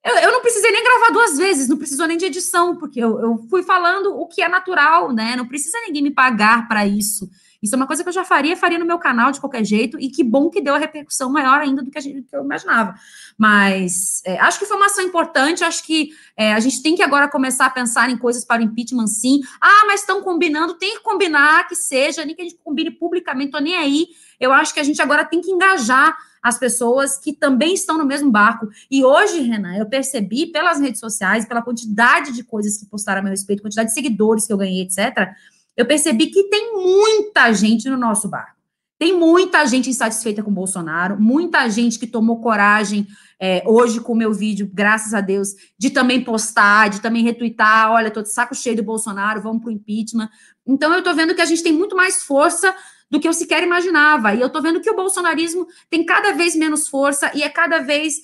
Eu, 0.04 0.16
eu, 0.18 0.32
não 0.34 0.42
precisei 0.42 0.70
nem 0.70 0.84
gravar 0.84 1.12
duas 1.12 1.38
vezes, 1.38 1.68
não 1.68 1.78
precisou 1.78 2.06
nem 2.06 2.18
de 2.18 2.26
edição, 2.26 2.76
porque 2.76 3.00
eu, 3.00 3.20
eu 3.20 3.38
fui 3.50 3.64
falando 3.64 4.16
o 4.20 4.28
que 4.28 4.42
é 4.42 4.48
natural, 4.50 5.12
né? 5.12 5.36
Não 5.36 5.48
precisa 5.48 5.80
ninguém 5.82 6.04
me 6.04 6.12
pagar 6.12 6.68
para 6.68 6.86
isso. 6.86 7.30
Isso 7.64 7.74
é 7.74 7.78
uma 7.78 7.88
coisa 7.88 8.04
que 8.04 8.10
eu 8.10 8.14
já 8.14 8.24
faria, 8.24 8.56
faria 8.56 8.78
no 8.78 8.86
meu 8.86 9.00
canal 9.00 9.32
de 9.32 9.40
qualquer 9.40 9.64
jeito, 9.64 9.98
e 10.00 10.10
que 10.10 10.24
bom 10.24 10.50
que 10.50 10.62
deu 10.62 10.76
a 10.76 10.78
repercussão 10.78 11.32
maior 11.32 11.62
ainda 11.62 11.82
do 11.82 11.90
que, 11.90 12.00
gente, 12.02 12.22
que 12.24 12.36
eu 12.36 12.44
imaginava. 12.44 12.94
Mas 13.38 14.22
é, 14.26 14.40
acho 14.40 14.58
que 14.58 14.66
foi 14.66 14.78
uma 14.78 14.86
ação 14.86 15.04
importante, 15.04 15.64
acho 15.64 15.84
que 15.84 16.12
é, 16.38 16.54
a 16.54 16.60
gente 16.60 16.82
tem 16.82 16.96
que 16.96 17.04
agora 17.04 17.28
começar 17.28 17.66
a 17.66 17.70
pensar 17.70 18.10
em 18.10 18.18
coisas 18.18 18.46
para 18.46 18.62
o 18.62 18.66
impeachment, 18.66 19.08
sim. 19.08 19.42
Ah, 19.60 19.84
mas 19.88 20.02
estão 20.02 20.22
combinando, 20.22 20.76
tem 20.76 20.96
que 20.96 21.04
combinar 21.04 21.68
que 21.68 21.76
seja, 21.76 22.24
nem 22.24 22.36
que 22.36 22.42
a 22.42 22.46
gente 22.46 22.58
combine 22.64 22.92
publicamente, 22.92 23.52
tô 23.52 23.60
nem 23.60 23.76
aí. 23.76 24.08
Eu 24.40 24.54
acho 24.54 24.74
que 24.74 24.80
a 24.80 24.84
gente 24.84 25.02
agora 25.02 25.26
tem 25.26 25.42
que 25.42 25.52
engajar 25.52 26.16
as 26.42 26.60
pessoas 26.60 27.18
que 27.18 27.34
também 27.34 27.74
estão 27.74 27.98
no 27.98 28.06
mesmo 28.06 28.30
barco. 28.32 28.68
E 28.90 29.04
hoje, 29.04 29.42
Renan, 29.42 29.76
eu 29.78 29.88
percebi 29.88 30.46
pelas 30.46 30.80
redes 30.80 31.00
sociais, 31.00 31.46
pela 31.46 31.62
quantidade 31.62 32.32
de 32.32 32.44
coisas 32.44 32.78
que 32.78 32.86
postaram 32.86 33.20
a 33.20 33.24
meu 33.24 33.32
respeito, 33.32 33.64
quantidade 33.64 33.90
de 33.90 33.96
seguidores 33.96 34.46
que 34.46 34.54
eu 34.54 34.58
ganhei, 34.58 34.84
etc., 34.84 35.34
eu 35.76 35.86
percebi 35.86 36.28
que 36.28 36.44
tem 36.44 36.74
muita 36.74 37.52
gente 37.52 37.90
no 37.90 37.98
nosso 37.98 38.30
bar. 38.30 38.56
Tem 38.98 39.18
muita 39.18 39.66
gente 39.66 39.90
insatisfeita 39.90 40.42
com 40.42 40.54
Bolsonaro, 40.54 41.20
muita 41.20 41.70
gente 41.70 42.00
que 42.00 42.08
tomou 42.08 42.40
coragem 42.40 43.06
é, 43.40 43.62
hoje 43.66 44.00
com 44.00 44.14
o 44.14 44.16
meu 44.16 44.34
vídeo, 44.34 44.70
graças 44.74 45.14
a 45.14 45.20
Deus, 45.20 45.50
de 45.78 45.90
também 45.90 46.24
postar, 46.24 46.90
de 46.90 47.02
também 47.02 47.24
retweetar, 47.24 47.92
olha, 47.92 48.10
tô 48.10 48.22
de 48.22 48.32
saco 48.32 48.56
cheio 48.56 48.78
do 48.78 48.84
Bolsonaro, 48.84 49.42
vamos 49.42 49.62
pro 49.62 49.72
impeachment. 49.72 50.30
Então 50.66 50.94
eu 50.94 51.04
tô 51.04 51.14
vendo 51.14 51.36
que 51.36 51.42
a 51.42 51.46
gente 51.46 51.62
tem 51.62 51.74
muito 51.74 51.96
mais 51.96 52.24
força 52.24 52.74
do 53.10 53.20
que 53.20 53.28
eu 53.28 53.34
sequer 53.34 53.64
imaginava. 53.64 54.34
E 54.34 54.42
eu 54.42 54.50
tô 54.50 54.62
vendo 54.62 54.80
que 54.80 54.90
o 54.90 54.96
bolsonarismo 54.96 55.68
tem 55.90 56.06
cada 56.06 56.32
vez 56.34 56.56
menos 56.56 56.88
força 56.88 57.32
e 57.36 57.44
é 57.44 57.50
cada 57.50 57.80
vez 57.80 58.16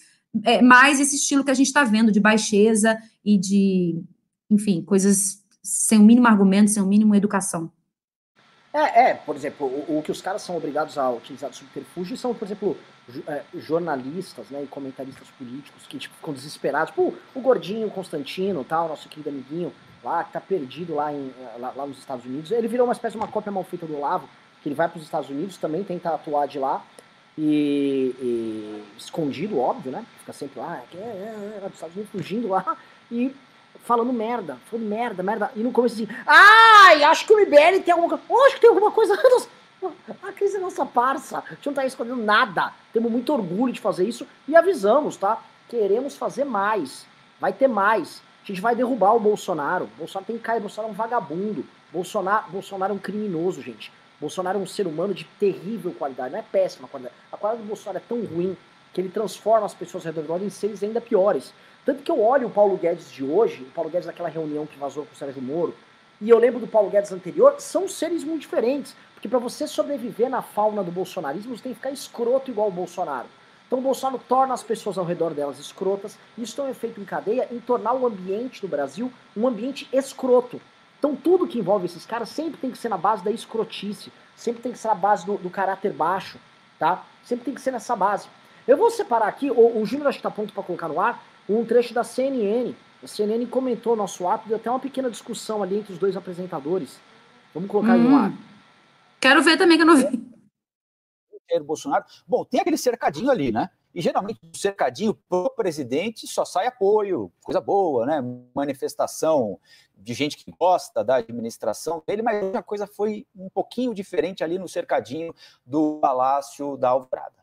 é, 0.43 0.62
mais 0.62 0.99
esse 0.99 1.15
estilo 1.15 1.43
que 1.43 1.51
a 1.51 1.55
gente 1.55 1.67
está 1.67 1.84
vendo 1.84 2.12
de 2.12 2.19
baixeza 2.19 2.97
e 3.23 3.38
de, 3.38 4.01
enfim, 4.49 4.81
coisas 4.81 5.41
sem 5.62 5.99
o 5.99 6.03
mínimo 6.03 6.27
argumento, 6.27 6.71
sem 6.71 6.81
o 6.81 6.88
mínimo 6.88 7.13
educação. 7.13 7.71
É, 8.73 9.10
é, 9.10 9.13
por 9.13 9.36
exemplo, 9.36 9.67
o, 9.67 9.99
o, 9.99 10.01
que 10.01 10.12
os 10.12 10.21
caras 10.21 10.41
são 10.41 10.55
obrigados 10.55 10.97
a 10.97 11.10
utilizar 11.10 11.49
de 11.49 11.57
subterfúgio 11.57 12.15
são, 12.15 12.34
por 12.34 12.45
exemplo, 12.45 12.77
é, 13.27 13.43
jornalistas 13.55 14.49
né, 14.49 14.63
e 14.63 14.67
comentaristas 14.67 15.27
políticos 15.38 15.86
que 15.88 15.97
tipo, 15.97 16.15
ficam 16.15 16.34
desesperados. 16.34 16.91
Tipo, 16.91 17.13
o 17.36 17.41
Gordinho 17.41 17.89
Constantino, 17.89 18.63
tal, 18.63 18.88
nosso 18.88 19.10
querido 19.10 19.29
amiguinho 19.29 19.73
lá, 20.03 20.23
que 20.23 20.31
tá 20.31 20.39
perdido 20.39 20.95
lá, 20.95 21.12
em, 21.12 21.34
lá, 21.60 21.73
lá 21.75 21.86
nos 21.86 21.97
Estados 21.97 22.25
Unidos. 22.25 22.51
Ele 22.51 22.67
virou 22.67 22.88
uma 22.88 22.93
espécie 22.93 23.13
de 23.13 23.17
uma 23.17 23.27
cópia 23.27 23.51
mal 23.51 23.63
feita 23.63 23.86
do 23.86 23.97
Olavo, 23.97 24.27
que 24.63 24.69
ele 24.69 24.75
vai 24.75 24.88
para 24.88 24.97
os 24.97 25.03
Estados 25.03 25.29
Unidos, 25.29 25.57
também 25.57 25.84
tenta 25.84 26.13
atuar 26.13 26.47
de 26.47 26.57
lá, 26.57 26.84
e, 27.38 28.15
e 28.19 28.84
escondido, 28.97 29.60
óbvio, 29.60 29.91
né? 29.91 30.05
Fica 30.19 30.34
sempre 30.34 30.60
lá, 30.60 30.81
é, 30.93 30.97
é, 30.97 31.57
é, 31.57 31.65
dos 31.65 31.73
Estados 31.73 31.95
Unidos 31.95 32.12
fugindo 32.12 32.47
lá, 32.47 32.77
e 33.12 33.36
falando 33.84 34.13
merda, 34.13 34.58
falando 34.70 34.88
merda, 34.88 35.24
merda, 35.24 35.52
e 35.56 35.60
no 35.60 35.72
começo 35.72 35.96
assim, 35.96 36.08
ai, 36.26 37.04
acho 37.04 37.26
que 37.26 37.34
o 37.34 37.39
MBL 37.39 37.82
tem 37.84 37.94
alguma 37.94 38.10
coisa, 38.10 38.24
oh, 38.30 38.46
acho 38.46 38.56
que 38.56 38.62
tem 38.62 38.70
alguma 38.70 38.91
coisa, 38.91 39.13
a 40.24 40.32
crise 40.32 40.58
é 40.58 40.60
nossa 40.60 40.86
parça, 40.86 41.39
a 41.39 41.54
gente 41.54 41.65
não 41.65 41.74
tá 41.74 41.86
escondendo 41.86 42.24
nada, 42.24 42.72
temos 42.94 43.12
muito 43.12 43.34
orgulho 43.34 43.74
de 43.74 43.80
fazer 43.80 44.08
isso, 44.08 44.28
e 44.48 44.56
avisamos, 44.56 45.17
tá? 45.17 45.41
Queremos 45.67 46.15
fazer 46.15 46.44
mais, 46.44 47.06
vai 47.39 47.54
ter 47.54 47.67
mais, 47.67 48.22
a 48.44 48.48
gente 48.48 48.62
vai 48.62 48.76
derrubar 48.76 49.15
o 49.15 49.20
Bolsonaro, 49.20 49.86
o 49.86 49.98
Bolsonaro 49.98 50.26
tem 50.26 50.38
que 50.38 50.44
cair, 50.44 50.60
o 50.60 50.62
Bolsonaro 50.62 50.89
é 50.89 50.94
um 50.94 50.96
vagabundo, 50.96 51.65
Bolsonaro, 51.91 52.52
Bolsonaro 52.52 52.94
é 52.94 52.96
um 52.96 53.00
criminoso, 53.00 53.62
gente, 53.62 53.91
Bolsonaro 54.22 54.60
é 54.60 54.62
um 54.62 54.67
ser 54.67 54.86
humano 54.86 55.15
de 55.15 55.24
terrível 55.39 55.91
qualidade, 55.98 56.32
não 56.32 56.39
é 56.39 56.44
péssima 56.44 56.88
qualidade. 56.88 57.15
A 57.32 57.38
qualidade 57.38 57.65
do 57.65 57.67
Bolsonaro 57.67 57.98
é 57.98 58.02
tão 58.08 58.24
ruim 58.24 58.56
que 58.94 59.02
ele 59.02 59.10
transforma 59.10 59.65
as 59.65 59.74
pessoas 59.74 60.06
ao 60.06 60.13
redor 60.13 60.44
em 60.44 60.50
seres 60.50 60.84
ainda 60.84 61.02
piores. 61.02 61.52
Tanto 61.86 62.04
que 62.04 62.12
eu 62.12 62.22
olho 62.22 62.48
o 62.48 62.52
Paulo 62.52 62.78
Guedes 62.78 63.12
de 63.12 63.24
hoje, 63.24 63.63
o 63.63 63.72
Paulo 63.72 63.89
Guedes 63.89 64.06
daquela 64.06 64.30
reunião 64.30 64.67
que 64.67 64.78
vazou 64.78 65.06
com 65.06 65.13
o 65.13 65.15
Sérgio 65.15 65.41
Moro, 65.41 65.74
e 66.20 66.30
eu 66.30 66.38
lembro 66.38 66.60
do 66.60 66.67
Paulo 66.67 66.89
Guedes 66.89 67.12
anterior, 67.12 67.56
são 67.58 67.88
seres 67.88 68.24
muito 68.24 68.41
diferentes. 68.41 68.96
Porque 69.15 69.28
para 69.28 69.39
você 69.39 69.67
sobreviver 69.67 70.30
na 70.30 70.41
fauna 70.41 70.84
do 70.84 70.91
bolsonarismo, 70.91 71.56
você 71.56 71.63
tem 71.63 71.74
que 71.74 71.78
ficar 71.78 71.91
escroto 71.91 72.52
igual 72.52 72.67
o 72.67 72.72
Bolsonaro. 72.72 73.28
Então 73.65 73.80
o 73.80 73.82
Bolsonaro 73.82 74.22
torna 74.28 74.54
as 74.54 74.62
pessoas 74.62 74.98
ao 74.98 75.06
redor 75.06 75.34
delas 75.34 75.58
escrotas, 75.58 76.17
e 76.38 76.44
isso 76.44 76.56
tem 76.56 76.65
um 76.65 76.70
efeito 76.70 77.00
em 77.00 77.06
cadeia 77.06 77.48
em 77.52 77.60
tornar 77.60 77.94
o 77.94 78.06
ambiente 78.06 78.62
do 78.62 78.67
Brasil 78.67 79.12
um 79.36 79.48
ambiente 79.48 79.88
escroto. 79.94 80.62
Então 81.00 81.15
tudo 81.15 81.48
que 81.48 81.58
envolve 81.58 81.86
esses 81.86 82.06
caras 82.06 82.30
sempre 82.30 82.60
tem 82.60 82.70
que 82.70 82.78
ser 82.78 82.89
na 82.89 82.98
base 82.98 83.24
da 83.24 83.32
escrotice, 83.32 84.12
sempre 84.36 84.62
tem 84.62 84.72
que 84.72 84.78
ser 84.78 84.89
na 84.89 84.96
base 84.96 85.26
do, 85.26 85.38
do 85.38 85.50
caráter 85.50 85.94
baixo, 85.94 86.38
tá? 86.78 87.04
Sempre 87.24 87.46
tem 87.46 87.54
que 87.54 87.62
ser 87.62 87.72
nessa 87.72 87.96
base. 87.96 88.28
Eu 88.67 88.78
vou 88.78 88.91
separar 88.91 89.28
aqui, 89.28 89.50
o, 89.50 89.82
o 89.82 89.86
Júnior 89.86 90.10
acho 90.10 90.17
que 90.17 90.24
tá 90.24 90.30
pronto 90.30 90.54
para 90.54 90.63
colocar 90.63 90.88
no 90.88 91.00
ar, 91.00 91.24
um 91.60 91.66
trecho 91.66 91.94
da 91.94 92.04
CNN. 92.04 92.74
A 93.04 93.08
CNN 93.08 93.46
comentou 93.48 93.96
nosso 93.96 94.28
ato, 94.28 94.48
deu 94.48 94.58
até 94.58 94.70
uma 94.70 94.80
pequena 94.80 95.10
discussão 95.10 95.64
ali 95.64 95.78
entre 95.78 95.94
os 95.94 96.00
dois 96.00 96.16
apresentadores. 96.16 97.00
Vamos 97.54 97.70
colocar 97.70 97.92
hum, 97.92 97.94
aí 97.94 98.00
no 98.02 98.16
ar. 98.16 98.34
Quero 99.20 99.42
ver 99.42 99.58
também 99.58 99.78
que 99.78 99.84
eu 99.84 99.88
não 99.88 99.98
vi. 99.98 100.32
Bolsonaro. 101.60 102.06
Bom, 102.26 102.46
tem 102.46 102.62
aquele 102.62 102.78
cercadinho 102.78 103.30
ali, 103.30 103.52
né? 103.52 103.70
E 103.94 104.02
geralmente 104.02 104.40
o 104.54 104.58
cercadinho 104.58 105.14
pro 105.14 105.50
presidente 105.50 106.26
só 106.26 106.46
sai 106.46 106.66
apoio, 106.66 107.32
coisa 107.44 107.60
boa, 107.60 108.06
né? 108.06 108.24
Manifestação 108.56 109.60
de 109.98 110.14
gente 110.14 110.38
que 110.38 110.52
gosta 110.58 111.04
da 111.04 111.16
administração 111.16 112.02
dele, 112.08 112.22
mas 112.22 112.56
a 112.56 112.64
coisa 112.64 112.88
foi 112.88 113.28
um 113.36 113.50
pouquinho 113.50 113.94
diferente 113.94 114.44
ali 114.44 114.58
no 114.58 114.68
cercadinho 114.68 115.36
do 115.66 116.00
Palácio 116.00 116.78
da 116.78 116.90
Alvorada. 116.90 117.36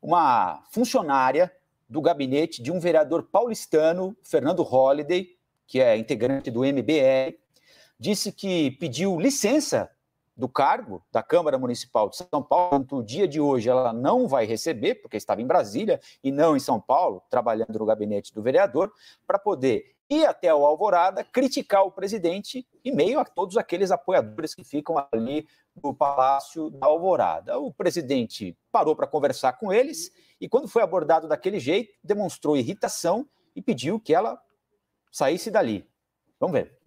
Uma 0.00 0.62
funcionária 0.70 1.52
do 1.88 2.00
gabinete 2.00 2.62
de 2.62 2.72
um 2.72 2.80
vereador 2.80 3.24
paulistano, 3.24 4.16
Fernando 4.22 4.62
Holliday, 4.62 5.28
que 5.66 5.80
é 5.80 5.96
integrante 5.96 6.50
do 6.50 6.60
MBL, 6.60 7.36
disse 7.98 8.32
que 8.32 8.72
pediu 8.72 9.18
licença 9.18 9.90
do 10.36 10.48
cargo 10.48 11.02
da 11.10 11.22
Câmara 11.22 11.56
Municipal 11.56 12.10
de 12.10 12.16
São 12.16 12.42
Paulo, 12.42 12.86
no 12.90 13.02
dia 13.02 13.26
de 13.26 13.40
hoje 13.40 13.70
ela 13.70 13.92
não 13.92 14.28
vai 14.28 14.44
receber, 14.44 14.96
porque 14.96 15.16
estava 15.16 15.40
em 15.40 15.46
Brasília 15.46 15.98
e 16.22 16.30
não 16.30 16.54
em 16.54 16.60
São 16.60 16.78
Paulo, 16.78 17.22
trabalhando 17.30 17.78
no 17.78 17.86
gabinete 17.86 18.34
do 18.34 18.42
vereador, 18.42 18.92
para 19.26 19.38
poder 19.38 19.96
ir 20.10 20.26
até 20.26 20.54
o 20.54 20.64
Alvorada, 20.66 21.24
criticar 21.24 21.84
o 21.84 21.90
presidente 21.90 22.66
em 22.84 22.94
meio 22.94 23.18
a 23.18 23.24
todos 23.24 23.56
aqueles 23.56 23.90
apoiadores 23.90 24.54
que 24.54 24.62
ficam 24.62 25.04
ali 25.10 25.48
no 25.82 25.94
Palácio 25.94 26.70
da 26.70 26.86
Alvorada. 26.86 27.58
O 27.58 27.72
presidente 27.72 28.56
parou 28.70 28.94
para 28.94 29.06
conversar 29.06 29.54
com 29.54 29.72
eles 29.72 30.12
e, 30.40 30.48
quando 30.48 30.68
foi 30.68 30.82
abordado 30.82 31.28
daquele 31.28 31.58
jeito, 31.58 31.92
demonstrou 32.02 32.56
irritação 32.56 33.28
e 33.54 33.60
pediu 33.62 34.00
que 34.00 34.14
ela 34.14 34.40
saísse 35.10 35.50
dali. 35.50 35.86
Vamos 36.38 36.54
ver. 36.54 36.78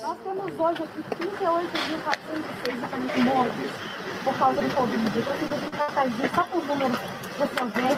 Nós 0.00 0.18
temos 0.22 0.58
hoje 0.58 0.82
aqui 0.82 1.02
38.406 1.02 3.24
mortos 3.24 3.70
por 4.24 4.36
causa 4.38 4.60
do 4.60 4.74
Covid. 4.74 5.18
Eu 5.18 5.24
preciso 5.24 5.70
tratar 5.70 6.06
disso 6.06 6.34
só 6.34 6.42
por 6.44 6.66
números 6.66 6.98
você 7.38 7.64
ver, 7.64 7.96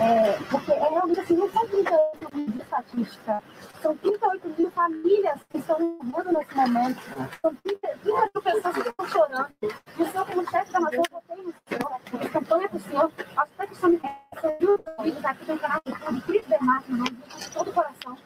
é, 0.00 0.38
porque 0.50 0.72
é 0.72 0.88
realmente 0.88 1.20
assim, 1.20 1.36
não 1.36 1.50
são 1.50 1.66
38 1.68 2.36
mil 2.36 2.46
de 2.46 2.62
estatística, 2.62 3.42
são 3.82 3.96
38 3.98 4.48
mil 4.58 4.70
famílias 4.70 5.40
que 5.50 5.58
estão 5.58 5.78
morrendo 6.02 6.38
nesse 6.38 6.54
momento, 6.56 7.00
são 7.42 7.54
30, 7.54 7.88
30 7.88 8.04
mil 8.04 8.42
pessoas 8.42 8.74
que 8.74 8.88
estão 8.88 9.08
chorando. 9.08 9.54
E 9.62 10.02
o 10.02 10.10
senhor, 10.10 10.26
como 10.26 10.50
chefe 10.50 10.72
da 10.72 10.80
nação, 10.80 11.02
eu 11.12 11.22
tenho 11.28 11.42
no 11.44 11.54
senhor, 11.68 11.92
a 11.92 12.28
campanha 12.30 12.68
para 12.68 12.76
o 12.78 12.80
senhor, 12.80 13.12
acho 13.36 13.52
que 13.52 13.72
o 13.72 13.76
senhor 13.76 13.92
me 13.92 14.00
recebeu 14.34 14.84
vídeos 15.02 15.24
aqui, 15.24 15.44
tem 15.44 15.54
um 15.54 15.58
canal 15.58 15.80
de 15.84 16.20
Cris 16.22 16.46
Dermato, 16.46 16.92
de 16.92 17.50
todo 17.50 17.70
o 17.70 17.72
coração. 17.74 18.16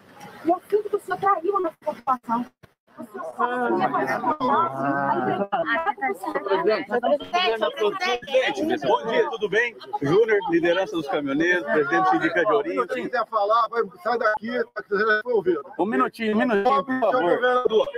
E 0.45 0.51
eu 0.51 0.63
sinto 0.69 0.91
que 0.91 0.97
o 0.97 1.01
senhor 1.01 1.19
traiu 1.19 1.57
a 1.57 1.61
nossa 1.61 1.77
preocupação. 1.81 2.47
Bom 8.87 9.07
dia, 9.07 9.31
tudo 9.31 9.49
bem? 9.49 9.77
Júnior, 10.01 10.39
liderança 10.51 10.93
dos 10.95 11.09
caminhoneiros, 11.09 11.65
presidente 11.65 12.05
do 12.05 12.11
sindicato 12.11 12.47
de 12.47 12.53
Ourinho. 12.53 12.83
Se 12.83 13.03
quiser 13.03 13.27
falar, 13.27 13.69
sai 14.03 14.19
daqui, 14.19 14.63
ouvido. 15.25 15.65
Um 15.79 15.87
minutinho, 15.87 16.37
um 16.37 16.39
minutinho, 16.39 16.85
por 16.85 17.01
favor. 17.01 17.89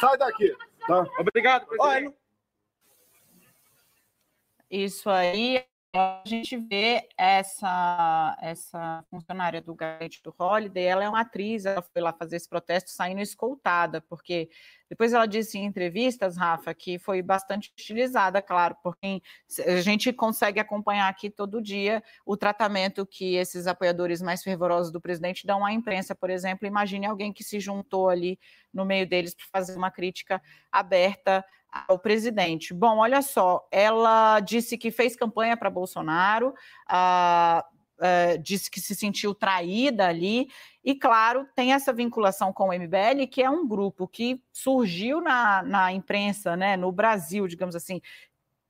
Sai 0.00 0.16
daqui. 0.16 0.56
Tá? 0.86 1.06
Obrigado, 1.18 1.66
presidente. 1.66 2.16
Isso 4.70 5.10
aí 5.10 5.64
a 5.94 6.22
gente 6.26 6.56
vê 6.56 7.08
essa 7.16 8.36
essa 8.40 9.04
funcionária 9.10 9.60
do 9.62 9.74
gabinete 9.74 10.22
do 10.22 10.34
Holiday, 10.38 10.84
ela 10.84 11.04
é 11.04 11.08
uma 11.08 11.20
atriz, 11.20 11.64
ela 11.64 11.80
foi 11.80 12.02
lá 12.02 12.12
fazer 12.12 12.36
esse 12.36 12.48
protesto 12.48 12.90
saindo 12.90 13.20
escoltada, 13.20 14.00
porque 14.02 14.50
depois 14.88 15.12
ela 15.12 15.26
disse 15.26 15.58
em 15.58 15.64
entrevistas, 15.64 16.36
Rafa, 16.36 16.74
que 16.74 16.98
foi 16.98 17.22
bastante 17.22 17.70
utilizada, 17.70 18.42
claro, 18.42 18.76
porque 18.82 19.22
a 19.66 19.80
gente 19.80 20.12
consegue 20.12 20.60
acompanhar 20.60 21.08
aqui 21.08 21.30
todo 21.30 21.62
dia 21.62 22.02
o 22.24 22.36
tratamento 22.36 23.06
que 23.06 23.36
esses 23.36 23.66
apoiadores 23.66 24.20
mais 24.20 24.42
fervorosos 24.42 24.92
do 24.92 25.00
presidente 25.00 25.46
dão 25.46 25.64
à 25.64 25.72
imprensa, 25.72 26.14
por 26.14 26.30
exemplo. 26.30 26.66
Imagine 26.66 27.06
alguém 27.06 27.32
que 27.32 27.44
se 27.44 27.60
juntou 27.60 28.08
ali 28.08 28.38
no 28.72 28.84
meio 28.84 29.08
deles 29.08 29.34
para 29.34 29.46
fazer 29.50 29.76
uma 29.76 29.90
crítica 29.90 30.40
aberta 30.70 31.44
ao 31.70 31.98
presidente. 31.98 32.72
Bom, 32.72 32.98
olha 32.98 33.22
só, 33.22 33.66
ela 33.70 34.40
disse 34.40 34.78
que 34.78 34.90
fez 34.90 35.14
campanha 35.14 35.56
para 35.56 35.70
Bolsonaro, 35.70 36.54
uh, 36.90 37.60
uh, 37.98 38.38
disse 38.42 38.70
que 38.70 38.80
se 38.80 38.94
sentiu 38.94 39.34
traída 39.34 40.06
ali, 40.06 40.48
e 40.84 40.94
claro, 40.94 41.46
tem 41.54 41.72
essa 41.72 41.92
vinculação 41.92 42.52
com 42.52 42.68
o 42.68 42.72
MBL, 42.72 43.26
que 43.30 43.42
é 43.42 43.50
um 43.50 43.68
grupo 43.68 44.08
que 44.08 44.42
surgiu 44.52 45.20
na, 45.20 45.62
na 45.62 45.92
imprensa, 45.92 46.56
né, 46.56 46.76
no 46.76 46.90
Brasil, 46.90 47.46
digamos 47.46 47.76
assim, 47.76 48.00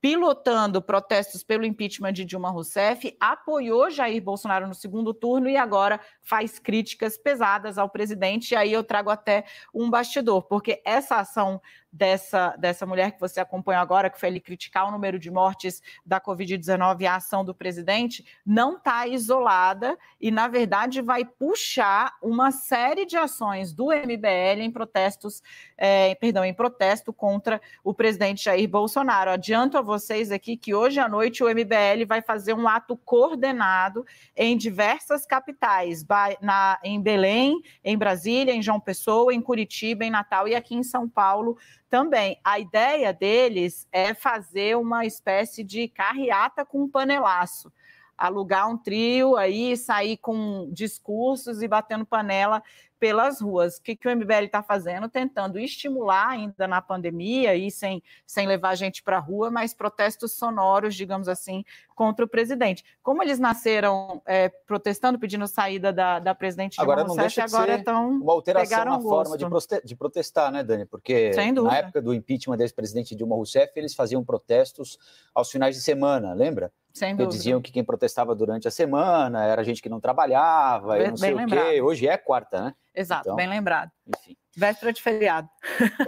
pilotando 0.01 0.81
protestos 0.81 1.43
pelo 1.43 1.65
impeachment 1.65 2.13
de 2.13 2.25
Dilma 2.25 2.51
Rousseff, 2.51 3.17
apoiou 3.19 3.91
Jair 3.91 4.23
Bolsonaro 4.23 4.69
no 4.69 4.75
segundo 4.75 5.13
turno 5.13 5.49
e 5.49 5.57
agora 5.57 6.01
faz 6.23 6.59
críticas 6.59 7.19
pesadas 7.19 7.79
ao 7.79 7.91
presidente. 7.91 8.53
E 8.53 8.57
aí 8.57 8.73
eu 8.73 8.85
trago 8.85 9.11
até 9.11 9.45
um 9.75 9.91
bastidor, 9.91 10.43
porque 10.43 10.81
essa 10.85 11.17
ação 11.17 11.61
dessa, 11.93 12.55
dessa 12.59 12.85
mulher 12.85 13.13
que 13.13 13.21
você 13.21 13.41
acompanhou 13.41 13.81
agora, 13.81 14.11
que 14.11 14.21
foi 14.21 14.29
ele 14.29 14.41
criticar 14.41 14.87
o 14.87 14.91
número 14.91 15.19
de 15.19 15.31
mortes 15.31 15.83
da 16.05 16.21
Covid-19 16.21 17.01
e 17.01 17.07
a 17.07 17.17
ação 17.17 17.45
do 17.45 17.55
presidente, 17.55 18.25
não 18.45 18.77
está 18.77 19.07
isolada 19.07 19.97
e, 20.21 20.31
na 20.31 20.49
verdade, 20.49 21.01
vai 21.01 21.25
puxar 21.25 22.15
uma 22.23 22.51
série 22.51 23.07
de 23.07 23.17
ações 23.17 23.73
do 23.73 23.87
MBL 23.87 24.61
em 24.61 24.71
protestos, 24.71 25.43
é, 25.77 26.15
perdão, 26.17 26.45
em 26.45 26.55
protesto 26.55 27.13
contra 27.13 27.61
o 27.83 27.95
presidente 27.95 28.45
Jair 28.45 28.69
Bolsonaro. 28.69 29.31
Adianto 29.31 29.79
a 29.79 29.83
vocês 29.83 30.31
aqui 30.31 30.57
que 30.57 30.75
hoje 30.75 31.01
à 31.01 31.09
noite 31.09 31.43
o 31.43 31.49
MBL 31.49 32.05
vai 32.07 32.21
fazer 32.21 32.55
um 32.55 32.69
ato 32.69 32.97
coordenado 32.97 34.05
em 34.37 34.57
diversas 34.57 35.25
capitais, 35.25 36.05
na, 36.41 36.79
em 36.85 37.01
Belém, 37.01 37.61
em 37.83 37.97
Brasília, 37.97 38.53
em 38.53 38.63
João 38.63 38.81
Pessoa, 38.81 39.33
em 39.33 39.41
Curitiba, 39.41 40.05
em 40.05 40.11
Natal 40.11 40.47
e 40.47 40.55
aqui 40.55 40.75
em 40.75 40.83
São 40.83 41.09
Paulo 41.09 41.57
também. 41.89 42.39
A 42.45 42.59
ideia 42.59 43.13
deles 43.13 43.87
é 43.91 44.15
fazer 44.15 44.77
uma 44.77 45.05
espécie 45.05 45.65
de 45.65 45.89
carreata 45.89 46.65
com 46.65 46.89
panelaço 46.89 47.73
alugar 48.19 48.69
um 48.69 48.77
trio 48.77 49.37
aí, 49.37 49.77
sair 49.77 50.17
com 50.17 50.69
discursos 50.73 51.63
e 51.63 51.69
batendo 51.69 52.05
panela 52.05 52.61
pelas 52.99 53.41
ruas. 53.41 53.77
O 53.77 53.83
que, 53.83 53.97
que 53.97 54.09
o 54.09 54.17
MBL 54.17 54.45
está 54.45 54.63
fazendo? 54.63 55.09
Tentando 55.09 55.59
estimular 55.59 56.29
ainda 56.29 56.67
na 56.67 56.83
pandemia 56.83 57.55
e 57.55 57.71
sem, 57.71 58.03
sem 58.27 58.47
levar 58.47 58.71
a 58.71 58.75
gente 58.75 59.03
para 59.03 59.17
a 59.17 59.21
rua, 59.21 59.51
mas 59.51 59.73
protestos 59.73 60.33
sonoros, 60.33 60.95
digamos 60.95 61.29
assim, 61.29 61.65
contra 61.95 62.25
o 62.25 62.29
presidente. 62.29 62.85
Como 63.03 63.23
eles 63.23 63.39
nasceram 63.39 64.23
é, 64.27 64.49
protestando, 64.49 65.19
pedindo 65.19 65.47
saída 65.47 65.93
da, 65.93 66.19
da 66.19 66.35
presidente 66.35 66.81
agora 66.81 67.05
Dilma 67.05 67.23
Rousseff, 67.23 67.41
agora 67.55 67.77
estão 67.77 68.11
uma 68.11 68.33
alteração 68.33 68.85
na 68.85 69.01
forma 69.01 69.37
de, 69.37 69.45
de, 69.85 69.97
protestar, 69.97 70.53
né, 70.53 70.63
Dani? 70.63 70.87
Porque 70.87 71.31
na 71.53 71.77
época 71.79 72.03
do 72.03 72.15
impeachment 72.15 72.57
desse 72.57 72.75
presidente 72.75 73.15
Dilma 73.15 73.35
Rousseff, 73.35 73.73
eles 73.77 73.95
faziam 73.95 74.25
protestos 74.25 74.99
aos 75.35 75.51
finais 75.51 75.75
de 75.75 75.83
semana, 75.83 76.35
lembra? 76.35 76.73
Sem 76.99 77.15
dúvida. 77.15 77.37
diziam 77.37 77.63
que 77.63 77.71
quem 77.71 77.85
protestava 77.85 78.35
durante 78.35 78.67
a 78.67 78.71
semana 78.71 79.45
era 79.45 79.63
gente 79.63 79.81
que 79.81 79.89
não 79.89 80.01
trabalhava 80.01 80.95
bem, 80.95 81.07
e 81.07 81.11
não 81.11 81.17
sei 81.17 81.35
o 81.35 81.47
quê. 81.47 81.81
Hoje 81.81 82.09
é 82.09 82.17
quarta, 82.17 82.65
né? 82.65 82.75
Exato, 82.95 83.23
então, 83.29 83.37
bem 83.37 83.49
lembrado. 83.49 83.91
Enfim. 84.07 84.37
Véspera 84.57 84.93
de 84.93 85.01
feriado. 85.01 85.49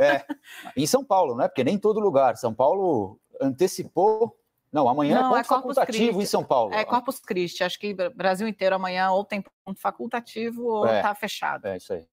É, 0.01 0.25
em 0.77 0.87
São 0.87 1.05
Paulo, 1.05 1.37
né? 1.37 1.47
Porque 1.47 1.63
nem 1.63 1.79
todo 1.79 2.01
lugar. 2.01 2.37
São 2.37 2.53
Paulo 2.53 3.21
antecipou. 3.41 4.37
Não, 4.73 4.89
amanhã 4.89 5.21
não, 5.21 5.27
é 5.27 5.29
ponto 5.29 5.41
é 5.41 5.45
facultativo 5.45 6.05
Christi. 6.05 6.23
em 6.23 6.27
São 6.27 6.45
Paulo. 6.45 6.75
É 6.75 6.85
Corpus 6.85 7.21
Christi. 7.21 7.63
Acho 7.63 7.79
que 7.79 7.95
Brasil 8.11 8.49
inteiro 8.49 8.75
amanhã 8.75 9.11
ou 9.11 9.25
tem 9.25 9.43
ponto 9.65 9.81
facultativo 9.81 10.65
ou 10.65 10.85
está 10.85 10.97
é, 10.97 11.03
tá 11.03 11.15
fechado. 11.15 11.67
É 11.67 11.77
isso 11.77 11.93
aí. 11.93 12.07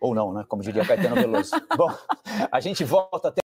Ou 0.00 0.14
não, 0.14 0.32
né? 0.32 0.44
Como 0.48 0.62
diria 0.62 0.86
Caetano 0.86 1.14
Veloso. 1.14 1.52
Bom, 1.76 1.90
a 2.50 2.60
gente 2.60 2.84
volta 2.84 3.28
até. 3.28 3.40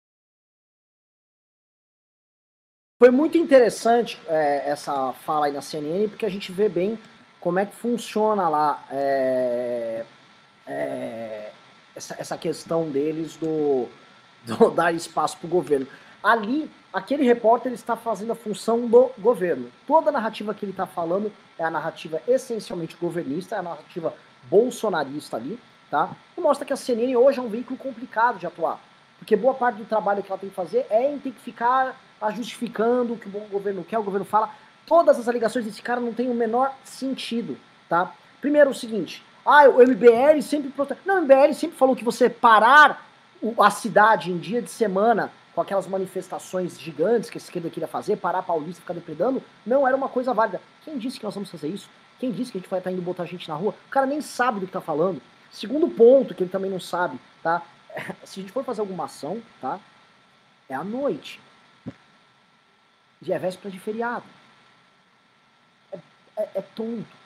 Foi 3.04 3.10
muito 3.10 3.36
interessante 3.36 4.18
é, 4.26 4.62
essa 4.64 5.12
fala 5.12 5.44
aí 5.44 5.52
na 5.52 5.60
CNN, 5.60 6.08
porque 6.08 6.24
a 6.24 6.30
gente 6.30 6.50
vê 6.50 6.70
bem 6.70 6.98
como 7.38 7.58
é 7.58 7.66
que 7.66 7.74
funciona 7.76 8.48
lá 8.48 8.82
é, 8.90 10.06
é, 10.66 11.50
essa, 11.94 12.16
essa 12.18 12.38
questão 12.38 12.88
deles 12.88 13.36
do, 13.36 13.88
do 14.46 14.70
dar 14.72 14.94
espaço 14.94 15.36
para 15.36 15.46
o 15.46 15.50
governo. 15.50 15.86
Ali, 16.22 16.70
aquele 16.94 17.24
repórter 17.24 17.74
está 17.74 17.94
fazendo 17.94 18.32
a 18.32 18.34
função 18.34 18.86
do 18.88 19.10
governo. 19.18 19.70
Toda 19.86 20.08
a 20.08 20.12
narrativa 20.12 20.54
que 20.54 20.64
ele 20.64 20.72
está 20.72 20.86
falando 20.86 21.30
é 21.58 21.64
a 21.64 21.70
narrativa 21.70 22.22
essencialmente 22.26 22.96
governista, 22.96 23.56
é 23.56 23.58
a 23.58 23.62
narrativa 23.62 24.14
bolsonarista 24.44 25.36
ali, 25.36 25.60
tá? 25.90 26.10
E 26.38 26.40
mostra 26.40 26.64
que 26.64 26.72
a 26.72 26.76
CNN 26.76 27.14
hoje 27.16 27.38
é 27.38 27.42
um 27.42 27.50
veículo 27.50 27.78
complicado 27.78 28.38
de 28.38 28.46
atuar. 28.46 28.80
Porque 29.18 29.36
boa 29.36 29.52
parte 29.52 29.76
do 29.76 29.84
trabalho 29.84 30.22
que 30.22 30.32
ela 30.32 30.40
tem 30.40 30.48
que 30.48 30.56
fazer 30.56 30.86
é 30.88 31.12
em 31.12 31.18
ficar 32.24 32.30
justificando 32.30 33.14
o 33.14 33.18
que 33.18 33.28
o 33.28 33.48
governo 33.50 33.84
quer, 33.84 33.98
o 33.98 34.02
governo 34.02 34.24
fala. 34.24 34.50
Todas 34.86 35.18
as 35.18 35.28
alegações 35.28 35.64
desse 35.64 35.82
cara 35.82 36.00
não 36.00 36.12
têm 36.12 36.30
o 36.30 36.34
menor 36.34 36.74
sentido, 36.84 37.56
tá? 37.88 38.12
Primeiro 38.40 38.70
o 38.70 38.74
seguinte, 38.74 39.24
ah, 39.44 39.68
o 39.68 39.82
MBL 39.82 40.40
sempre 40.42 40.70
protege. 40.70 41.00
Não, 41.04 41.18
o 41.18 41.22
MBL 41.22 41.54
sempre 41.54 41.76
falou 41.76 41.96
que 41.96 42.04
você 42.04 42.28
parar 42.28 43.06
a 43.58 43.70
cidade 43.70 44.30
em 44.30 44.38
dia 44.38 44.62
de 44.62 44.70
semana 44.70 45.30
com 45.54 45.60
aquelas 45.60 45.86
manifestações 45.86 46.78
gigantes 46.78 47.30
que 47.30 47.38
a 47.38 47.40
esquerda 47.40 47.70
queria 47.70 47.86
fazer, 47.86 48.16
parar 48.16 48.40
a 48.40 48.42
Paulista 48.42 48.80
ficar 48.80 48.94
depredando, 48.94 49.42
não 49.64 49.86
era 49.86 49.96
uma 49.96 50.08
coisa 50.08 50.34
válida. 50.34 50.60
Quem 50.84 50.98
disse 50.98 51.18
que 51.18 51.24
nós 51.24 51.34
vamos 51.34 51.50
fazer 51.50 51.68
isso? 51.68 51.88
Quem 52.18 52.30
disse 52.30 52.50
que 52.50 52.58
a 52.58 52.60
gente 52.60 52.70
vai 52.70 52.80
estar 52.80 52.90
indo 52.90 53.00
botar 53.00 53.24
gente 53.24 53.48
na 53.48 53.54
rua? 53.54 53.74
O 53.86 53.90
cara 53.90 54.06
nem 54.06 54.20
sabe 54.20 54.60
do 54.60 54.66
que 54.66 54.72
tá 54.72 54.80
falando. 54.80 55.20
Segundo 55.50 55.88
ponto, 55.88 56.34
que 56.34 56.42
ele 56.42 56.50
também 56.50 56.70
não 56.70 56.80
sabe, 56.80 57.18
tá? 57.42 57.62
Se 58.24 58.40
a 58.40 58.42
gente 58.42 58.52
for 58.52 58.64
fazer 58.64 58.80
alguma 58.80 59.04
ação, 59.04 59.40
tá? 59.60 59.78
É 60.68 60.74
à 60.74 60.82
noite. 60.82 61.40
Dia 63.24 63.36
é 63.36 63.38
véspera 63.38 63.70
de 63.70 63.80
feriado. 63.80 64.24
É, 65.92 65.98
é, 66.36 66.48
é 66.56 66.62
tonto 66.62 67.24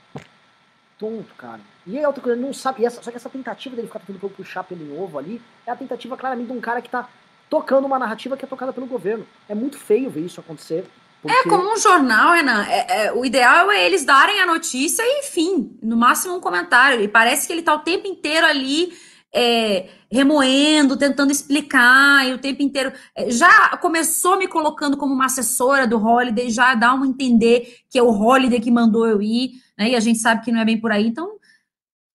tonto, 0.99 1.33
cara. 1.37 1.61
E 1.87 1.97
aí 1.97 2.05
outra 2.05 2.21
coisa, 2.21 2.37
ele 2.37 2.45
não 2.45 2.53
sabe. 2.53 2.85
Essa, 2.85 3.03
só 3.03 3.11
que 3.11 3.17
essa 3.17 3.31
tentativa 3.31 3.75
dele 3.75 3.87
ficar 3.87 4.01
tentando 4.01 4.29
puxar 4.31 4.65
pelo 4.65 5.01
ovo 5.01 5.19
ali 5.19 5.41
é 5.67 5.71
a 5.71 5.77
tentativa 5.77 6.17
claramente 6.17 6.49
de 6.49 6.53
um 6.53 6.61
cara 6.61 6.83
que 6.83 6.91
tá 6.91 7.09
tocando 7.49 7.87
uma 7.87 7.99
narrativa 7.99 8.37
que 8.37 8.45
é 8.45 8.49
tocada 8.49 8.73
pelo 8.73 8.87
governo. 8.87 9.27
É 9.49 9.55
muito 9.55 9.79
feio 9.79 10.11
ver 10.11 10.23
isso 10.23 10.41
acontecer. 10.41 10.85
Porque... 11.23 11.37
É 11.37 11.43
como 11.45 11.73
um 11.73 11.77
jornal, 11.77 12.33
Renan. 12.33 12.65
É, 12.67 13.07
é, 13.07 13.13
o 13.13 13.25
ideal 13.25 13.71
é 13.71 13.87
eles 13.87 14.05
darem 14.05 14.41
a 14.41 14.47
notícia 14.47 15.03
e, 15.03 15.21
enfim, 15.21 15.79
no 15.83 15.97
máximo 15.97 16.37
um 16.37 16.41
comentário. 16.41 17.01
E 17.01 17.09
parece 17.09 17.47
que 17.47 17.53
ele 17.53 17.63
tá 17.63 17.75
o 17.75 17.81
tempo 17.81 18.07
inteiro 18.07 18.47
ali 18.47 18.93
é, 19.35 19.89
remoendo, 20.11 20.97
tentando 20.97 21.31
explicar, 21.31 22.27
e 22.27 22.33
o 22.33 22.39
tempo 22.39 22.63
inteiro. 22.63 22.93
É, 23.15 23.31
já 23.31 23.77
começou 23.77 24.39
me 24.39 24.49
colocando 24.49 24.97
como 24.97 25.15
uma 25.15 25.27
assessora 25.27 25.87
do 25.87 25.99
Holiday, 25.99 26.51
já 26.51 26.75
dá 26.75 26.95
um 26.95 27.05
entender 27.05 27.79
que 27.91 27.99
é 27.99 28.03
o 28.03 28.11
Holiday 28.11 28.61
que 28.61 28.71
mandou 28.71 29.07
eu 29.07 29.21
ir 29.21 29.53
né? 29.79 29.91
E 29.91 29.97
a 29.97 30.01
gente 30.01 30.19
sabe 30.19 30.45
que 30.45 30.51
não 30.51 30.61
é 30.61 30.65
bem 30.65 30.81
por 30.81 30.91
aí, 30.91 31.07
então. 31.07 31.39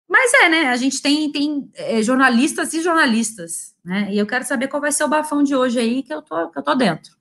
Mas 0.07 0.33
é, 0.33 0.49
né? 0.49 0.67
A 0.67 0.75
gente 0.75 1.01
tem, 1.01 1.31
tem 1.31 1.71
é, 1.75 2.03
jornalistas 2.03 2.73
e 2.73 2.81
jornalistas, 2.83 3.73
né? 3.83 4.09
E 4.11 4.19
eu 4.19 4.27
quero 4.27 4.43
saber 4.43 4.67
qual 4.67 4.81
vai 4.81 4.91
ser 4.91 5.05
o 5.05 5.07
bafão 5.07 5.41
de 5.41 5.55
hoje 5.55 5.79
aí, 5.79 6.03
que 6.03 6.13
eu 6.13 6.21
tô, 6.21 6.49
que 6.49 6.59
eu 6.59 6.63
tô 6.63 6.75
dentro. 6.75 7.15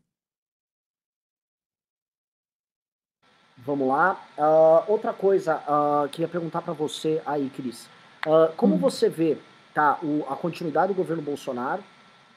Vamos 3.58 3.86
lá. 3.86 4.20
Uh, 4.36 4.90
outra 4.90 5.12
coisa, 5.12 5.62
uh, 5.68 6.08
queria 6.08 6.26
perguntar 6.26 6.62
para 6.62 6.72
você 6.72 7.22
aí, 7.24 7.48
Cris. 7.50 7.88
Uh, 8.26 8.52
como 8.56 8.74
hum. 8.74 8.78
você 8.78 9.08
vê 9.08 9.38
tá, 9.74 9.98
o, 10.02 10.24
a 10.28 10.36
continuidade 10.36 10.92
do 10.92 10.96
governo 10.96 11.22
Bolsonaro 11.22 11.82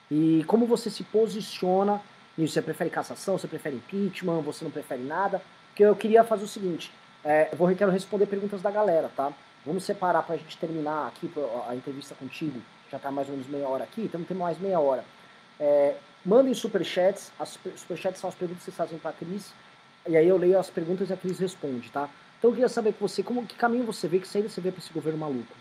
e 0.10 0.44
como 0.48 0.66
você 0.66 0.90
se 0.90 1.04
posiciona 1.04 2.02
nisso? 2.38 2.54
Você 2.54 2.62
prefere 2.62 2.90
cassação, 2.90 3.38
você 3.38 3.48
prefere 3.48 3.76
impeachment, 3.76 4.42
você 4.42 4.64
não 4.64 4.72
prefere 4.72 5.02
nada? 5.04 5.42
Porque 5.70 5.84
eu 5.84 5.96
queria 5.96 6.24
fazer 6.24 6.44
o 6.44 6.48
seguinte: 6.48 6.92
é, 7.24 7.50
eu 7.52 7.58
vou, 7.58 7.74
quero 7.76 7.92
responder 7.92 8.26
perguntas 8.28 8.62
da 8.62 8.70
galera, 8.70 9.10
tá? 9.16 9.34
Vamos 9.66 9.84
separar 9.84 10.22
para 10.24 10.36
a 10.36 10.38
gente 10.38 10.58
terminar 10.58 11.08
aqui 11.08 11.32
a 11.68 11.76
entrevista 11.76 12.14
contigo. 12.14 12.62
Já 12.92 12.98
está 12.98 13.10
mais 13.10 13.28
ou 13.28 13.34
menos 13.34 13.50
meia 13.50 13.68
hora 13.68 13.84
aqui, 13.84 14.04
então 14.04 14.24
temos 14.24 14.44
mais 14.44 14.60
meia 14.60 14.80
hora. 14.80 15.04
É, 15.60 15.96
mandem 16.24 16.54
superchats. 16.54 17.32
As 17.40 17.58
superchats 17.76 18.22
são 18.22 18.30
as 18.30 18.36
perguntas 18.36 18.60
que 18.60 18.66
vocês 18.66 18.78
fazem 18.78 19.00
para 19.00 19.10
a 19.10 19.14
Cris. 19.14 19.54
E 20.08 20.16
aí 20.16 20.28
eu 20.28 20.38
leio 20.38 20.60
as 20.60 20.70
perguntas 20.70 21.10
e 21.10 21.14
a 21.14 21.18
Cris 21.18 21.40
responde, 21.40 21.90
tá? 21.90 22.08
Então 22.38 22.52
eu 22.52 22.54
queria 22.54 22.70
saber 22.70 22.94
com 22.94 23.08
você, 23.08 23.24
como, 23.24 23.44
que 23.48 23.56
caminho 23.56 23.86
você 23.86 24.08
vê, 24.08 24.20
que 24.20 24.28
saída 24.28 24.48
você 24.48 24.62
vê 24.62 24.72
para 24.72 24.80
esse 24.80 24.94
governo 24.94 25.18
maluco? 25.18 25.52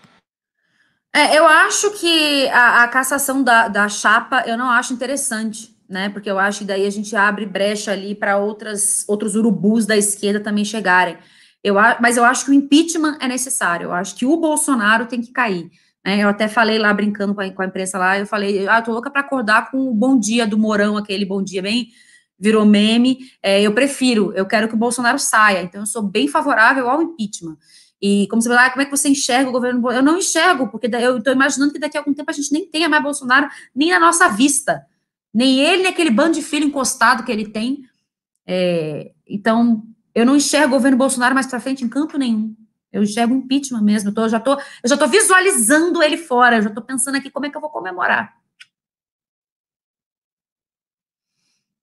É, 1.16 1.38
eu 1.38 1.46
acho 1.46 1.92
que 1.92 2.48
a, 2.48 2.82
a 2.82 2.88
cassação 2.88 3.40
da, 3.44 3.68
da 3.68 3.88
chapa, 3.88 4.42
eu 4.46 4.58
não 4.58 4.68
acho 4.68 4.92
interessante, 4.92 5.72
né? 5.88 6.08
Porque 6.08 6.28
eu 6.28 6.40
acho 6.40 6.60
que 6.60 6.64
daí 6.64 6.84
a 6.84 6.90
gente 6.90 7.14
abre 7.14 7.46
brecha 7.46 7.92
ali 7.92 8.16
para 8.16 8.36
outros 8.36 9.36
urubus 9.36 9.86
da 9.86 9.96
esquerda 9.96 10.40
também 10.40 10.64
chegarem. 10.64 11.16
Eu, 11.62 11.76
mas 12.00 12.16
eu 12.16 12.24
acho 12.24 12.44
que 12.44 12.50
o 12.50 12.54
impeachment 12.54 13.16
é 13.20 13.28
necessário. 13.28 13.84
Eu 13.84 13.92
acho 13.92 14.16
que 14.16 14.26
o 14.26 14.36
Bolsonaro 14.36 15.06
tem 15.06 15.20
que 15.20 15.30
cair. 15.30 15.70
Né? 16.04 16.18
Eu 16.18 16.28
até 16.28 16.48
falei 16.48 16.78
lá, 16.80 16.92
brincando 16.92 17.32
com 17.32 17.40
a, 17.40 17.48
com 17.48 17.62
a 17.62 17.66
imprensa 17.66 17.96
lá, 17.96 18.18
eu 18.18 18.26
falei, 18.26 18.66
ah, 18.68 18.78
eu 18.78 18.82
tô 18.82 18.92
louca 18.92 19.08
para 19.08 19.20
acordar 19.20 19.70
com 19.70 19.88
o 19.88 19.94
bom 19.94 20.18
dia 20.18 20.44
do 20.44 20.58
Morão, 20.58 20.96
aquele 20.96 21.24
bom 21.24 21.42
dia 21.44 21.62
bem 21.62 21.90
virou 22.38 22.64
meme. 22.64 23.18
É, 23.42 23.62
eu 23.62 23.72
prefiro, 23.72 24.32
eu 24.34 24.46
quero 24.46 24.68
que 24.68 24.74
o 24.74 24.78
Bolsonaro 24.78 25.18
saia. 25.18 25.62
Então, 25.62 25.82
eu 25.82 25.86
sou 25.86 26.02
bem 26.02 26.28
favorável 26.28 26.88
ao 26.88 27.02
impeachment. 27.02 27.56
E 28.00 28.26
como 28.28 28.42
você 28.42 28.48
vai 28.48 28.56
lá, 28.58 28.70
como 28.70 28.82
é 28.82 28.84
que 28.84 28.90
você 28.90 29.08
enxerga 29.08 29.48
o 29.48 29.52
governo? 29.52 29.90
Eu 29.90 30.02
não 30.02 30.18
enxergo, 30.18 30.68
porque 30.68 30.88
eu 30.94 31.18
estou 31.18 31.32
imaginando 31.32 31.72
que 31.72 31.78
daqui 31.78 31.96
a 31.96 32.00
algum 32.00 32.12
tempo 32.12 32.30
a 32.30 32.34
gente 32.34 32.52
nem 32.52 32.66
tenha 32.66 32.88
mais 32.88 33.02
Bolsonaro 33.02 33.48
nem 33.74 33.90
na 33.90 33.98
nossa 33.98 34.28
vista. 34.28 34.84
Nem 35.32 35.58
ele, 35.60 35.82
nem 35.84 35.92
aquele 35.92 36.10
bando 36.10 36.34
de 36.34 36.42
filho 36.42 36.66
encostado 36.66 37.24
que 37.24 37.32
ele 37.32 37.48
tem. 37.48 37.84
É, 38.46 39.12
então, 39.26 39.82
eu 40.14 40.26
não 40.26 40.36
enxergo 40.36 40.74
o 40.74 40.76
governo 40.76 40.98
Bolsonaro 40.98 41.34
mais 41.34 41.46
para 41.46 41.60
frente 41.60 41.84
em 41.84 41.88
canto 41.88 42.18
nenhum. 42.18 42.54
Eu 42.92 43.02
enxergo 43.02 43.34
impeachment 43.34 43.82
mesmo. 43.82 44.12
Eu, 44.14 44.28
já 44.28 44.38
tô, 44.38 44.52
eu 44.52 44.88
já 44.88 44.94
estou 44.94 45.08
visualizando 45.08 46.02
ele 46.02 46.16
fora. 46.16 46.58
Eu 46.58 46.62
já 46.62 46.68
estou 46.68 46.84
pensando 46.84 47.16
aqui 47.16 47.30
como 47.30 47.46
é 47.46 47.50
que 47.50 47.56
eu 47.56 47.60
vou 47.60 47.70
comemorar. 47.70 48.36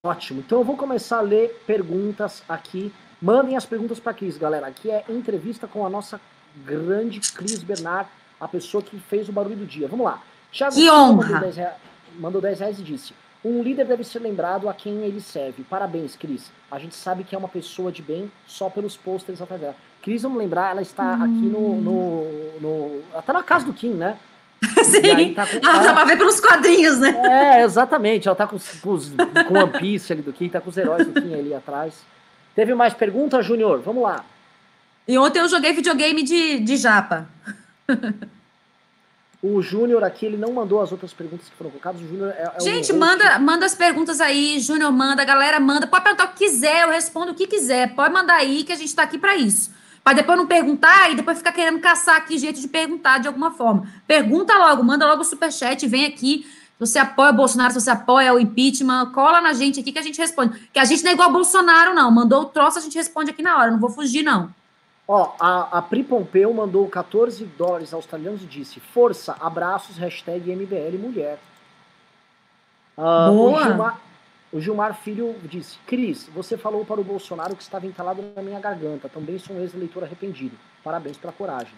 Ótimo. 0.03 0.39
Então 0.39 0.57
eu 0.57 0.63
vou 0.63 0.75
começar 0.75 1.19
a 1.19 1.21
ler 1.21 1.61
perguntas 1.67 2.41
aqui. 2.49 2.91
Mandem 3.21 3.55
as 3.55 3.67
perguntas 3.67 3.99
para 3.99 4.13
a 4.13 4.15
Cris, 4.15 4.35
galera. 4.35 4.65
Aqui 4.65 4.89
é 4.89 5.05
entrevista 5.07 5.67
com 5.67 5.85
a 5.85 5.89
nossa 5.91 6.19
grande 6.65 7.19
Cris 7.19 7.61
Bernard, 7.61 8.09
a 8.39 8.47
pessoa 8.47 8.81
que 8.81 8.97
fez 8.99 9.29
o 9.29 9.31
barulho 9.31 9.57
do 9.57 9.65
dia. 9.67 9.87
Vamos 9.87 10.03
lá. 10.03 10.19
Thiago 10.51 10.73
que 10.73 10.89
honra! 10.89 11.77
mandou 12.17 12.41
10 12.41 12.59
reais 12.61 12.79
e 12.79 12.83
disse: 12.83 13.13
Um 13.45 13.61
líder 13.61 13.85
deve 13.85 14.03
ser 14.03 14.17
lembrado 14.17 14.67
a 14.67 14.73
quem 14.73 15.03
ele 15.03 15.21
serve. 15.21 15.63
Parabéns, 15.65 16.15
Cris. 16.15 16.51
A 16.71 16.79
gente 16.79 16.95
sabe 16.95 17.23
que 17.23 17.35
é 17.35 17.37
uma 17.37 17.47
pessoa 17.47 17.91
de 17.91 18.01
bem 18.01 18.31
só 18.47 18.71
pelos 18.71 18.97
pôsteres 18.97 19.39
atrás 19.39 19.61
dela. 19.61 19.75
Cris, 20.01 20.23
vamos 20.23 20.39
lembrar, 20.39 20.71
ela 20.71 20.81
está 20.81 21.13
aqui 21.13 21.29
no, 21.29 21.79
no, 21.79 22.59
no. 22.59 23.01
Tá 23.23 23.33
na 23.33 23.43
casa 23.43 23.67
do 23.67 23.73
Kim, 23.73 23.91
né? 23.91 24.17
Sim, 24.83 25.33
tá 25.33 25.45
com... 25.45 25.57
ah, 25.63 25.79
dá 25.79 25.93
pra 25.93 26.03
ver 26.05 26.17
pelos 26.17 26.39
quadrinhos, 26.39 26.99
né? 26.99 27.15
É, 27.23 27.63
exatamente. 27.63 28.27
Ela 28.27 28.35
tá 28.35 28.47
com, 28.47 28.57
com, 28.57 28.97
com 29.47 29.59
One 29.59 29.79
Piece 29.79 30.11
ali 30.13 30.21
do 30.21 30.33
Kim, 30.33 30.49
tá 30.49 30.61
com 30.61 30.69
os 30.69 30.77
heróis 30.77 31.07
do 31.07 31.21
Kim 31.21 31.33
ali 31.33 31.53
atrás. 31.53 31.93
Teve 32.55 32.73
mais 32.73 32.93
perguntas, 32.93 33.45
Júnior? 33.45 33.81
Vamos 33.81 34.03
lá. 34.03 34.25
E 35.07 35.17
ontem 35.17 35.39
eu 35.39 35.47
joguei 35.47 35.73
videogame 35.73 36.23
de, 36.23 36.59
de 36.59 36.77
japa. 36.77 37.27
O 39.43 39.59
Júnior 39.59 40.03
aqui, 40.03 40.27
ele 40.27 40.37
não 40.37 40.53
mandou 40.53 40.79
as 40.81 40.91
outras 40.91 41.11
perguntas 41.13 41.49
que 41.49 41.55
foram 41.55 41.71
colocadas. 41.71 41.99
O 41.99 42.07
Júnior 42.07 42.29
é, 42.29 42.51
é 42.55 42.59
Gente, 42.59 42.93
manda, 42.93 43.39
manda 43.39 43.65
as 43.65 43.73
perguntas 43.73 44.21
aí, 44.21 44.59
Júnior 44.59 44.91
manda, 44.91 45.23
a 45.23 45.25
galera 45.25 45.59
manda. 45.59 45.87
Pode 45.87 46.03
perguntar 46.03 46.25
o 46.25 46.27
que 46.33 46.45
quiser, 46.45 46.83
eu 46.83 46.91
respondo 46.91 47.31
o 47.31 47.35
que 47.35 47.47
quiser. 47.47 47.95
Pode 47.95 48.13
mandar 48.13 48.35
aí 48.35 48.63
que 48.63 48.71
a 48.71 48.75
gente 48.75 48.95
tá 48.95 49.01
aqui 49.01 49.17
para 49.17 49.35
isso. 49.35 49.71
Para 50.03 50.13
depois 50.13 50.37
não 50.37 50.47
perguntar 50.47 51.11
e 51.11 51.15
depois 51.15 51.37
ficar 51.37 51.51
querendo 51.51 51.79
caçar 51.79 52.17
aqui 52.17 52.37
jeito 52.37 52.59
de 52.59 52.67
perguntar 52.67 53.19
de 53.19 53.27
alguma 53.27 53.51
forma. 53.51 53.87
Pergunta 54.07 54.57
logo, 54.57 54.83
manda 54.83 55.05
logo 55.05 55.21
o 55.21 55.25
superchat, 55.25 55.87
vem 55.87 56.05
aqui. 56.05 56.45
Você 56.79 56.97
apoia 56.97 57.29
o 57.29 57.35
Bolsonaro, 57.35 57.71
se 57.71 57.79
você 57.79 57.91
apoia 57.91 58.33
o 58.33 58.39
impeachment, 58.39 59.11
cola 59.11 59.39
na 59.39 59.53
gente 59.53 59.79
aqui 59.79 59.91
que 59.91 59.99
a 59.99 60.01
gente 60.01 60.17
responde. 60.17 60.57
Que 60.73 60.79
a 60.79 60.85
gente 60.85 61.03
não 61.03 61.11
é 61.11 61.13
igual 61.13 61.31
Bolsonaro, 61.31 61.93
não. 61.93 62.09
Mandou 62.09 62.41
o 62.41 62.45
troço, 62.45 62.79
a 62.79 62.81
gente 62.81 62.97
responde 62.97 63.29
aqui 63.29 63.43
na 63.43 63.55
hora. 63.57 63.69
Não 63.69 63.79
vou 63.79 63.91
fugir, 63.91 64.23
não. 64.23 64.49
Ó, 65.07 65.35
a, 65.39 65.77
a 65.77 65.81
Pri 65.83 66.03
Pompeu 66.03 66.51
mandou 66.51 66.87
14 66.87 67.45
dólares 67.55 67.93
australianos 67.93 68.41
e 68.41 68.45
disse: 68.45 68.79
Força, 68.79 69.35
abraços, 69.39 69.97
hashtag 69.97 70.55
MBL 70.55 70.97
Mulher. 70.97 71.37
Uh, 72.97 73.31
Boa. 73.31 73.99
O 74.51 74.59
Gilmar, 74.59 74.93
Filho 75.01 75.35
disse: 75.43 75.77
Cris, 75.85 76.29
você 76.33 76.57
falou 76.57 76.85
para 76.85 76.99
o 76.99 77.03
Bolsonaro 77.03 77.55
que 77.55 77.63
estava 77.63 77.85
entalado 77.85 78.23
na 78.35 78.41
minha 78.41 78.59
garganta. 78.59 79.07
Também 79.07 79.39
sou 79.39 79.55
um 79.55 79.61
ex-eleitor 79.61 80.03
arrependido. 80.03 80.55
Parabéns 80.83 81.17
pela 81.17 81.31
coragem. 81.31 81.73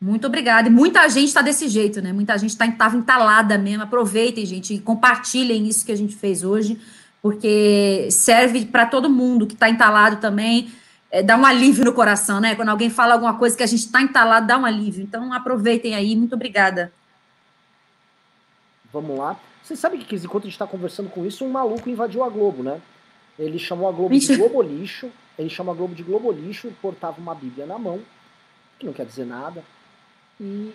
Muito 0.00 0.26
obrigada. 0.26 0.68
E 0.68 0.70
muita 0.70 1.08
gente 1.08 1.28
está 1.28 1.42
desse 1.42 1.68
jeito, 1.68 2.00
né? 2.02 2.12
Muita 2.12 2.36
gente 2.38 2.50
estava 2.50 2.76
tá, 2.76 2.96
entalada 2.96 3.58
mesmo. 3.58 3.82
Aproveitem, 3.82 4.44
gente, 4.44 4.74
e 4.74 4.78
compartilhem 4.78 5.66
isso 5.66 5.84
que 5.84 5.92
a 5.92 5.96
gente 5.96 6.14
fez 6.14 6.44
hoje, 6.44 6.78
porque 7.22 8.08
serve 8.10 8.66
para 8.66 8.86
todo 8.86 9.08
mundo 9.08 9.46
que 9.46 9.54
está 9.54 9.68
entalado 9.68 10.16
também 10.16 10.70
é, 11.14 11.22
dá 11.22 11.36
um 11.36 11.46
alívio 11.46 11.84
no 11.84 11.92
coração, 11.92 12.40
né? 12.40 12.56
Quando 12.56 12.70
alguém 12.70 12.90
fala 12.90 13.14
alguma 13.14 13.38
coisa 13.38 13.56
que 13.56 13.62
a 13.62 13.66
gente 13.68 13.86
está 13.86 14.02
entalado, 14.02 14.48
dá 14.48 14.58
um 14.58 14.64
alívio. 14.64 15.00
Então, 15.00 15.32
aproveitem 15.32 15.94
aí. 15.94 16.16
Muito 16.16 16.34
obrigada. 16.34 16.92
Vamos 18.92 19.16
lá. 19.16 19.36
Você 19.64 19.74
sabe 19.74 19.96
que, 19.96 20.14
enquanto 20.16 20.44
a 20.44 20.46
gente 20.46 20.52
está 20.52 20.66
conversando 20.66 21.08
com 21.08 21.24
isso, 21.24 21.42
um 21.42 21.48
maluco 21.48 21.88
invadiu 21.88 22.22
a 22.22 22.28
Globo, 22.28 22.62
né? 22.62 22.82
Ele 23.38 23.58
chamou 23.58 23.88
a 23.88 23.92
Globo 23.92 24.16
de 24.16 24.36
Globo 24.36 24.60
Lixo. 24.60 25.10
Ele 25.38 25.48
chamou 25.48 25.72
a 25.72 25.76
Globo 25.76 25.94
de 25.94 26.02
Globo 26.02 26.30
Lixo 26.30 26.68
e 26.68 26.70
portava 26.70 27.18
uma 27.18 27.34
Bíblia 27.34 27.64
na 27.64 27.78
mão, 27.78 28.02
que 28.78 28.84
não 28.84 28.92
quer 28.92 29.06
dizer 29.06 29.24
nada. 29.24 29.64
E 30.38 30.74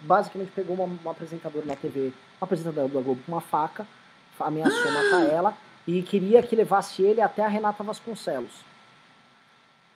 basicamente 0.00 0.52
pegou 0.52 0.76
uma, 0.76 0.84
uma 0.84 1.10
apresentadora 1.10 1.66
na 1.66 1.74
TV, 1.74 2.12
uma 2.40 2.42
apresentadora 2.42 2.86
da 2.86 3.00
Globo 3.00 3.20
com 3.26 3.32
uma 3.32 3.40
faca, 3.40 3.84
ameaçou 4.38 4.92
matar 4.92 5.26
ela 5.28 5.56
e 5.86 6.02
queria 6.02 6.42
que 6.42 6.54
levasse 6.54 7.02
ele 7.02 7.20
até 7.20 7.44
a 7.44 7.48
Renata 7.48 7.82
Vasconcelos. 7.82 8.64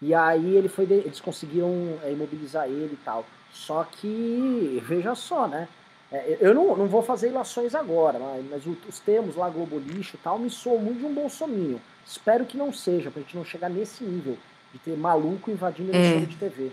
E 0.02 0.12
aí 0.12 0.56
ele 0.56 0.68
foi, 0.68 0.84
eles 0.84 1.20
conseguiram 1.20 1.98
é, 2.02 2.12
imobilizar 2.12 2.66
ele 2.66 2.94
e 2.94 3.04
tal. 3.04 3.24
Só 3.52 3.84
que, 3.84 4.82
veja 4.84 5.14
só, 5.14 5.46
né? 5.46 5.68
É, 6.10 6.38
eu 6.40 6.54
não, 6.54 6.76
não 6.76 6.86
vou 6.86 7.02
fazer 7.02 7.28
ilações 7.28 7.74
agora, 7.74 8.18
mas, 8.50 8.62
os 8.66 9.00
termos 9.00 9.34
lá, 9.34 9.48
Globo 9.48 9.78
Lixo 9.78 10.16
e 10.16 10.18
tal, 10.18 10.38
me 10.38 10.48
soam 10.48 10.78
muito 10.78 11.00
de 11.00 11.04
um 11.04 11.14
bolsominho. 11.14 11.80
Espero 12.06 12.44
que 12.44 12.56
não 12.56 12.72
seja, 12.72 13.10
pra 13.10 13.20
gente 13.22 13.36
não 13.36 13.44
chegar 13.44 13.68
nesse 13.68 14.04
nível 14.04 14.38
de 14.72 14.78
ter 14.78 14.96
maluco 14.96 15.50
invadindo 15.50 15.92
a 15.92 15.96
emissora 15.96 16.22
é. 16.22 16.26
de 16.26 16.36
TV. 16.36 16.72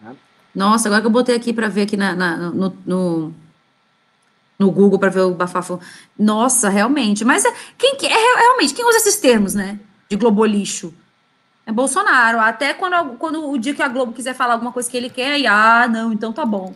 Né? 0.00 0.16
Nossa, 0.54 0.88
agora 0.88 1.00
que 1.00 1.06
eu 1.06 1.12
botei 1.12 1.34
aqui 1.34 1.52
para 1.52 1.68
ver 1.68 1.82
aqui 1.82 1.96
na, 1.96 2.14
na 2.14 2.36
no, 2.36 2.76
no, 2.86 3.34
no, 4.58 4.70
Google 4.70 4.98
para 4.98 5.10
ver 5.10 5.20
o 5.20 5.34
bafafo. 5.34 5.80
Nossa, 6.18 6.68
realmente. 6.68 7.24
Mas 7.24 7.44
é, 7.44 7.52
quem 7.76 7.96
que 7.96 8.06
é 8.06 8.36
realmente 8.38 8.74
quem 8.74 8.86
usa 8.86 8.98
esses 8.98 9.16
termos, 9.16 9.54
né? 9.54 9.78
De 10.08 10.16
globolixo? 10.16 10.94
É 11.66 11.72
Bolsonaro. 11.72 12.38
Até 12.38 12.72
quando, 12.72 13.16
quando 13.18 13.50
o 13.50 13.58
dia 13.58 13.74
que 13.74 13.82
a 13.82 13.88
Globo 13.88 14.12
quiser 14.12 14.34
falar 14.34 14.54
alguma 14.54 14.70
coisa 14.70 14.88
que 14.88 14.96
ele 14.96 15.10
quer, 15.10 15.32
aí, 15.32 15.46
ah, 15.46 15.88
não, 15.88 16.12
então 16.12 16.32
tá 16.32 16.46
bom. 16.46 16.72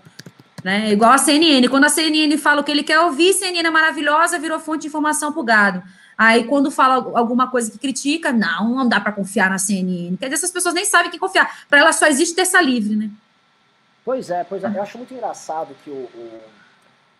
Né? 0.62 0.92
Igual 0.92 1.12
a 1.12 1.18
CNN. 1.18 1.68
Quando 1.68 1.84
a 1.84 1.88
CNN 1.88 2.36
fala 2.36 2.60
o 2.60 2.64
que 2.64 2.70
ele 2.70 2.82
quer 2.82 3.00
ouvir, 3.00 3.32
CNN 3.32 3.66
é 3.66 3.70
maravilhosa, 3.70 4.38
virou 4.38 4.60
fonte 4.60 4.82
de 4.82 4.88
informação 4.88 5.32
pro 5.32 5.42
gado. 5.42 5.82
Aí, 6.16 6.44
quando 6.44 6.70
fala 6.70 6.96
alguma 7.18 7.50
coisa 7.50 7.70
que 7.70 7.78
critica, 7.78 8.30
não, 8.30 8.74
não 8.74 8.88
dá 8.88 9.00
para 9.00 9.12
confiar 9.12 9.48
na 9.48 9.58
CNN. 9.58 10.16
Quer 10.18 10.26
dizer, 10.26 10.34
essas 10.34 10.50
pessoas 10.50 10.74
nem 10.74 10.84
sabem 10.84 11.10
quem 11.10 11.18
confiar. 11.18 11.64
Para 11.66 11.78
elas 11.78 11.96
só 11.96 12.06
existe 12.06 12.34
terça 12.34 12.60
livre, 12.60 12.94
né? 12.94 13.10
Pois 14.04 14.28
é, 14.28 14.44
pois 14.44 14.62
é. 14.62 14.66
Eu 14.66 14.82
acho 14.82 14.98
muito 14.98 15.14
engraçado 15.14 15.74
que 15.82 15.88
o, 15.88 16.08
o, 16.14 16.40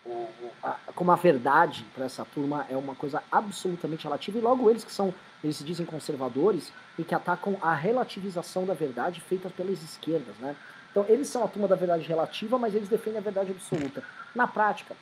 o 0.05 0.29
a, 0.61 0.75
como 0.93 1.11
a 1.11 1.15
verdade 1.15 1.83
para 1.95 2.05
essa 2.05 2.23
turma 2.25 2.65
é 2.69 2.77
uma 2.77 2.93
coisa 2.93 3.23
absolutamente 3.31 4.03
relativa, 4.03 4.37
e 4.37 4.41
logo 4.41 4.69
eles 4.69 4.83
que 4.83 4.91
são, 4.91 5.11
eles 5.43 5.57
se 5.57 5.63
dizem 5.63 5.85
conservadores, 5.85 6.71
e 6.97 7.03
que 7.03 7.15
atacam 7.15 7.57
a 7.59 7.73
relativização 7.73 8.65
da 8.65 8.75
verdade 8.75 9.19
feita 9.19 9.49
pelas 9.49 9.81
esquerdas, 9.81 10.35
né? 10.39 10.55
Então, 10.91 11.05
eles 11.07 11.27
são 11.27 11.43
a 11.43 11.47
turma 11.47 11.67
da 11.67 11.75
verdade 11.75 12.03
relativa, 12.03 12.57
mas 12.59 12.75
eles 12.75 12.89
defendem 12.89 13.19
a 13.19 13.23
verdade 13.23 13.51
absoluta. 13.51 14.03
Na 14.35 14.45
prática, 14.45 14.95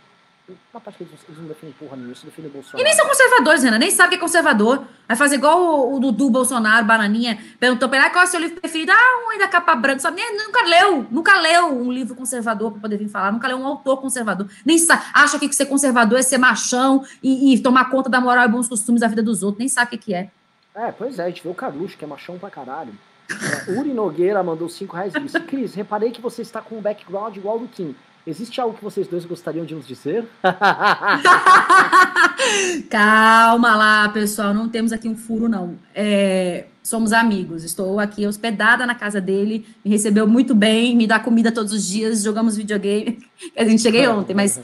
na 0.74 0.80
prática 0.80 1.04
eles, 1.04 1.20
eles 1.28 1.40
não 1.40 1.48
defendem 1.48 1.76
porra 1.78 1.96
nenhuma, 1.96 2.12
eles 2.12 2.24
defendem 2.24 2.52
Bolsonaro. 2.52 2.80
E 2.80 2.84
nem 2.84 2.94
são 2.94 3.08
conservadores, 3.08 3.64
Renan, 3.64 3.80
nem 3.80 3.92
sabe 3.92 4.10
que 4.10 4.16
é 4.16 4.20
conservador. 4.20 4.84
Vai 5.08 5.18
fazer 5.18 5.36
igual 5.36 5.60
o, 5.60 5.96
o 5.96 6.00
Dudu 6.00 6.30
Bolsonaro, 6.30 6.86
Bananinha, 6.86 7.40
perguntou 7.60 7.90
pra 7.90 7.98
ele, 7.98 8.08
ah, 8.08 8.10
qual 8.10 8.24
é 8.24 8.28
o 8.28 8.30
seu 8.30 8.40
livro 8.40 8.60
preferido? 8.60 8.92
Ah, 8.92 9.26
um 9.26 9.32
aí 9.32 9.40
da 9.40 9.48
capa 9.48 9.76
branca, 9.76 10.00
sabe? 10.00 10.18
Nem, 10.18 10.38
nunca 10.38 10.64
leu, 10.64 11.08
nunca 11.10 11.40
leu 11.40 11.68
um 11.68 11.92
livro 11.92 12.16
conservador 12.16 12.72
pra 12.72 12.82
poder 12.82 12.98
vir 12.98 13.10
falar, 13.10 13.32
nunca 13.32 13.48
leu 13.48 13.58
um 13.58 13.66
autor 13.66 13.98
conservador. 13.98 14.48
Nem 14.66 14.78
sabe, 14.78 15.04
acha 15.14 15.40
que 15.40 15.52
ser 15.54 15.66
conservador 15.66 16.20
é 16.20 16.24
ser 16.24 16.38
machão 16.38 17.04
e, 17.22 17.54
e 17.54 17.60
tomar 17.60 17.90
conta 17.90 18.10
da 18.10 18.20
moral 18.20 18.46
e 18.46 18.48
bons 18.48 18.68
costumes 18.68 19.02
da 19.02 19.08
vida 19.08 19.24
dos 19.24 19.44
outros, 19.44 19.60
nem 19.60 19.68
sabe 19.68 19.88
o 19.88 19.90
que, 19.92 19.98
que 19.98 20.14
é. 20.14 20.30
É, 20.76 20.92
pois 20.92 21.20
é, 21.20 21.24
a 21.24 21.28
gente 21.28 21.44
vê 21.44 21.50
o 21.50 21.54
Carluxo, 21.56 21.98
que 21.98 22.06
é 22.06 22.08
machão 22.08 22.38
pra 22.38 22.50
caralho. 22.50 22.94
Uri 23.78 23.94
Nogueira 23.94 24.44
mandou 24.44 24.70
5 24.70 24.96
reais 24.96 25.14
e 25.16 25.20
disse: 25.20 25.40
Cris, 25.42 25.74
reparei 25.74 26.12
que 26.12 26.22
você 26.22 26.42
está 26.42 26.62
com 26.62 26.78
um 26.78 26.82
background 26.82 27.36
igual 27.36 27.60
do 27.60 27.68
Kim. 27.68 27.96
Existe 28.28 28.62
algo 28.62 28.78
que 28.78 28.84
vocês 28.84 29.08
dois 29.08 29.26
gostariam 29.26 29.66
de 29.66 29.74
nos 29.74 29.88
dizer? 29.88 30.28
Calma 32.90 33.76
lá, 33.76 34.10
pessoal. 34.10 34.54
Não 34.54 34.70
temos 34.70 34.92
aqui 34.92 35.08
um 35.08 35.16
furo, 35.16 35.50
não. 35.50 35.80
É, 35.96 36.66
somos 36.84 37.14
amigos. 37.14 37.64
Estou 37.64 38.00
aqui 38.00 38.28
hospedada 38.28 38.86
na 38.86 38.94
casa 38.94 39.22
dele. 39.22 39.66
Me 39.84 39.90
recebeu 39.90 40.28
muito 40.28 40.54
bem, 40.54 40.96
me 40.96 41.08
dá 41.08 41.20
comida 41.20 41.52
todos 41.52 41.72
os 41.72 41.88
dias. 41.88 42.22
Jogamos 42.22 42.58
videogame. 42.58 43.20
A 43.58 43.64
gente 43.64 43.82
cheguei 43.82 44.08
ontem, 44.08 44.36
mas 44.36 44.62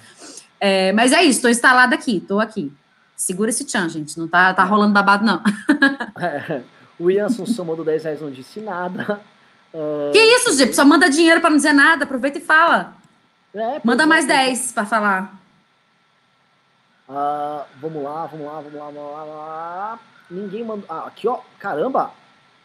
é, 0.60 0.92
mas 0.92 1.12
é 1.12 1.24
isso. 1.24 1.38
Estou 1.38 1.50
instalada 1.50 1.96
aqui. 1.96 2.18
Estou 2.18 2.40
aqui. 2.40 2.72
Segura 3.16 3.50
esse 3.50 3.64
tchan, 3.64 3.88
gente. 3.88 4.20
Não 4.20 4.28
tá, 4.28 4.54
tá 4.54 4.66
rolando 4.66 4.94
babado, 4.94 5.26
não. 5.26 5.42
É, 7.00 7.04
o 7.04 7.12
Ian 7.12 7.26
Assunção 7.26 7.66
mandou 7.66 7.86
10 7.86 8.04
reais, 8.04 8.22
não 8.22 8.32
disse 8.32 8.60
nada. 8.60 9.22
Uh... 9.74 10.12
Que 10.14 10.20
isso, 10.20 10.58
gente? 10.58 10.76
Só 10.76 10.86
manda 10.86 11.10
dinheiro 11.10 11.42
para 11.42 11.50
não 11.50 11.58
dizer 11.58 11.74
nada. 11.74 12.04
Aproveita 12.06 12.38
e 12.38 12.42
fala. 12.42 12.94
É, 13.54 13.80
manda 13.84 14.04
é, 14.04 14.06
mais 14.06 14.26
10 14.26 14.72
para 14.72 14.86
falar. 14.86 15.36
Uh, 17.08 17.64
vamos 17.80 18.04
lá, 18.04 18.26
vamos 18.26 18.46
lá, 18.46 18.62
vamos 18.62 18.74
lá, 18.74 18.86
vamos 18.86 19.12
lá, 19.12 19.20
vamos 19.20 19.36
lá. 19.36 20.00
Ninguém 20.30 20.64
mandou. 20.64 20.86
Ah, 20.90 21.06
aqui, 21.08 21.28
ó. 21.28 21.40
Caramba! 21.60 22.12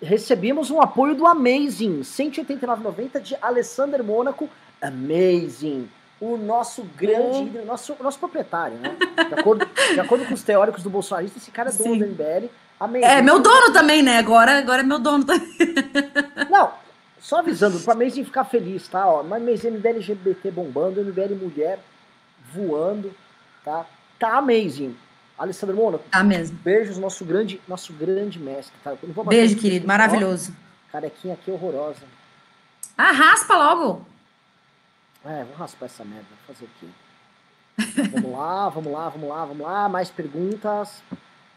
Recebemos 0.01 0.71
um 0.71 0.81
apoio 0.81 1.15
do 1.15 1.27
Amazing. 1.27 2.01
189,90 2.01 3.21
de 3.21 3.37
Alessander 3.41 4.03
Mônaco. 4.03 4.49
Amazing 4.81 5.89
o 6.21 6.37
nosso 6.37 6.83
grande 6.97 7.45
líder, 7.45 7.65
nosso, 7.65 7.97
nosso 8.01 8.19
proprietário, 8.19 8.77
né? 8.77 8.95
De 9.27 9.41
acordo, 9.41 9.67
de 9.67 10.01
acordo 10.01 10.27
com 10.27 10.35
os 10.35 10.43
teóricos 10.43 10.83
do 10.83 10.91
bolsonarismo, 10.91 11.39
esse 11.39 11.51
cara 11.51 11.71
é 11.71 11.73
dono 11.73 11.95
Sim. 11.95 11.99
do 11.99 12.07
MBL. 12.07 12.51
É, 13.03 13.21
meu 13.21 13.41
dono 13.41 13.73
também, 13.73 14.03
né? 14.03 14.19
Agora, 14.19 14.59
agora 14.59 14.81
é 14.81 14.85
meu 14.85 14.99
dono 14.99 15.25
também. 15.25 15.47
Não, 16.49 16.73
só 17.21 17.41
avisando, 17.41 17.79
para 17.81 17.93
Amazing 17.93 18.25
ficar 18.25 18.45
feliz, 18.45 18.89
tá? 18.89 19.07
Ó, 19.07 19.23
mas 19.23 19.43
MBL 19.43 19.89
LGBT 19.89 20.51
bombando, 20.51 21.05
MBL 21.05 21.35
mulher 21.35 21.79
voando, 22.53 23.15
tá? 23.63 23.85
Tá 24.19 24.39
amazing. 24.39 24.97
Alessandro 25.39 25.77
Mônaco. 25.77 26.05
Tá 26.11 26.23
mesmo. 26.23 26.59
Beijos, 26.63 26.99
nosso 26.99 27.25
grande, 27.25 27.61
nosso 27.67 27.93
grande 27.93 28.39
mestre. 28.39 28.75
Tá? 28.85 28.95
Beijo, 29.27 29.57
querido. 29.57 29.87
Maravilhoso. 29.87 30.55
Carequinha 30.93 31.35
aqui 31.35 31.51
horrorosa. 31.51 32.03
Ah, 32.97 33.13
raspa 33.13 33.57
logo. 33.57 34.05
É, 35.25 35.45
vou 35.45 35.57
raspar 35.57 35.87
essa 35.87 36.05
merda, 36.05 36.27
fazer 36.47 36.65
o 36.65 36.69
quê? 36.79 36.87
vamos 38.13 38.33
lá, 38.33 38.69
vamos 38.69 38.93
lá, 38.93 39.09
vamos 39.09 39.29
lá, 39.29 39.45
vamos 39.45 39.67
lá, 39.67 39.89
mais 39.89 40.11
perguntas. 40.11 41.03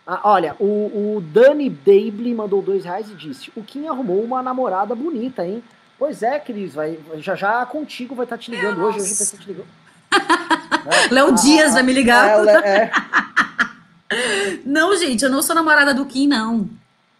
Ah, 0.06 0.22
olha, 0.26 0.56
o, 0.60 1.16
o 1.16 1.22
Dani 1.22 1.70
Dable 1.70 2.36
mandou 2.36 2.62
dois 2.62 2.84
reais 2.84 3.10
e 3.10 3.16
disse: 3.16 3.52
O 3.56 3.64
Kim 3.64 3.88
arrumou 3.88 4.22
uma 4.22 4.44
namorada 4.44 4.94
bonita, 4.94 5.46
hein? 5.46 5.64
Pois 5.98 6.22
é, 6.22 6.40
Cris, 6.40 6.74
vai, 6.74 7.00
já 7.18 7.36
já 7.36 7.66
contigo 7.66 8.14
vai 8.14 8.26
estar 8.26 8.36
tá 8.36 8.42
te 8.42 8.52
ligando 8.52 8.84
hoje, 8.84 9.00
hoje 9.00 9.14
vai 9.14 9.24
estar 9.24 9.38
te 9.38 9.48
ligando. 9.48 9.68
Léo 11.12 11.34
Dias 11.34 11.74
vai 11.74 11.84
me 11.84 11.94
ligar. 11.94 12.46
É, 12.48 12.78
é. 12.78 12.92
Não, 14.66 14.96
gente, 14.96 15.24
eu 15.24 15.30
não 15.30 15.42
sou 15.42 15.56
namorada 15.56 15.92
do 15.92 16.06
Kim, 16.06 16.28
não. 16.28 16.70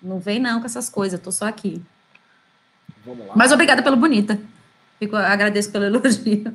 Não 0.02 0.20
vem 0.20 0.40
não 0.40 0.60
com 0.60 0.66
essas 0.66 0.90
coisas, 0.90 1.20
eu 1.20 1.24
tô 1.24 1.32
só 1.32 1.48
aqui. 1.48 1.82
Vamos 3.06 3.28
lá. 3.28 3.34
Mas 3.36 3.52
obrigada 3.52 3.82
pelo 3.82 3.96
bonita. 3.96 4.40
Fico, 5.00 5.16
agradeço 5.16 5.72
pelo 5.72 5.86
elogio. 5.86 6.54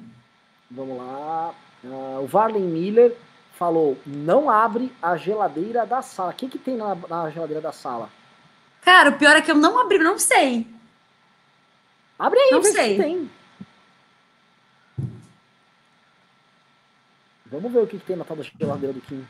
Vamos 0.71 0.99
lá. 0.99 1.53
Ah, 1.85 2.21
o 2.21 2.27
Varley 2.27 2.63
Miller 2.63 3.17
falou: 3.59 3.99
não 4.07 4.49
abre 4.49 4.93
a 5.03 5.17
geladeira 5.17 5.85
da 5.85 6.01
sala. 6.01 6.31
O 6.31 6.35
que, 6.35 6.49
que 6.49 6.59
tem 6.59 6.77
na, 6.77 6.95
na 6.95 7.29
geladeira 7.31 7.61
da 7.61 7.73
sala? 7.73 8.09
Cara, 8.83 9.11
o 9.11 9.19
pior 9.19 9.37
é 9.37 9.43
que 9.43 9.51
eu 9.51 9.57
não 9.57 9.81
abri, 9.81 9.99
não 9.99 10.19
sei. 10.19 10.67
Abre 12.19 12.39
aí, 12.39 12.51
Não 12.53 12.63
vê 12.63 12.69
se 12.69 12.75
sei. 12.75 12.97
tem. 12.97 13.31
Vamos 17.47 17.73
ver 17.73 17.81
o 17.81 17.87
que, 17.87 17.99
que 17.99 18.05
tem 18.05 18.17
na 18.17 18.25
tal 18.25 18.37
da 18.37 18.43
geladeira 18.43 18.93
do 18.93 19.01
Kim. 19.01 19.25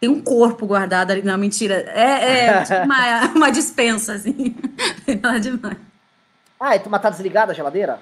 Tem 0.00 0.08
um 0.08 0.20
corpo 0.22 0.66
guardado 0.66 1.10
ali. 1.10 1.22
Não, 1.22 1.36
mentira. 1.36 1.74
É, 1.88 2.46
é 2.46 2.62
tipo 2.64 2.80
uma, 2.84 3.26
uma 3.34 3.50
dispensa, 3.50 4.14
assim. 4.14 4.54
Nada 5.20 5.40
demais. 5.40 5.87
Ah, 6.58 6.74
é- 6.74 6.82
mas 6.88 7.02
tá 7.02 7.10
desligada 7.10 7.52
a 7.52 7.54
geladeira? 7.54 7.98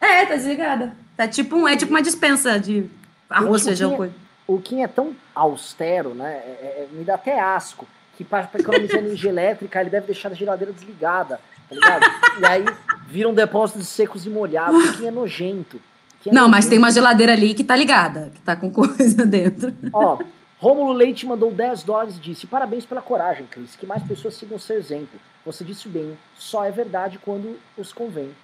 É, 0.00 0.24
tá 0.26 0.34
desligada. 0.36 0.92
Tá 1.16 1.26
tipo, 1.26 1.56
um, 1.56 1.66
é 1.66 1.76
tipo 1.76 1.90
uma 1.90 2.02
dispensa 2.02 2.58
de 2.60 2.86
arroz, 3.28 3.64
feijão, 3.64 3.88
Kim 3.90 3.94
é- 3.94 3.96
coisa. 3.96 4.14
O 4.46 4.58
Kim 4.60 4.82
é 4.82 4.88
tão 4.88 5.16
austero, 5.34 6.14
né? 6.14 6.34
é- 6.34 6.86
é- 6.86 6.88
me 6.92 7.02
dá 7.04 7.14
até 7.14 7.40
asco. 7.40 7.86
Que 8.16 8.24
para 8.24 8.48
economizar 8.54 8.98
energia 9.00 9.30
elétrica, 9.30 9.80
ele 9.80 9.90
deve 9.90 10.06
deixar 10.06 10.30
a 10.30 10.34
geladeira 10.34 10.72
desligada. 10.72 11.40
Tá 11.68 11.74
ligado? 11.74 12.06
e 12.40 12.46
aí 12.46 12.64
vira 13.08 13.28
um 13.28 13.34
depósito 13.34 13.80
de 13.80 13.84
secos 13.84 14.24
e 14.24 14.30
molhados. 14.30 14.90
O 14.90 14.92
Kim 14.98 15.06
é 15.06 15.10
nojento. 15.10 15.80
Kim 16.22 16.30
é 16.30 16.32
Não, 16.32 16.42
mas 16.48 16.64
nojento. 16.66 16.70
tem 16.70 16.78
uma 16.78 16.90
geladeira 16.92 17.32
ali 17.32 17.54
que 17.54 17.64
tá 17.64 17.74
ligada, 17.74 18.30
que 18.32 18.40
tá 18.40 18.54
com 18.54 18.70
coisa 18.72 19.26
dentro. 19.26 19.74
Ó, 19.92 20.18
Rômulo 20.58 20.92
Leite 20.92 21.26
mandou 21.26 21.52
10 21.52 21.82
dólares 21.82 22.16
e 22.16 22.20
disse: 22.20 22.46
Parabéns 22.46 22.86
pela 22.86 23.02
coragem, 23.02 23.46
Cris. 23.46 23.76
Que 23.76 23.86
mais 23.86 24.02
pessoas 24.02 24.34
sigam 24.34 24.58
seu 24.58 24.76
exemplo. 24.76 25.20
Você 25.44 25.62
disse 25.64 25.88
bem, 25.88 26.18
só 26.36 26.64
é 26.64 26.70
verdade 26.70 27.18
quando 27.18 27.58
os 27.76 27.92
convém. 27.92 28.34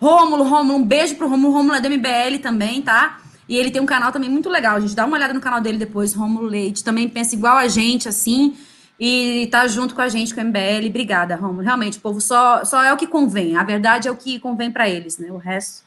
Rômulo, 0.00 0.44
Rômulo, 0.44 0.78
um 0.78 0.84
beijo 0.84 1.16
pro 1.16 1.28
Rômulo. 1.28 1.52
Rômulo 1.54 1.74
é 1.74 1.80
do 1.80 1.88
MBL 1.88 2.42
também, 2.42 2.82
tá? 2.82 3.20
E 3.48 3.56
ele 3.56 3.70
tem 3.70 3.80
um 3.80 3.86
canal 3.86 4.12
também 4.12 4.30
muito 4.30 4.48
legal, 4.48 4.80
gente. 4.80 4.94
Dá 4.94 5.04
uma 5.04 5.16
olhada 5.16 5.34
no 5.34 5.40
canal 5.40 5.60
dele 5.60 5.78
depois, 5.78 6.14
Rômulo 6.14 6.46
Leite. 6.46 6.84
Também 6.84 7.08
pensa 7.08 7.34
igual 7.34 7.56
a 7.56 7.68
gente, 7.68 8.08
assim. 8.08 8.56
E 8.98 9.48
tá 9.50 9.66
junto 9.66 9.94
com 9.94 10.02
a 10.02 10.08
gente, 10.08 10.34
com 10.34 10.40
o 10.40 10.44
MBL. 10.44 10.86
Obrigada, 10.88 11.36
Rômulo. 11.36 11.62
Realmente, 11.62 11.98
o 11.98 12.00
povo 12.00 12.20
só, 12.20 12.64
só 12.64 12.82
é 12.82 12.92
o 12.92 12.96
que 12.96 13.06
convém. 13.06 13.56
A 13.56 13.62
verdade 13.62 14.06
é 14.06 14.10
o 14.10 14.16
que 14.16 14.38
convém 14.38 14.70
pra 14.70 14.88
eles, 14.88 15.18
né? 15.18 15.32
O 15.32 15.36
resto. 15.36 15.82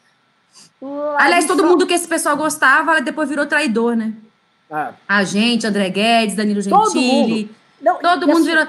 Aliás, 1.18 1.45
todo 1.45 1.64
mundo 1.64 1.88
que 1.88 1.93
esse 1.93 2.08
pessoal 2.08 2.36
gostava, 2.36 2.99
depois 2.99 3.30
virou 3.30 3.45
traidor, 3.45 3.95
né? 3.95 4.14
Ah, 4.70 4.93
A 5.07 5.24
gente, 5.24 5.68
André 5.68 5.89
Guedes, 5.89 6.36
Danilo 6.36 6.64
Todo 6.64 6.91
Gentili. 6.91 7.55
Todo 8.01 8.24
e 8.24 8.28
mundo 8.28 8.38
assim, 8.38 8.45
virou. 8.45 8.68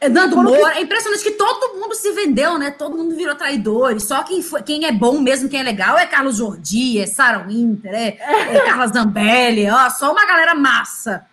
É, 0.00 0.08
Nando 0.08 0.42
Moura, 0.42 0.78
é 0.78 0.80
impressionante 0.80 1.22
que 1.22 1.32
todo 1.32 1.78
mundo 1.78 1.94
se 1.94 2.10
vendeu, 2.12 2.58
né? 2.58 2.70
Todo 2.70 2.96
mundo 2.96 3.14
virou 3.14 3.34
traidor. 3.34 3.94
E 3.94 4.00
só 4.00 4.22
quem, 4.22 4.40
foi, 4.40 4.62
quem 4.62 4.86
é 4.86 4.92
bom 4.92 5.20
mesmo, 5.20 5.48
quem 5.48 5.60
é 5.60 5.62
legal, 5.62 5.98
é 5.98 6.06
Carlos 6.06 6.36
Jordi, 6.38 6.98
é 6.98 7.06
Sarah 7.06 7.46
Winter, 7.46 7.92
é, 7.92 8.16
é 8.18 8.60
Carla 8.64 8.86
Zambelli, 8.86 9.68
ó, 9.68 9.90
só 9.90 10.10
uma 10.10 10.24
galera 10.24 10.54
massa. 10.54 11.26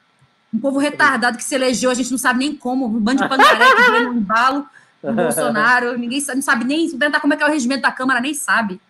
Um 0.53 0.59
povo 0.59 0.79
retardado 0.79 1.37
que 1.37 1.43
se 1.45 1.55
elegeu, 1.55 1.89
a 1.89 1.93
gente 1.93 2.11
não 2.11 2.17
sabe 2.17 2.39
nem 2.39 2.55
como, 2.55 2.87
um 2.87 2.99
bando 2.99 3.23
de 3.23 3.29
pangaré 3.29 3.73
que 3.73 3.91
veio 3.91 4.11
no 4.11 4.19
embalo 4.19 4.67
do 5.01 5.13
Bolsonaro, 5.13 5.97
ninguém 5.97 6.19
sabe, 6.19 6.35
não 6.35 6.43
sabe 6.43 6.65
nem 6.65 6.89
perguntar 6.89 7.21
como 7.21 7.33
é 7.33 7.37
que 7.37 7.43
é 7.43 7.47
o 7.47 7.51
regimento 7.51 7.83
da 7.83 7.91
Câmara, 7.91 8.19
nem 8.19 8.33
sabe. 8.33 8.81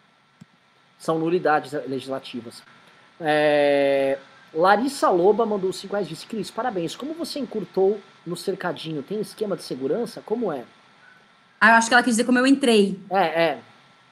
São 0.97 1.19
nulidades 1.19 1.73
legislativas. 1.87 2.63
É, 3.19 4.17
Larissa 4.53 5.09
Loba 5.09 5.45
mandou 5.45 5.71
5 5.71 5.91
reais 5.93 6.07
e 6.07 6.09
disse: 6.09 6.25
Cris, 6.25 6.49
parabéns. 6.49 6.95
Como 6.95 7.13
você 7.13 7.39
encurtou 7.39 7.99
no 8.25 8.35
cercadinho? 8.35 9.03
Tem 9.03 9.19
esquema 9.19 9.55
de 9.55 9.63
segurança? 9.63 10.21
Como 10.25 10.51
é? 10.51 10.63
Ah, 11.59 11.71
eu 11.71 11.75
acho 11.75 11.87
que 11.87 11.93
ela 11.93 12.03
quis 12.03 12.13
dizer 12.13 12.25
como 12.25 12.39
eu 12.39 12.47
entrei. 12.47 12.99
É, 13.09 13.43
é. 13.43 13.59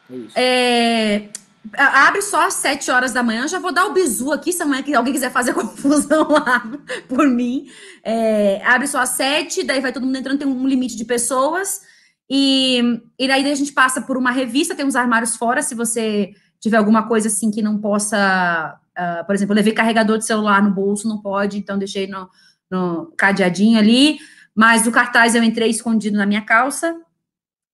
É 0.10 0.16
isso. 0.16 0.38
É, 0.38 1.30
abre 1.78 2.22
só 2.22 2.48
às 2.48 2.56
7 2.56 2.92
horas 2.92 3.14
da 3.14 3.24
manhã. 3.24 3.48
Já 3.48 3.60
vou 3.60 3.72
dar 3.72 3.86
o 3.86 3.94
bizu 3.94 4.32
aqui, 4.32 4.52
se 4.52 4.62
amanhã 4.62 4.84
alguém 4.96 5.14
quiser 5.14 5.32
fazer 5.32 5.54
confusão 5.56 6.28
lá 6.30 6.64
por 7.08 7.28
mim. 7.28 7.68
É, 8.04 8.62
abre 8.66 8.88
só 8.88 9.00
às 9.00 9.10
7, 9.10 9.64
daí 9.64 9.80
vai 9.80 9.92
todo 9.92 10.06
mundo 10.06 10.18
entrando, 10.18 10.40
tem 10.40 10.48
um 10.48 10.68
limite 10.68 10.96
de 10.96 11.06
pessoas. 11.06 11.82
E, 12.30 13.02
e 13.20 13.28
daí 13.28 13.50
a 13.50 13.56
gente 13.56 13.72
passa 13.72 14.02
por 14.02 14.18
uma 14.18 14.32
revista, 14.32 14.76
tem 14.76 14.86
uns 14.86 14.96
armários 14.96 15.36
fora, 15.36 15.62
se 15.62 15.76
você 15.76 16.34
tiver 16.60 16.78
alguma 16.78 17.08
coisa 17.08 17.28
assim 17.28 17.52
que 17.52 17.62
não 17.62 17.78
possa. 17.80 18.80
Ah, 18.96 19.24
por 19.26 19.36
exemplo, 19.36 19.56
levei 19.56 19.74
carregador 19.74 20.18
de 20.18 20.26
celular 20.26 20.62
no 20.62 20.72
bolso, 20.72 21.08
não 21.08 21.22
pode, 21.22 21.58
então 21.58 21.78
deixei 21.78 22.08
no, 22.08 22.30
no 22.70 23.14
cadeadinho 23.18 23.78
ali. 23.78 24.20
Mas 24.56 24.88
o 24.88 24.92
cartaz 24.92 25.36
eu 25.36 25.44
entrei 25.44 25.70
escondido 25.70 26.18
na 26.18 26.26
minha 26.26 26.42
calça 26.42 26.96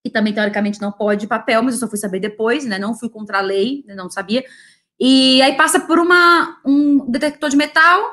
que 0.03 0.09
também 0.09 0.33
teoricamente 0.33 0.81
não 0.81 0.91
pode 0.91 1.27
papel, 1.27 1.61
mas 1.61 1.75
eu 1.75 1.79
só 1.79 1.87
fui 1.87 1.97
saber 1.97 2.19
depois, 2.19 2.65
né? 2.65 2.79
Não 2.79 2.95
fui 2.95 3.09
contra 3.09 3.37
a 3.37 3.41
lei, 3.41 3.83
né, 3.87 3.93
não 3.93 4.09
sabia. 4.09 4.43
E 4.99 5.41
aí 5.41 5.55
passa 5.55 5.79
por 5.79 5.99
uma, 5.99 6.59
um 6.65 7.09
detector 7.09 7.49
de 7.49 7.57
metal 7.57 8.11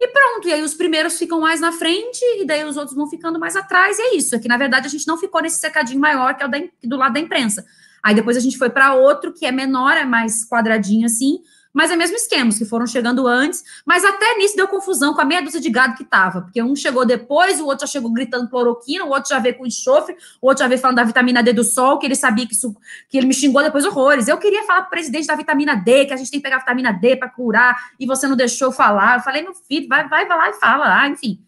e 0.00 0.08
pronto. 0.08 0.48
E 0.48 0.52
aí 0.52 0.62
os 0.62 0.74
primeiros 0.74 1.18
ficam 1.18 1.40
mais 1.40 1.60
na 1.60 1.72
frente 1.72 2.22
e 2.38 2.46
daí 2.46 2.64
os 2.64 2.76
outros 2.76 2.96
vão 2.96 3.08
ficando 3.08 3.38
mais 3.38 3.56
atrás. 3.56 3.98
E 3.98 4.02
é 4.02 4.16
isso. 4.16 4.34
É 4.34 4.38
que 4.38 4.48
na 4.48 4.56
verdade 4.56 4.86
a 4.86 4.90
gente 4.90 5.06
não 5.06 5.18
ficou 5.18 5.42
nesse 5.42 5.60
secadinho 5.60 6.00
maior 6.00 6.34
que 6.34 6.42
é 6.42 6.46
o 6.46 6.50
da, 6.50 6.58
do 6.84 6.96
lado 6.96 7.14
da 7.14 7.20
imprensa. 7.20 7.64
Aí 8.02 8.14
depois 8.14 8.36
a 8.36 8.40
gente 8.40 8.56
foi 8.56 8.70
para 8.70 8.94
outro 8.94 9.32
que 9.32 9.44
é 9.46 9.52
menor, 9.52 9.96
é 9.96 10.04
mais 10.04 10.46
quadradinho 10.48 11.06
assim, 11.06 11.38
mas 11.76 11.90
é 11.90 11.96
mesmo 11.96 12.16
esquema, 12.16 12.48
os 12.48 12.56
que 12.56 12.64
foram 12.64 12.86
chegando 12.86 13.26
antes. 13.26 13.62
Mas 13.84 14.02
até 14.02 14.38
nisso 14.38 14.56
deu 14.56 14.66
confusão 14.66 15.12
com 15.12 15.20
a 15.20 15.26
meia 15.26 15.42
dúzia 15.42 15.60
de 15.60 15.68
gado 15.68 15.94
que 15.94 16.04
tava, 16.06 16.40
porque 16.40 16.62
um 16.62 16.74
chegou 16.74 17.04
depois, 17.04 17.60
o 17.60 17.66
outro 17.66 17.86
já 17.86 17.92
chegou 17.92 18.10
gritando 18.10 18.48
cloroquina, 18.48 19.04
o 19.04 19.10
outro 19.10 19.28
já 19.28 19.38
veio 19.38 19.58
com 19.58 19.66
enxofre, 19.66 20.16
o 20.40 20.46
outro 20.48 20.64
já 20.64 20.68
veio 20.68 20.80
falando 20.80 20.96
da 20.96 21.04
vitamina 21.04 21.42
D 21.42 21.52
do 21.52 21.62
sol, 21.62 21.98
que 21.98 22.06
ele 22.06 22.14
sabia 22.14 22.46
que 22.46 22.54
isso, 22.54 22.74
que 23.10 23.18
ele 23.18 23.26
me 23.26 23.34
xingou 23.34 23.62
depois 23.62 23.84
horrores. 23.84 24.26
Eu 24.26 24.38
queria 24.38 24.62
falar 24.62 24.82
pro 24.82 24.90
presidente 24.92 25.26
da 25.26 25.36
vitamina 25.36 25.74
D, 25.74 26.06
que 26.06 26.14
a 26.14 26.16
gente 26.16 26.30
tem 26.30 26.40
que 26.40 26.44
pegar 26.44 26.60
vitamina 26.60 26.92
D 26.92 27.14
para 27.14 27.28
curar, 27.28 27.90
e 28.00 28.06
você 28.06 28.26
não 28.26 28.36
deixou 28.36 28.72
falar. 28.72 29.18
Eu 29.18 29.22
falei, 29.22 29.42
meu 29.42 29.52
filho, 29.52 29.86
vai, 29.86 30.08
vai, 30.08 30.26
vai 30.26 30.38
lá 30.38 30.48
e 30.48 30.54
fala. 30.54 31.02
Ah, 31.02 31.08
enfim. 31.08 31.44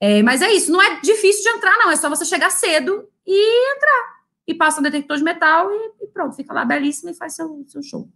É, 0.00 0.24
mas 0.24 0.42
é 0.42 0.52
isso, 0.52 0.72
não 0.72 0.82
é 0.82 1.00
difícil 1.00 1.44
de 1.44 1.56
entrar, 1.56 1.78
não. 1.78 1.88
É 1.88 1.94
só 1.94 2.08
você 2.08 2.24
chegar 2.24 2.50
cedo 2.50 3.08
e 3.24 3.76
entrar. 3.76 4.18
E 4.44 4.54
passa 4.54 4.80
um 4.80 4.82
detector 4.82 5.16
de 5.16 5.22
metal 5.22 5.70
e, 5.70 6.04
e 6.04 6.08
pronto, 6.08 6.34
fica 6.34 6.52
lá 6.52 6.64
belíssimo 6.64 7.10
e 7.10 7.14
faz 7.14 7.36
seu, 7.36 7.64
seu 7.68 7.80
show. 7.80 8.08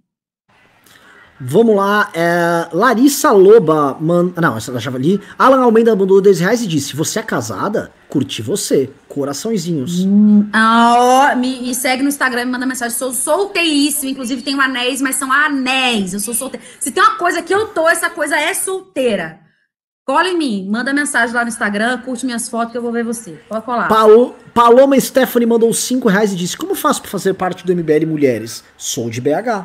Vamos 1.44 1.74
lá, 1.74 2.08
é, 2.14 2.68
Larissa 2.72 3.32
Loba, 3.32 3.96
man... 4.00 4.32
não, 4.40 4.56
essa 4.56 4.78
já 4.78 4.90
ali. 4.92 5.20
Alan 5.36 5.60
Almeida 5.62 5.96
mandou 5.96 6.20
10 6.20 6.38
reais 6.38 6.62
e 6.62 6.68
disse: 6.68 6.94
Você 6.94 7.18
é 7.18 7.22
casada? 7.22 7.90
Curti 8.08 8.40
você. 8.42 8.90
Coraçõezinhos. 9.08 10.04
Hum, 10.04 10.48
ah, 10.52 11.32
ó, 11.32 11.36
me, 11.36 11.60
me 11.62 11.74
segue 11.74 12.02
no 12.02 12.08
Instagram, 12.08 12.44
me 12.44 12.52
manda 12.52 12.64
mensagem. 12.64 12.96
Sou 12.96 13.12
solteiríssima, 13.12 14.12
inclusive 14.12 14.42
tenho 14.42 14.60
anéis, 14.60 15.02
mas 15.02 15.16
são 15.16 15.32
anéis. 15.32 16.14
Eu 16.14 16.20
sou 16.20 16.32
solteira. 16.32 16.64
Se 16.78 16.92
tem 16.92 17.02
uma 17.02 17.16
coisa 17.16 17.42
que 17.42 17.52
eu 17.52 17.66
tô, 17.68 17.88
essa 17.88 18.08
coisa 18.08 18.36
é 18.36 18.54
solteira. 18.54 19.40
Cola 20.06 20.28
em 20.28 20.36
mim, 20.38 20.68
manda 20.70 20.92
mensagem 20.92 21.34
lá 21.34 21.42
no 21.42 21.48
Instagram, 21.48 21.98
curte 21.98 22.24
minhas 22.26 22.48
fotos 22.48 22.72
que 22.72 22.78
eu 22.78 22.82
vou 22.82 22.92
ver 22.92 23.02
você. 23.04 23.32
Pode 23.48 23.64
colar. 23.64 23.88
Palo- 23.88 24.34
Paloma 24.54 24.98
Stephanie 25.00 25.46
mandou 25.46 25.72
5 25.72 26.08
reais 26.08 26.32
e 26.32 26.36
disse: 26.36 26.56
Como 26.56 26.74
faço 26.76 27.02
pra 27.02 27.10
fazer 27.10 27.34
parte 27.34 27.66
do 27.66 27.74
MBL 27.74 28.06
Mulheres? 28.06 28.62
Sou 28.76 29.10
de 29.10 29.20
BH. 29.20 29.64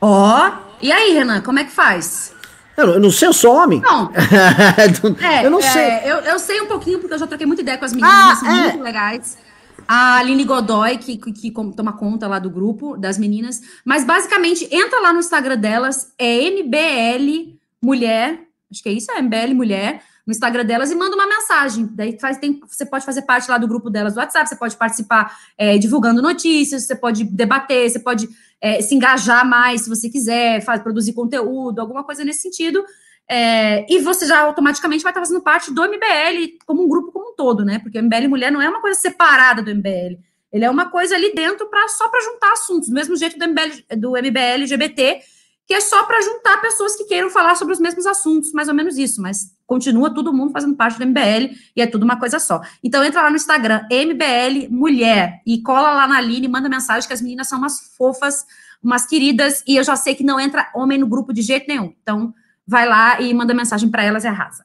Ó, 0.00 0.50
e 0.82 0.92
aí, 0.92 1.12
Renan, 1.14 1.40
como 1.40 1.58
é 1.58 1.64
que 1.64 1.70
faz? 1.70 2.32
Eu, 2.76 2.98
não- 2.98 3.10
sei, 3.10 3.28
eu 3.28 3.32
sou 3.32 3.54
homem. 3.54 3.80
Não, 3.80 4.10
é, 5.20 5.46
eu 5.46 5.50
não 5.50 5.60
é, 5.60 5.62
sei. 5.62 6.10
Eu, 6.10 6.16
eu 6.18 6.38
sei 6.38 6.60
um 6.60 6.66
pouquinho, 6.66 6.98
porque 6.98 7.14
eu 7.14 7.18
já 7.18 7.26
troquei 7.26 7.46
muita 7.46 7.62
ideia 7.62 7.78
com 7.78 7.84
as 7.84 7.92
meninas, 7.92 8.14
Ah, 8.14 8.36
são 8.36 8.48
é. 8.50 8.62
muito 8.64 8.82
legais. 8.82 9.38
A 9.86 10.16
Aline 10.18 10.44
Godoy, 10.44 10.96
que, 10.98 11.16
que, 11.16 11.32
que 11.32 11.50
toma 11.50 11.92
conta 11.92 12.26
lá 12.26 12.38
do 12.38 12.48
grupo 12.48 12.96
das 12.96 13.18
meninas. 13.18 13.60
Mas 13.84 14.04
basicamente, 14.04 14.66
entra 14.70 15.00
lá 15.00 15.12
no 15.12 15.20
Instagram 15.20 15.56
delas, 15.56 16.12
é 16.18 16.50
MBL 16.50 17.56
Mulher, 17.82 18.40
acho 18.70 18.82
que 18.82 18.88
é 18.88 18.92
isso, 18.92 19.10
é 19.10 19.20
MBL 19.20 19.54
Mulher, 19.54 20.02
no 20.26 20.30
Instagram 20.30 20.64
delas 20.64 20.90
e 20.90 20.94
manda 20.94 21.14
uma 21.16 21.26
mensagem. 21.26 21.88
Daí 21.92 22.16
faz, 22.18 22.38
tem, 22.38 22.60
você 22.66 22.86
pode 22.86 23.04
fazer 23.04 23.22
parte 23.22 23.50
lá 23.50 23.58
do 23.58 23.66
grupo 23.66 23.90
delas 23.90 24.14
do 24.14 24.18
WhatsApp, 24.20 24.48
você 24.48 24.56
pode 24.56 24.76
participar 24.76 25.36
é, 25.58 25.76
divulgando 25.78 26.22
notícias, 26.22 26.84
você 26.84 26.94
pode 26.94 27.24
debater, 27.24 27.90
você 27.90 27.98
pode 27.98 28.28
é, 28.62 28.80
se 28.80 28.94
engajar 28.94 29.44
mais 29.44 29.82
se 29.82 29.88
você 29.88 30.08
quiser, 30.08 30.62
faz, 30.62 30.80
produzir 30.80 31.12
conteúdo, 31.12 31.80
alguma 31.80 32.04
coisa 32.04 32.24
nesse 32.24 32.42
sentido. 32.42 32.84
É, 33.28 33.84
e 33.92 33.98
você 33.98 34.24
já 34.24 34.40
automaticamente 34.40 35.02
vai 35.02 35.10
estar 35.10 35.20
fazendo 35.20 35.42
parte 35.42 35.72
do 35.72 35.82
MBL 35.82 36.58
como 36.64 36.84
um 36.84 36.88
grupo 36.88 37.10
como 37.10 37.32
um 37.32 37.34
todo, 37.34 37.64
né? 37.64 37.80
Porque 37.80 37.98
o 37.98 38.02
MBL 38.02 38.28
Mulher 38.28 38.52
não 38.52 38.62
é 38.62 38.68
uma 38.68 38.80
coisa 38.80 38.98
separada 38.98 39.62
do 39.62 39.74
MBL. 39.74 40.18
Ele 40.52 40.64
é 40.64 40.70
uma 40.70 40.90
coisa 40.90 41.16
ali 41.16 41.34
dentro 41.34 41.66
para 41.68 41.88
só 41.88 42.08
para 42.08 42.20
juntar 42.20 42.52
assuntos, 42.52 42.88
do 42.88 42.94
mesmo 42.94 43.16
jeito 43.16 43.36
do 43.36 43.48
MBL, 43.48 43.96
do 43.96 44.10
MBL 44.12 44.62
LGBT, 44.62 45.22
que 45.66 45.74
é 45.74 45.80
só 45.80 46.04
para 46.04 46.20
juntar 46.20 46.60
pessoas 46.60 46.96
que 46.96 47.04
queiram 47.04 47.30
falar 47.30 47.54
sobre 47.54 47.74
os 47.74 47.80
mesmos 47.80 48.06
assuntos, 48.06 48.52
mais 48.52 48.68
ou 48.68 48.74
menos 48.74 48.96
isso, 48.96 49.22
mas 49.22 49.54
continua 49.66 50.12
todo 50.12 50.32
mundo 50.32 50.52
fazendo 50.52 50.74
parte 50.74 50.98
do 50.98 51.06
MBL 51.06 51.54
e 51.74 51.80
é 51.80 51.86
tudo 51.86 52.02
uma 52.02 52.18
coisa 52.18 52.38
só. 52.38 52.60
Então 52.82 53.02
entra 53.02 53.22
lá 53.22 53.30
no 53.30 53.36
Instagram, 53.36 53.86
MBL 53.90 54.68
Mulher, 54.70 55.40
e 55.46 55.62
cola 55.62 55.92
lá 55.92 56.06
na 56.06 56.18
Aline, 56.18 56.48
manda 56.48 56.68
mensagem 56.68 57.06
que 57.06 57.14
as 57.14 57.22
meninas 57.22 57.48
são 57.48 57.58
umas 57.58 57.94
fofas, 57.96 58.44
umas 58.82 59.06
queridas, 59.06 59.62
e 59.66 59.76
eu 59.76 59.84
já 59.84 59.96
sei 59.96 60.14
que 60.14 60.24
não 60.24 60.38
entra 60.38 60.70
homem 60.74 60.98
no 60.98 61.06
grupo 61.06 61.32
de 61.32 61.42
jeito 61.42 61.66
nenhum. 61.68 61.94
Então 62.02 62.34
vai 62.66 62.86
lá 62.86 63.20
e 63.20 63.32
manda 63.32 63.54
mensagem 63.54 63.88
para 63.88 64.02
elas 64.02 64.24
e 64.24 64.28
arrasa. 64.28 64.64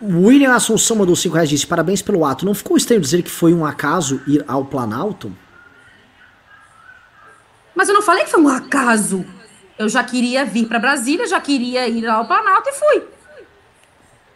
William 0.00 0.54
Assunção 0.54 0.96
mandou 0.96 1.16
5 1.16 1.34
reais 1.34 1.48
disse: 1.48 1.66
Parabéns 1.66 2.00
pelo 2.00 2.24
ato. 2.24 2.46
Não 2.46 2.54
ficou 2.54 2.76
estranho 2.76 3.00
dizer 3.00 3.22
que 3.22 3.30
foi 3.30 3.52
um 3.52 3.66
acaso 3.66 4.22
ir 4.28 4.44
ao 4.46 4.64
Planalto? 4.64 5.36
Mas 7.78 7.88
eu 7.88 7.94
não 7.94 8.02
falei 8.02 8.24
que 8.24 8.30
foi 8.30 8.40
um 8.40 8.48
acaso. 8.48 9.24
Eu 9.78 9.88
já 9.88 10.02
queria 10.02 10.44
vir 10.44 10.66
para 10.66 10.80
Brasília, 10.80 11.28
já 11.28 11.40
queria 11.40 11.86
ir 11.86 12.04
ao 12.08 12.26
Planalto 12.26 12.68
e 12.68 12.72
fui. 12.72 13.04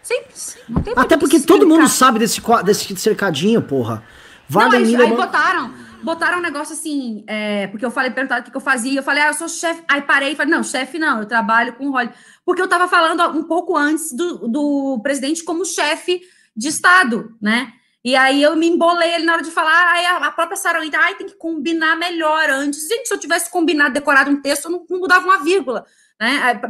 Simples. 0.01 0.59
Até 0.95 1.17
porque 1.17 1.41
todo 1.41 1.67
mundo 1.67 1.89
sabe 1.89 2.21
desse, 2.21 2.41
desse 2.65 2.97
cercadinho, 2.97 3.61
porra. 3.61 4.05
Vale 4.49 4.79
não, 4.79 4.87
aí, 4.87 4.95
aí 4.95 5.17
botaram, 5.17 5.75
botaram 6.05 6.39
um 6.39 6.41
negócio 6.41 6.73
assim, 6.73 7.25
é, 7.27 7.67
porque 7.67 7.85
eu 7.85 7.91
falei, 7.91 8.13
perguntaram 8.13 8.43
o 8.43 8.45
que, 8.45 8.53
que 8.53 8.57
eu 8.57 8.61
fazia, 8.61 9.01
eu 9.01 9.03
falei, 9.03 9.25
ah, 9.25 9.29
eu 9.31 9.35
sou 9.35 9.49
chefe. 9.49 9.83
Aí 9.89 10.03
parei 10.03 10.35
e 10.35 10.37
falei, 10.37 10.53
não, 10.55 10.63
chefe 10.63 10.97
não, 10.97 11.19
eu 11.19 11.27
trabalho 11.27 11.73
com 11.73 11.89
o 11.89 11.91
Holly. 11.91 12.11
Porque 12.47 12.63
eu 12.63 12.67
estava 12.67 12.87
falando 12.87 13.25
um 13.37 13.43
pouco 13.43 13.77
antes 13.77 14.13
do, 14.13 14.47
do 14.47 15.01
presidente 15.03 15.43
como 15.43 15.65
chefe 15.65 16.21
de 16.57 16.69
Estado, 16.69 17.37
né? 17.43 17.73
E 18.05 18.17
aí 18.17 18.43
eu 18.43 18.57
me 18.57 18.69
embolei 18.69 19.15
ali 19.15 19.25
na 19.25 19.35
hora 19.35 19.43
de 19.43 19.51
falar, 19.51 19.93
aí 19.93 20.07
a, 20.07 20.31
própria 20.33 20.57
Sarah 20.57 20.81
Winter, 20.81 20.99
ai, 21.01 21.15
tem 21.15 21.27
que 21.27 21.37
combinar 21.37 21.97
melhor 21.97 22.51
antes. 22.51 22.89
Gente, 22.89 23.07
se 23.07 23.15
eu 23.15 23.19
tivesse 23.19 23.51
combinado, 23.51 23.95
decorado 23.95 24.31
um 24.31 24.41
texto, 24.43 24.65
eu 24.65 24.73
não, 24.73 24.87
não 24.91 24.99
mudava 24.99 25.25
uma 25.25 25.43
vírgula. 25.43 25.87
Né? 26.21 26.61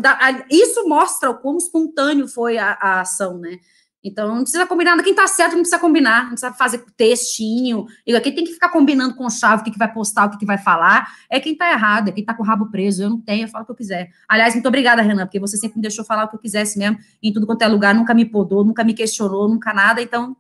Isso 0.51 0.87
mostra 0.87 1.31
o 1.31 1.39
quão 1.39 1.57
espontâneo 1.57 2.29
foi 2.29 2.59
a, 2.59 2.77
a 2.81 3.01
ação, 3.01 3.39
né? 3.39 3.59
Então, 4.05 4.35
não 4.35 4.43
precisa 4.43 4.67
combinar. 4.67 5.01
Quem 5.03 5.15
tá 5.15 5.27
certo 5.29 5.53
não 5.53 5.61
precisa 5.61 5.79
combinar, 5.79 6.23
não 6.23 6.31
precisa 6.31 6.53
fazer 6.53 6.85
textinho. 6.97 7.87
E 8.05 8.19
quem 8.21 8.35
tem 8.35 8.45
que 8.45 8.53
ficar 8.53 8.69
combinando 8.71 9.15
com 9.15 9.31
chave 9.31 9.63
o 9.63 9.65
que, 9.65 9.71
que 9.71 9.79
vai 9.79 9.93
postar, 9.93 10.27
o 10.27 10.31
que, 10.31 10.39
que 10.39 10.47
vai 10.47 10.59
falar, 10.59 11.07
é 11.31 11.39
quem 11.39 11.57
tá 11.57 11.71
errado, 11.71 12.09
é 12.09 12.13
quem 12.13 12.25
tá 12.25 12.35
com 12.35 12.43
o 12.43 12.47
rabo 12.47 12.69
preso. 12.69 13.05
Eu 13.05 13.11
não 13.11 13.21
tenho, 13.21 13.45
eu 13.45 13.49
falo 13.49 13.63
o 13.63 13.67
que 13.67 13.73
eu 13.73 13.77
quiser. 13.77 14.11
Aliás, 14.29 14.55
muito 14.55 14.67
obrigada, 14.67 15.03
Renan, 15.03 15.27
porque 15.27 15.39
você 15.39 15.57
sempre 15.57 15.77
me 15.77 15.83
deixou 15.83 16.05
falar 16.05 16.25
o 16.25 16.29
que 16.29 16.35
eu 16.35 16.41
quisesse 16.41 16.79
mesmo, 16.79 16.99
em 17.23 17.33
tudo 17.33 17.47
quanto 17.47 17.63
é 17.63 17.69
lugar, 17.69 17.95
nunca 17.95 18.13
me 18.13 18.25
podou, 18.25 18.65
nunca 18.65 18.83
me 18.83 18.93
questionou, 18.93 19.49
nunca 19.49 19.73
nada. 19.73 20.03
Então, 20.03 20.37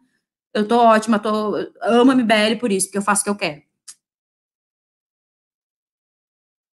eu 0.55 0.68
tô 0.68 0.76
ótima, 0.78 1.18
tô, 1.18 1.57
amo 1.82 2.12
a 2.12 2.14
MBL 2.14 2.59
por 2.61 2.70
isso, 2.70 2.86
porque 2.86 2.98
eu 2.98 3.03
faço 3.03 3.22
o 3.22 3.24
que 3.24 3.30
eu 3.30 3.36
quero. 3.36 3.62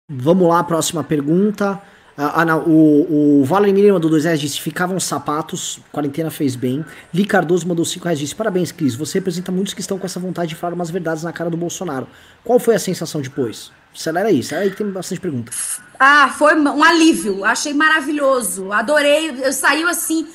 Vamos 0.10 0.48
lá, 0.48 0.64
próxima 0.64 1.04
pergunta. 1.04 1.82
Ah, 2.16 2.44
ah, 2.44 2.58
o, 2.58 3.40
o 3.42 3.44
Vladimir 3.44 3.92
mandou 3.92 4.12
2 4.12 4.26
reais, 4.26 4.40
disse, 4.40 4.62
ficavam 4.62 5.00
sapatos, 5.00 5.80
quarentena 5.92 6.30
fez 6.30 6.56
bem. 6.56 6.86
Li 7.12 7.26
Cardoso 7.26 7.68
mandou 7.68 7.84
5 7.84 8.04
reais, 8.04 8.20
disse, 8.20 8.36
parabéns, 8.36 8.72
Cris, 8.72 8.94
você 8.94 9.18
representa 9.18 9.52
muitos 9.52 9.74
que 9.74 9.82
estão 9.82 9.98
com 9.98 10.06
essa 10.06 10.20
vontade 10.20 10.50
de 10.50 10.56
falar 10.56 10.76
umas 10.76 10.92
verdades 10.92 11.24
na 11.24 11.34
cara 11.34 11.50
do 11.50 11.58
Bolsonaro. 11.58 12.08
Qual 12.44 12.60
foi 12.60 12.76
a 12.76 12.80
sensação 12.80 13.20
depois? 13.22 13.72
Acelera 13.96 14.30
aí, 14.30 14.42
acelera 14.42 14.66
aí 14.66 14.72
que 14.72 14.78
tem 14.78 14.92
bastante 14.92 15.22
pergunta. 15.22 15.52
Ah, 15.98 16.30
foi 16.38 16.56
um 16.56 16.84
alívio, 16.84 17.44
achei 17.44 17.74
maravilhoso, 17.74 18.72
adorei, 18.72 19.32
eu 19.44 19.54
saiu 19.54 19.88
assim, 19.88 20.28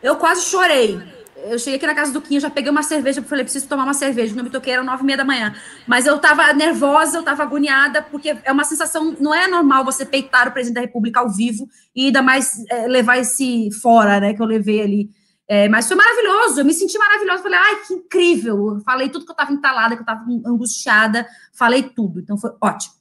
eu 0.00 0.16
quase 0.16 0.42
chorei 0.42 1.15
eu 1.50 1.58
cheguei 1.58 1.76
aqui 1.76 1.86
na 1.86 1.94
casa 1.94 2.12
do 2.12 2.20
Quinho, 2.20 2.40
já 2.40 2.50
peguei 2.50 2.70
uma 2.70 2.82
cerveja, 2.82 3.22
falei, 3.22 3.44
preciso 3.44 3.68
tomar 3.68 3.84
uma 3.84 3.94
cerveja, 3.94 4.34
não 4.34 4.44
me 4.44 4.50
toquei, 4.50 4.72
era 4.72 4.82
nove 4.82 5.02
e 5.02 5.06
meia 5.06 5.16
da 5.16 5.24
manhã. 5.24 5.54
Mas 5.86 6.06
eu 6.06 6.18
tava 6.18 6.52
nervosa, 6.52 7.18
eu 7.18 7.22
tava 7.22 7.42
agoniada, 7.42 8.02
porque 8.02 8.36
é 8.44 8.52
uma 8.52 8.64
sensação, 8.64 9.16
não 9.20 9.34
é 9.34 9.46
normal 9.46 9.84
você 9.84 10.04
peitar 10.04 10.48
o 10.48 10.52
presidente 10.52 10.74
da 10.74 10.80
República 10.80 11.20
ao 11.20 11.30
vivo 11.30 11.68
e 11.94 12.06
ainda 12.06 12.22
mais 12.22 12.64
é, 12.68 12.86
levar 12.86 13.18
esse 13.18 13.70
fora, 13.80 14.20
né, 14.20 14.34
que 14.34 14.42
eu 14.42 14.46
levei 14.46 14.82
ali. 14.82 15.10
É, 15.48 15.68
mas 15.68 15.86
foi 15.86 15.96
maravilhoso, 15.96 16.60
eu 16.60 16.64
me 16.64 16.74
senti 16.74 16.98
maravilhosa, 16.98 17.42
falei, 17.42 17.58
ai, 17.58 17.76
que 17.86 17.94
incrível, 17.94 18.80
falei 18.84 19.08
tudo 19.08 19.24
que 19.24 19.30
eu 19.30 19.36
tava 19.36 19.52
entalada, 19.52 19.94
que 19.94 20.02
eu 20.02 20.06
tava 20.06 20.24
angustiada, 20.44 21.26
falei 21.52 21.84
tudo, 21.84 22.18
então 22.20 22.36
foi 22.36 22.50
ótimo. 22.60 22.96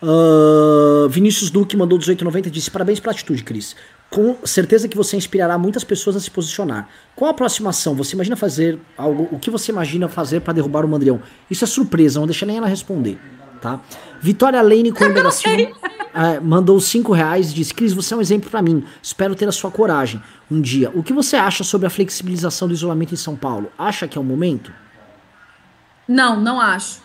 Uh, 0.00 1.08
Vinícius 1.08 1.50
Duque 1.50 1.76
mandou 1.76 1.98
1890 1.98 2.50
disse: 2.50 2.70
Parabéns 2.70 3.00
pela 3.00 3.12
atitude, 3.12 3.42
Cris. 3.42 3.74
Com 4.10 4.36
certeza 4.44 4.88
que 4.88 4.96
você 4.96 5.16
inspirará 5.16 5.58
muitas 5.58 5.84
pessoas 5.84 6.16
a 6.16 6.20
se 6.20 6.30
posicionar. 6.30 6.88
Qual 7.14 7.28
a 7.28 7.32
aproximação? 7.32 7.94
Você 7.94 8.14
imagina 8.14 8.36
fazer 8.36 8.78
algo? 8.96 9.28
O 9.30 9.38
que 9.38 9.50
você 9.50 9.70
imagina 9.70 10.08
fazer 10.08 10.40
para 10.40 10.54
derrubar 10.54 10.84
o 10.84 10.88
Mandrião? 10.88 11.22
Isso 11.50 11.64
é 11.64 11.66
surpresa, 11.66 12.18
não 12.18 12.26
deixa 12.26 12.46
nem 12.46 12.56
ela 12.56 12.66
responder. 12.66 13.18
Tá? 13.60 13.80
Vitória 14.20 14.62
Lane 14.62 14.92
Coimbra 14.92 15.22
da 15.22 15.30
Silva 15.30 15.72
é, 16.14 16.40
mandou 16.40 16.80
5 16.80 17.12
reais 17.12 17.52
disse: 17.52 17.74
Cris, 17.74 17.92
você 17.92 18.14
é 18.14 18.16
um 18.16 18.20
exemplo 18.20 18.50
para 18.50 18.62
mim. 18.62 18.84
Espero 19.02 19.34
ter 19.34 19.48
a 19.48 19.52
sua 19.52 19.70
coragem 19.70 20.22
um 20.50 20.60
dia. 20.60 20.90
O 20.94 21.02
que 21.02 21.12
você 21.12 21.36
acha 21.36 21.62
sobre 21.62 21.86
a 21.86 21.90
flexibilização 21.90 22.66
do 22.68 22.74
isolamento 22.74 23.12
em 23.12 23.16
São 23.16 23.36
Paulo? 23.36 23.70
Acha 23.78 24.08
que 24.08 24.16
é 24.16 24.20
o 24.20 24.24
momento? 24.24 24.72
Não, 26.06 26.40
não 26.40 26.60
acho. 26.60 27.02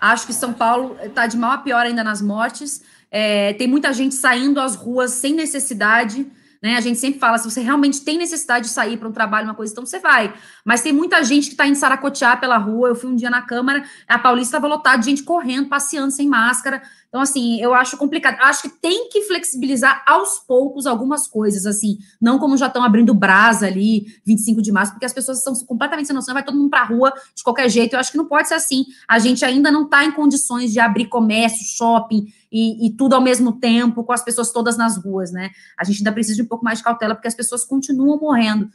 Acho 0.00 0.26
que 0.26 0.32
São 0.32 0.52
Paulo 0.52 0.96
está 1.02 1.26
de 1.26 1.36
mal 1.36 1.52
a 1.52 1.58
pior 1.58 1.86
ainda 1.86 2.04
nas 2.04 2.20
mortes. 2.20 2.82
É, 3.10 3.52
tem 3.54 3.68
muita 3.68 3.92
gente 3.92 4.14
saindo 4.14 4.60
às 4.60 4.74
ruas 4.74 5.12
sem 5.12 5.34
necessidade. 5.34 6.26
Né? 6.62 6.76
A 6.76 6.80
gente 6.80 6.98
sempre 6.98 7.18
fala, 7.18 7.36
se 7.38 7.50
você 7.50 7.60
realmente 7.60 8.02
tem 8.02 8.16
necessidade 8.16 8.66
de 8.66 8.70
sair 8.70 8.96
para 8.96 9.08
um 9.08 9.12
trabalho, 9.12 9.48
uma 9.48 9.54
coisa, 9.54 9.72
então 9.72 9.84
você 9.84 9.98
vai. 9.98 10.32
Mas 10.64 10.80
tem 10.80 10.92
muita 10.92 11.24
gente 11.24 11.46
que 11.46 11.54
está 11.54 11.66
indo 11.66 11.74
saracotear 11.74 12.38
pela 12.38 12.56
rua. 12.56 12.88
Eu 12.88 12.94
fui 12.94 13.10
um 13.10 13.16
dia 13.16 13.28
na 13.28 13.42
Câmara, 13.42 13.84
a 14.06 14.18
Paulista 14.18 14.56
estava 14.56 14.72
lotada 14.72 14.98
de 14.98 15.06
gente 15.06 15.24
correndo, 15.24 15.68
passeando 15.68 16.12
sem 16.12 16.28
máscara. 16.28 16.80
Então, 17.12 17.20
assim, 17.20 17.60
eu 17.60 17.74
acho 17.74 17.98
complicado. 17.98 18.38
Acho 18.40 18.62
que 18.62 18.70
tem 18.70 19.10
que 19.10 19.20
flexibilizar 19.24 20.02
aos 20.06 20.38
poucos 20.38 20.86
algumas 20.86 21.28
coisas, 21.28 21.66
assim, 21.66 21.98
não 22.18 22.38
como 22.38 22.56
já 22.56 22.68
estão 22.68 22.82
abrindo 22.82 23.12
brasa 23.12 23.66
ali, 23.66 24.06
25 24.24 24.62
de 24.62 24.72
março, 24.72 24.92
porque 24.92 25.04
as 25.04 25.12
pessoas 25.12 25.36
estão 25.36 25.54
completamente 25.66 26.06
sem 26.06 26.16
noção, 26.16 26.32
vai 26.32 26.42
todo 26.42 26.56
mundo 26.56 26.70
para 26.70 26.80
a 26.80 26.86
rua 26.86 27.12
de 27.34 27.42
qualquer 27.44 27.68
jeito. 27.68 27.92
Eu 27.92 28.00
acho 28.00 28.10
que 28.10 28.16
não 28.16 28.24
pode 28.24 28.48
ser 28.48 28.54
assim. 28.54 28.86
A 29.06 29.18
gente 29.18 29.44
ainda 29.44 29.70
não 29.70 29.84
está 29.84 30.02
em 30.06 30.10
condições 30.10 30.72
de 30.72 30.80
abrir 30.80 31.04
comércio, 31.04 31.76
shopping, 31.76 32.32
e, 32.50 32.86
e, 32.86 32.96
tudo 32.96 33.14
ao 33.14 33.20
mesmo 33.20 33.52
tempo, 33.52 34.04
com 34.04 34.12
as 34.12 34.24
pessoas 34.24 34.50
todas 34.50 34.78
nas 34.78 34.96
ruas, 34.96 35.32
né? 35.32 35.50
A 35.78 35.84
gente 35.84 35.98
ainda 35.98 36.12
precisa 36.12 36.36
de 36.36 36.42
um 36.42 36.46
pouco 36.46 36.64
mais 36.64 36.78
de 36.78 36.84
cautela, 36.84 37.14
porque 37.14 37.28
as 37.28 37.34
pessoas 37.34 37.62
continuam 37.62 38.18
morrendo. 38.18 38.70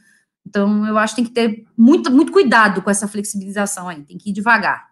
Então, 0.46 0.86
eu 0.86 0.96
acho 0.96 1.16
que 1.16 1.22
tem 1.22 1.28
que 1.28 1.34
ter 1.34 1.66
muito, 1.76 2.08
muito 2.10 2.30
cuidado 2.30 2.82
com 2.82 2.90
essa 2.90 3.08
flexibilização 3.08 3.88
aí, 3.88 4.04
tem 4.04 4.16
que 4.16 4.30
ir 4.30 4.32
devagar. 4.32 4.88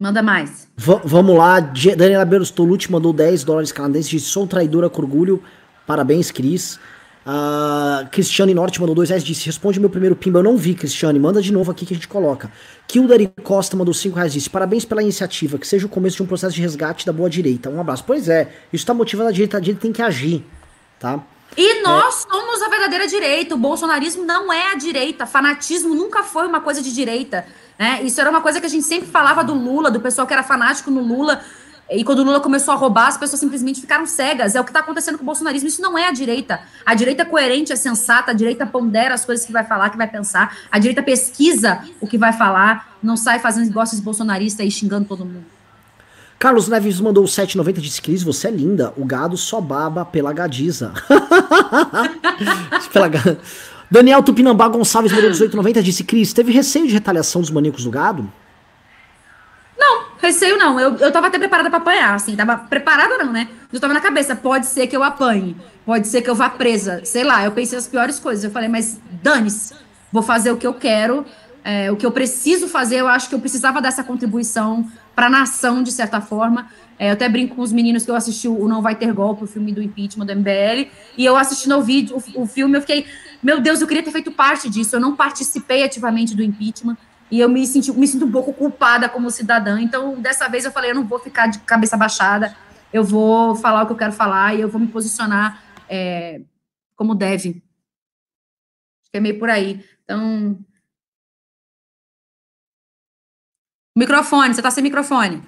Manda 0.00 0.22
mais. 0.22 0.68
V 0.76 1.00
vamos 1.04 1.36
lá, 1.36 1.60
Daniela 1.60 2.24
Bertolucci 2.24 2.90
mandou 2.90 3.12
10 3.12 3.44
dólares 3.44 3.70
canadenses, 3.70 4.10
disse, 4.10 4.26
sou 4.26 4.46
traidora 4.46 4.90
com 4.90 5.00
orgulho, 5.00 5.42
parabéns, 5.86 6.30
Cris. 6.30 6.78
Uh, 7.24 8.06
Cristiane 8.10 8.52
Norte 8.52 8.78
mandou 8.80 8.94
dois 8.94 9.08
reais, 9.08 9.24
disse: 9.24 9.46
Responde 9.46 9.80
meu 9.80 9.88
primeiro 9.88 10.14
pimba. 10.14 10.40
Eu 10.40 10.42
não 10.42 10.58
vi, 10.58 10.74
Cristiane. 10.74 11.18
Manda 11.18 11.40
de 11.40 11.50
novo 11.50 11.70
aqui 11.70 11.86
que 11.86 11.94
a 11.94 11.96
gente 11.96 12.06
coloca. 12.06 12.52
Kildari 12.86 13.32
Costa 13.42 13.74
mandou 13.76 13.94
cinco 13.94 14.16
reais, 14.16 14.34
disse: 14.34 14.50
Parabéns 14.50 14.84
pela 14.84 15.02
iniciativa, 15.02 15.56
que 15.56 15.66
seja 15.66 15.86
o 15.86 15.88
começo 15.88 16.18
de 16.18 16.22
um 16.22 16.26
processo 16.26 16.54
de 16.54 16.60
resgate 16.60 17.06
da 17.06 17.14
boa 17.14 17.30
direita. 17.30 17.70
Um 17.70 17.80
abraço. 17.80 18.04
Pois 18.06 18.28
é, 18.28 18.52
isso 18.70 18.82
está 18.82 18.92
motivando 18.92 19.30
a 19.30 19.32
direita, 19.32 19.56
a 19.56 19.60
direita 19.60 19.80
tem 19.80 19.92
que 19.92 20.02
agir, 20.02 20.44
tá? 21.00 21.24
E 21.56 21.82
nós 21.82 22.26
é. 22.26 22.30
somos 22.30 22.60
a 22.60 22.68
verdadeira 22.68 23.06
direita. 23.06 23.54
O 23.54 23.58
bolsonarismo 23.58 24.24
não 24.24 24.52
é 24.52 24.72
a 24.72 24.74
direita. 24.74 25.24
Fanatismo 25.24 25.94
nunca 25.94 26.22
foi 26.24 26.46
uma 26.46 26.60
coisa 26.60 26.82
de 26.82 26.92
direita. 26.92 27.46
Né? 27.78 28.02
Isso 28.02 28.20
era 28.20 28.30
uma 28.30 28.40
coisa 28.40 28.60
que 28.60 28.66
a 28.66 28.68
gente 28.68 28.84
sempre 28.84 29.08
falava 29.08 29.42
do 29.42 29.54
Lula, 29.54 29.90
do 29.90 30.00
pessoal 30.00 30.26
que 30.26 30.32
era 30.32 30.42
fanático 30.42 30.90
no 30.90 31.02
Lula. 31.02 31.40
E 31.90 32.02
quando 32.02 32.20
o 32.20 32.22
Lula 32.22 32.40
começou 32.40 32.72
a 32.72 32.76
roubar, 32.76 33.08
as 33.08 33.18
pessoas 33.18 33.40
simplesmente 33.40 33.80
ficaram 33.80 34.06
cegas. 34.06 34.54
É 34.54 34.60
o 34.60 34.64
que 34.64 34.70
está 34.70 34.80
acontecendo 34.80 35.16
com 35.18 35.22
o 35.22 35.26
bolsonarismo. 35.26 35.68
Isso 35.68 35.82
não 35.82 35.98
é 35.98 36.08
a 36.08 36.12
direita. 36.12 36.60
A 36.84 36.94
direita 36.94 37.22
é 37.22 37.24
coerente, 37.26 37.72
é 37.72 37.76
sensata, 37.76 38.30
a 38.30 38.34
direita 38.34 38.64
pondera 38.64 39.14
as 39.14 39.24
coisas 39.24 39.44
que 39.44 39.52
vai 39.52 39.64
falar, 39.64 39.90
que 39.90 39.96
vai 39.98 40.08
pensar. 40.08 40.56
A 40.70 40.78
direita 40.78 41.02
pesquisa 41.02 41.84
o 42.00 42.06
que 42.06 42.16
vai 42.16 42.32
falar, 42.32 42.96
não 43.02 43.16
sai 43.16 43.38
fazendo 43.38 43.66
negócios 43.66 44.00
bolsonaristas 44.00 44.66
e 44.66 44.70
xingando 44.70 45.06
todo 45.06 45.24
mundo. 45.24 45.44
Carlos 46.38 46.68
Neves 46.68 47.00
mandou 47.00 47.24
7,90 47.24 47.80
disse: 47.80 48.02
Cris, 48.02 48.22
você 48.22 48.48
é 48.48 48.50
linda. 48.50 48.92
O 48.96 49.04
gado 49.04 49.36
só 49.36 49.60
baba 49.60 50.04
pela 50.04 50.32
gadiza. 50.32 50.92
pela... 52.92 53.10
Daniel 53.90 54.22
Tupinambá 54.22 54.68
Gonçalves 54.68 55.12
mandou 55.12 55.30
18,90 55.30 55.82
disse: 55.82 56.04
Cris, 56.04 56.32
teve 56.32 56.52
receio 56.52 56.86
de 56.86 56.94
retaliação 56.94 57.40
dos 57.40 57.50
maníacos 57.50 57.84
do 57.84 57.90
gado? 57.90 58.30
Não, 59.78 60.04
receio 60.18 60.56
não. 60.56 60.78
Eu, 60.78 60.96
eu 60.96 61.12
tava 61.12 61.26
até 61.26 61.38
preparada 61.38 61.68
para 61.68 61.78
apanhar, 61.78 62.14
assim. 62.14 62.34
Tava 62.36 62.56
preparada 62.56 63.18
não, 63.18 63.32
né? 63.32 63.48
Eu 63.72 63.80
tava 63.80 63.92
na 63.92 64.00
cabeça, 64.00 64.34
pode 64.34 64.66
ser 64.66 64.86
que 64.86 64.96
eu 64.96 65.02
apanhe. 65.02 65.56
Pode 65.84 66.08
ser 66.08 66.22
que 66.22 66.30
eu 66.30 66.34
vá 66.34 66.48
presa. 66.48 67.04
Sei 67.04 67.24
lá, 67.24 67.44
eu 67.44 67.52
pensei 67.52 67.78
as 67.78 67.86
piores 67.86 68.18
coisas. 68.18 68.44
Eu 68.44 68.50
falei, 68.50 68.68
mas 68.68 69.00
dane-se. 69.22 69.74
Vou 70.10 70.22
fazer 70.22 70.50
o 70.52 70.56
que 70.56 70.66
eu 70.66 70.74
quero. 70.74 71.26
É, 71.64 71.90
o 71.90 71.96
que 71.96 72.04
eu 72.04 72.12
preciso 72.12 72.68
fazer, 72.68 72.96
eu 72.96 73.08
acho 73.08 73.28
que 73.28 73.34
eu 73.34 73.40
precisava 73.40 73.80
dessa 73.80 74.04
contribuição 74.04 74.86
para 75.14 75.26
a 75.26 75.30
nação, 75.30 75.82
de 75.82 75.90
certa 75.90 76.20
forma. 76.20 76.68
É, 76.98 77.08
eu 77.08 77.14
até 77.14 77.28
brinco 77.28 77.56
com 77.56 77.62
os 77.62 77.72
meninos 77.72 78.04
que 78.04 78.10
eu 78.10 78.14
assisti 78.14 78.46
o 78.46 78.68
Não 78.68 78.82
Vai 78.82 78.94
Ter 78.94 79.12
Golpe, 79.12 79.44
o 79.44 79.46
filme 79.46 79.72
do 79.72 79.82
impeachment 79.82 80.26
do 80.26 80.36
MBL, 80.36 80.88
e 81.16 81.24
eu 81.24 81.36
assistindo 81.36 81.76
o 81.76 81.82
vídeo, 81.82 82.16
o, 82.16 82.42
o 82.42 82.46
filme, 82.46 82.76
eu 82.76 82.80
fiquei 82.82 83.06
meu 83.44 83.60
Deus, 83.60 83.82
eu 83.82 83.86
queria 83.86 84.02
ter 84.02 84.10
feito 84.10 84.32
parte 84.32 84.70
disso. 84.70 84.96
Eu 84.96 85.00
não 85.00 85.14
participei 85.14 85.84
ativamente 85.84 86.34
do 86.34 86.42
impeachment 86.42 86.96
e 87.30 87.38
eu 87.38 87.48
me, 87.48 87.66
senti, 87.66 87.92
me 87.92 88.08
sinto 88.08 88.24
um 88.24 88.32
pouco 88.32 88.54
culpada 88.54 89.06
como 89.06 89.30
cidadã. 89.30 89.78
Então, 89.78 90.18
dessa 90.18 90.48
vez 90.48 90.64
eu 90.64 90.72
falei, 90.72 90.92
eu 90.92 90.94
não 90.94 91.06
vou 91.06 91.18
ficar 91.18 91.48
de 91.48 91.58
cabeça 91.58 91.94
baixada, 91.94 92.56
eu 92.90 93.04
vou 93.04 93.54
falar 93.54 93.82
o 93.82 93.86
que 93.86 93.92
eu 93.92 93.96
quero 93.98 94.12
falar 94.12 94.54
e 94.54 94.62
eu 94.62 94.68
vou 94.68 94.80
me 94.80 94.86
posicionar 94.86 95.62
é, 95.86 96.40
como 96.96 97.14
deve. 97.14 97.62
Acho 99.02 99.10
que 99.10 99.18
é 99.18 99.20
meio 99.20 99.38
por 99.38 99.50
aí. 99.50 99.84
Então. 100.04 100.58
Microfone, 103.94 104.54
você 104.54 104.60
está 104.60 104.70
sem 104.70 104.82
microfone. 104.82 105.42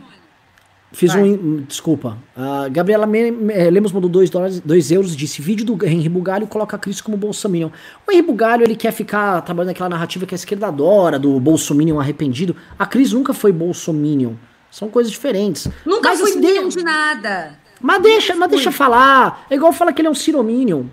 Fiz 0.92 1.12
Vai. 1.12 1.22
um. 1.22 1.64
Desculpa. 1.66 2.16
A 2.36 2.68
Gabriela 2.68 3.06
eh, 3.50 3.70
Lemos 3.70 3.92
mandou 3.92 4.08
2 4.08 4.30
dólares, 4.30 4.60
2 4.64 4.90
euros, 4.92 5.16
disse: 5.16 5.42
vídeo 5.42 5.64
do 5.64 5.86
Henri 5.86 6.08
Bugalho 6.08 6.46
coloca 6.46 6.76
a 6.76 6.78
Cris 6.78 7.00
como 7.00 7.16
Bolsominion. 7.16 7.70
O 8.06 8.12
Henri 8.12 8.22
Bugalho, 8.22 8.64
ele 8.64 8.76
quer 8.76 8.92
ficar 8.92 9.42
trabalhando 9.42 9.68
naquela 9.68 9.88
narrativa 9.88 10.24
que 10.24 10.34
a 10.34 10.36
esquerda 10.36 10.68
adora, 10.68 11.18
do 11.18 11.38
Bolsominion 11.40 11.98
arrependido. 11.98 12.56
A 12.78 12.86
Cris 12.86 13.12
nunca 13.12 13.34
foi 13.34 13.52
Bolsominion. 13.52 14.34
São 14.70 14.88
coisas 14.88 15.10
diferentes. 15.10 15.68
Nunca 15.84 16.10
mas, 16.10 16.20
fui 16.20 16.30
assim, 16.30 16.40
de... 16.40 16.76
de 16.76 16.84
nada. 16.84 17.58
Mas 17.80 18.02
deixa, 18.02 18.34
mas 18.34 18.50
deixa 18.50 18.70
falar. 18.70 19.46
É 19.50 19.54
igual 19.54 19.72
falar 19.72 19.92
que 19.92 20.00
ele 20.00 20.08
é 20.08 20.10
um 20.10 20.14
Cirominion. 20.14 20.84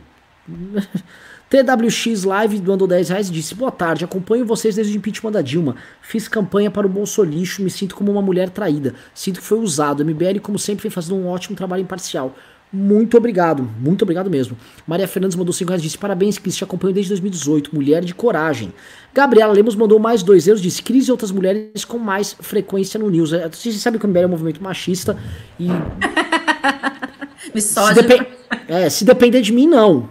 TWX 1.53 2.23
Live 2.23 2.63
mandou 2.63 2.87
10 2.87 3.09
reais 3.09 3.29
e 3.29 3.31
disse: 3.31 3.53
Boa 3.53 3.69
tarde, 3.69 4.03
acompanho 4.03 4.43
vocês 4.43 4.75
desde 4.75 4.95
o 4.95 4.97
impeachment 4.97 5.31
da 5.31 5.41
Dilma. 5.41 5.75
Fiz 6.01 6.27
campanha 6.27 6.71
para 6.71 6.87
o 6.87 6.89
Bolsolixo, 6.89 7.61
me 7.61 7.69
sinto 7.69 7.93
como 7.93 8.11
uma 8.11 8.23
mulher 8.23 8.49
traída. 8.49 8.95
Sinto 9.13 9.39
que 9.39 9.45
foi 9.45 9.59
usado. 9.59 10.03
MBL, 10.03 10.39
como 10.41 10.57
sempre, 10.57 10.81
vem 10.81 10.89
fazendo 10.89 11.15
um 11.15 11.27
ótimo 11.27 11.55
trabalho 11.55 11.83
imparcial. 11.83 12.35
Muito 12.71 13.15
obrigado, 13.15 13.69
muito 13.79 14.01
obrigado 14.01 14.31
mesmo. 14.31 14.57
Maria 14.87 15.07
Fernandes 15.07 15.37
mandou 15.37 15.53
5 15.53 15.69
reais 15.69 15.81
e 15.83 15.85
disse: 15.85 15.95
Parabéns, 15.95 16.39
Cris, 16.39 16.55
te 16.55 16.63
acompanho 16.63 16.91
desde 16.91 17.09
2018. 17.09 17.75
Mulher 17.75 18.03
de 18.03 18.15
coragem. 18.15 18.73
Gabriela 19.13 19.53
Lemos 19.53 19.75
mandou 19.75 19.99
mais 19.99 20.23
2 20.23 20.47
euros, 20.47 20.59
disse: 20.59 20.81
Cris 20.81 21.07
e 21.07 21.11
outras 21.11 21.29
mulheres 21.29 21.85
com 21.85 21.99
mais 21.99 22.33
frequência 22.33 22.99
no 22.99 23.11
News. 23.11 23.31
É, 23.31 23.47
Vocês 23.47 23.75
sabem 23.75 23.99
que 23.99 24.05
o 24.07 24.09
MBL 24.09 24.21
é 24.21 24.25
um 24.25 24.29
movimento 24.29 24.63
machista 24.63 25.15
e. 25.59 25.67
se, 27.61 27.93
depen 27.93 28.25
é, 28.67 28.89
se 28.89 29.05
depender 29.05 29.41
de 29.41 29.53
mim, 29.53 29.67
não. 29.67 30.09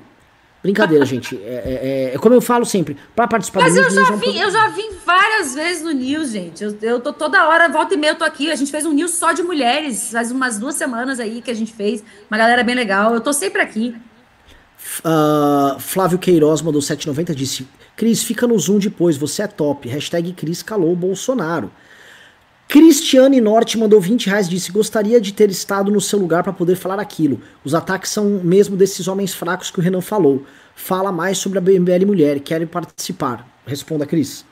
Brincadeira, 0.62 1.04
gente. 1.04 1.36
É, 1.42 1.48
é, 1.48 2.10
é, 2.12 2.14
é, 2.14 2.18
como 2.18 2.34
eu 2.34 2.40
falo 2.40 2.64
sempre, 2.64 2.96
para 3.16 3.26
participar 3.26 3.62
Mas 3.62 3.74
do 3.74 3.80
eu 3.80 3.90
já 3.90 4.12
é 4.12 4.16
vi, 4.16 4.38
eu 4.38 4.50
já 4.50 4.68
vi 4.68 4.90
várias 5.04 5.54
vezes 5.54 5.82
no 5.82 5.90
News, 5.90 6.30
gente. 6.30 6.62
Eu, 6.62 6.76
eu 6.80 7.00
tô 7.00 7.12
toda 7.12 7.48
hora, 7.48 7.68
volta 7.68 7.94
e 7.94 7.96
meia, 7.96 8.12
eu 8.12 8.16
tô 8.16 8.24
aqui. 8.24 8.50
A 8.50 8.54
gente 8.54 8.70
fez 8.70 8.86
um 8.86 8.92
News 8.92 9.12
só 9.12 9.32
de 9.32 9.42
mulheres, 9.42 10.12
faz 10.12 10.30
umas 10.30 10.58
duas 10.60 10.76
semanas 10.76 11.18
aí 11.18 11.42
que 11.42 11.50
a 11.50 11.54
gente 11.54 11.72
fez. 11.72 12.04
Uma 12.30 12.38
galera 12.38 12.62
bem 12.62 12.76
legal. 12.76 13.12
Eu 13.12 13.20
tô 13.20 13.32
sempre 13.32 13.60
aqui. 13.60 13.96
Uh, 15.00 15.80
Flávio 15.80 16.18
Queiroz 16.18 16.62
mandou 16.62 16.80
790 16.80 17.34
disse: 17.34 17.66
Cris, 17.96 18.22
fica 18.22 18.46
no 18.46 18.56
Zoom 18.56 18.78
depois, 18.78 19.16
você 19.16 19.42
é 19.42 19.48
top. 19.48 19.88
Hashtag 19.88 20.32
Cris 20.32 20.62
calou 20.62 20.94
Bolsonaro. 20.94 21.72
Cristiane 22.68 23.40
Norte 23.40 23.76
mandou 23.76 24.00
20 24.00 24.26
reais 24.28 24.48
disse: 24.48 24.72
Gostaria 24.72 25.20
de 25.20 25.32
ter 25.32 25.50
estado 25.50 25.90
no 25.90 26.00
seu 26.00 26.18
lugar 26.18 26.42
para 26.42 26.52
poder 26.52 26.76
falar 26.76 26.98
aquilo. 26.98 27.40
Os 27.64 27.74
ataques 27.74 28.10
são 28.10 28.40
mesmo 28.42 28.76
desses 28.76 29.08
homens 29.08 29.34
fracos 29.34 29.70
que 29.70 29.78
o 29.78 29.82
Renan 29.82 30.00
falou. 30.00 30.46
Fala 30.74 31.12
mais 31.12 31.38
sobre 31.38 31.58
a 31.58 31.60
BMBL 31.60 32.06
Mulher. 32.06 32.40
Querem 32.40 32.66
participar? 32.66 33.46
Responda, 33.66 34.06
Cris. 34.06 34.44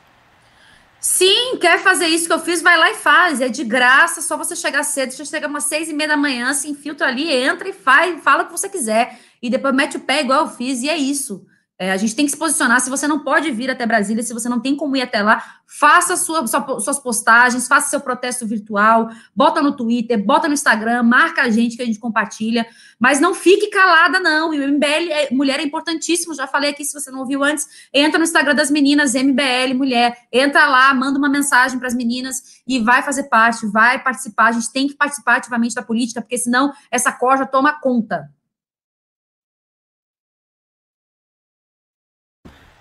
Sim, 1.00 1.56
quer 1.58 1.82
fazer 1.82 2.08
isso 2.08 2.26
que 2.26 2.32
eu 2.32 2.38
fiz? 2.38 2.60
Vai 2.60 2.76
lá 2.76 2.90
e 2.90 2.94
faz. 2.94 3.40
É 3.40 3.48
de 3.48 3.64
graça, 3.64 4.20
só 4.20 4.36
você 4.36 4.54
chegar 4.54 4.82
cedo. 4.82 5.12
Você 5.12 5.24
chega 5.24 5.48
umas 5.48 5.64
seis 5.64 5.88
e 5.88 5.94
meia 5.94 6.08
da 6.08 6.16
manhã, 6.16 6.52
se 6.52 6.68
infiltra 6.68 7.06
ali, 7.06 7.32
entra 7.32 7.70
e 7.70 7.72
faz, 7.72 8.22
fala 8.22 8.42
o 8.42 8.46
que 8.46 8.52
você 8.52 8.68
quiser. 8.68 9.18
E 9.42 9.48
depois 9.48 9.74
mete 9.74 9.96
o 9.96 10.00
pé 10.00 10.20
igual 10.20 10.40
eu 10.40 10.48
fiz, 10.50 10.82
e 10.82 10.90
é 10.90 10.96
isso. 10.96 11.46
É, 11.82 11.90
a 11.90 11.96
gente 11.96 12.14
tem 12.14 12.26
que 12.26 12.30
se 12.30 12.36
posicionar. 12.36 12.78
Se 12.82 12.90
você 12.90 13.08
não 13.08 13.20
pode 13.20 13.50
vir 13.50 13.70
até 13.70 13.86
Brasília, 13.86 14.22
se 14.22 14.34
você 14.34 14.50
não 14.50 14.60
tem 14.60 14.76
como 14.76 14.94
ir 14.96 15.00
até 15.00 15.22
lá, 15.22 15.42
faça 15.66 16.14
sua, 16.14 16.46
sua, 16.46 16.78
suas 16.78 16.98
postagens, 16.98 17.66
faça 17.66 17.88
seu 17.88 18.00
protesto 18.02 18.46
virtual, 18.46 19.08
bota 19.34 19.62
no 19.62 19.74
Twitter, 19.74 20.22
bota 20.22 20.46
no 20.46 20.52
Instagram, 20.52 21.02
marca 21.02 21.40
a 21.40 21.48
gente 21.48 21.76
que 21.76 21.82
a 21.82 21.86
gente 21.86 21.98
compartilha, 21.98 22.66
mas 22.98 23.18
não 23.18 23.32
fique 23.32 23.68
calada, 23.68 24.20
não. 24.20 24.52
E 24.52 24.60
o 24.60 24.68
MBL 24.68 25.10
é, 25.10 25.28
Mulher 25.32 25.58
é 25.58 25.62
importantíssimo, 25.62 26.34
já 26.34 26.46
falei 26.46 26.68
aqui, 26.68 26.84
se 26.84 26.92
você 26.92 27.10
não 27.10 27.20
ouviu 27.20 27.42
antes, 27.42 27.66
entra 27.94 28.18
no 28.18 28.24
Instagram 28.24 28.54
das 28.54 28.70
meninas, 28.70 29.14
MBL 29.14 29.74
Mulher, 29.74 30.14
entra 30.30 30.66
lá, 30.66 30.92
manda 30.92 31.18
uma 31.18 31.30
mensagem 31.30 31.78
para 31.78 31.88
as 31.88 31.94
meninas 31.94 32.60
e 32.68 32.78
vai 32.78 33.02
fazer 33.02 33.22
parte, 33.30 33.66
vai 33.66 34.02
participar. 34.02 34.48
A 34.48 34.52
gente 34.52 34.70
tem 34.70 34.86
que 34.86 34.94
participar 34.94 35.36
ativamente 35.36 35.74
da 35.74 35.82
política, 35.82 36.20
porque 36.20 36.36
senão 36.36 36.74
essa 36.90 37.10
corja 37.10 37.46
toma 37.46 37.72
conta. 37.72 38.28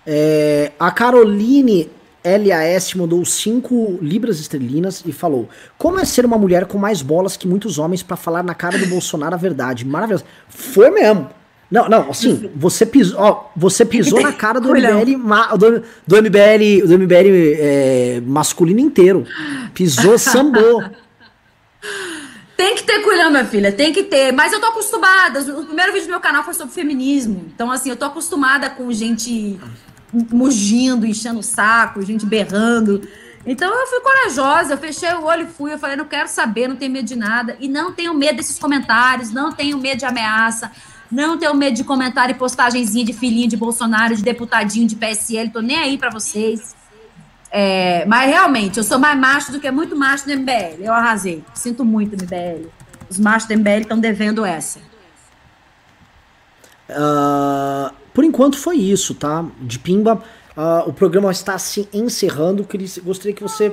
É, 0.06 0.72
a 0.78 0.90
Caroline 0.90 1.90
LAS 2.24 2.94
mandou 2.94 3.24
5 3.24 3.98
libras 4.02 4.40
esterlinas 4.40 5.02
e 5.06 5.12
falou: 5.12 5.48
Como 5.78 5.98
é 5.98 6.04
ser 6.04 6.24
uma 6.24 6.38
mulher 6.38 6.66
com 6.66 6.78
mais 6.78 7.02
bolas 7.02 7.36
que 7.36 7.48
muitos 7.48 7.78
homens 7.78 8.02
para 8.02 8.16
falar 8.16 8.42
na 8.42 8.54
cara 8.54 8.78
do 8.78 8.86
Bolsonaro 8.86 9.34
a 9.34 9.38
verdade? 9.38 9.84
Maravilhoso. 9.84 10.24
Foi 10.48 10.90
mesmo. 10.90 11.28
Não, 11.70 11.88
não, 11.88 12.10
assim, 12.10 12.50
você 12.56 12.84
pisou, 12.84 13.20
ó, 13.20 13.44
você 13.54 13.84
pisou 13.84 14.20
na 14.20 14.32
cara 14.32 14.58
do 14.60 14.70
MBL, 14.70 15.56
do, 15.56 15.82
do 16.04 16.16
MBL, 16.16 16.84
do 16.84 16.98
MBL 16.98 17.54
é, 17.58 18.20
masculino 18.26 18.80
inteiro. 18.80 19.24
Pisou, 19.72 20.18
sambou. 20.18 20.82
Tem 22.56 22.74
que 22.74 22.82
ter 22.82 23.00
culhão, 23.02 23.30
minha 23.30 23.44
filha, 23.44 23.70
tem 23.70 23.92
que 23.92 24.02
ter. 24.02 24.32
Mas 24.32 24.52
eu 24.52 24.60
tô 24.60 24.66
acostumada. 24.66 25.40
O 25.40 25.64
primeiro 25.64 25.92
vídeo 25.92 26.08
do 26.08 26.10
meu 26.10 26.20
canal 26.20 26.42
foi 26.42 26.54
sobre 26.54 26.74
feminismo. 26.74 27.46
Então, 27.54 27.70
assim, 27.70 27.88
eu 27.88 27.96
tô 27.96 28.04
acostumada 28.04 28.68
com 28.68 28.92
gente 28.92 29.58
mugindo, 30.12 31.06
enchendo 31.06 31.40
o 31.40 31.42
saco, 31.42 32.02
gente 32.02 32.26
berrando. 32.26 33.06
Então 33.46 33.72
eu 33.72 33.86
fui 33.86 34.00
corajosa, 34.00 34.74
eu 34.74 34.78
fechei 34.78 35.12
o 35.14 35.24
olho 35.24 35.44
e 35.44 35.50
fui. 35.50 35.72
Eu 35.72 35.78
falei, 35.78 35.96
não 35.96 36.04
quero 36.04 36.28
saber, 36.28 36.68
não 36.68 36.76
tenho 36.76 36.92
medo 36.92 37.06
de 37.06 37.16
nada. 37.16 37.56
E 37.58 37.68
não 37.68 37.92
tenho 37.92 38.12
medo 38.14 38.36
desses 38.36 38.58
comentários, 38.58 39.30
não 39.30 39.52
tenho 39.52 39.78
medo 39.78 39.98
de 39.98 40.04
ameaça, 40.04 40.70
não 41.10 41.38
tenho 41.38 41.54
medo 41.54 41.74
de 41.76 41.84
comentário 41.84 42.34
e 42.34 42.38
postagenzinha 42.38 43.04
de 43.04 43.12
filhinho 43.12 43.48
de 43.48 43.56
Bolsonaro, 43.56 44.14
de 44.14 44.22
deputadinho 44.22 44.86
de 44.86 44.96
PSL, 44.96 45.50
tô 45.50 45.60
nem 45.60 45.78
aí 45.78 45.96
para 45.96 46.10
vocês. 46.10 46.76
É, 47.50 48.04
mas 48.06 48.30
realmente, 48.30 48.78
eu 48.78 48.84
sou 48.84 48.98
mais 48.98 49.18
macho 49.18 49.50
do 49.50 49.58
que 49.58 49.68
muito 49.70 49.96
macho 49.96 50.24
do 50.24 50.36
MBL. 50.36 50.82
Eu 50.82 50.92
arrasei. 50.92 51.42
Sinto 51.54 51.84
muito, 51.84 52.14
MBL. 52.14 52.68
Os 53.08 53.18
machos 53.18 53.48
do 53.48 53.58
MBL 53.58 53.80
estão 53.80 53.98
devendo 53.98 54.44
essa. 54.44 54.78
Uh, 56.88 57.92
por 58.12 58.24
enquanto 58.24 58.58
foi 58.58 58.76
isso, 58.76 59.14
tá? 59.14 59.44
De 59.60 59.78
Pimba, 59.78 60.22
uh, 60.56 60.88
o 60.88 60.92
programa 60.92 61.30
está 61.30 61.58
se 61.58 61.88
encerrando. 61.92 62.66
Gostaria 63.04 63.32
que 63.32 63.42
você. 63.42 63.72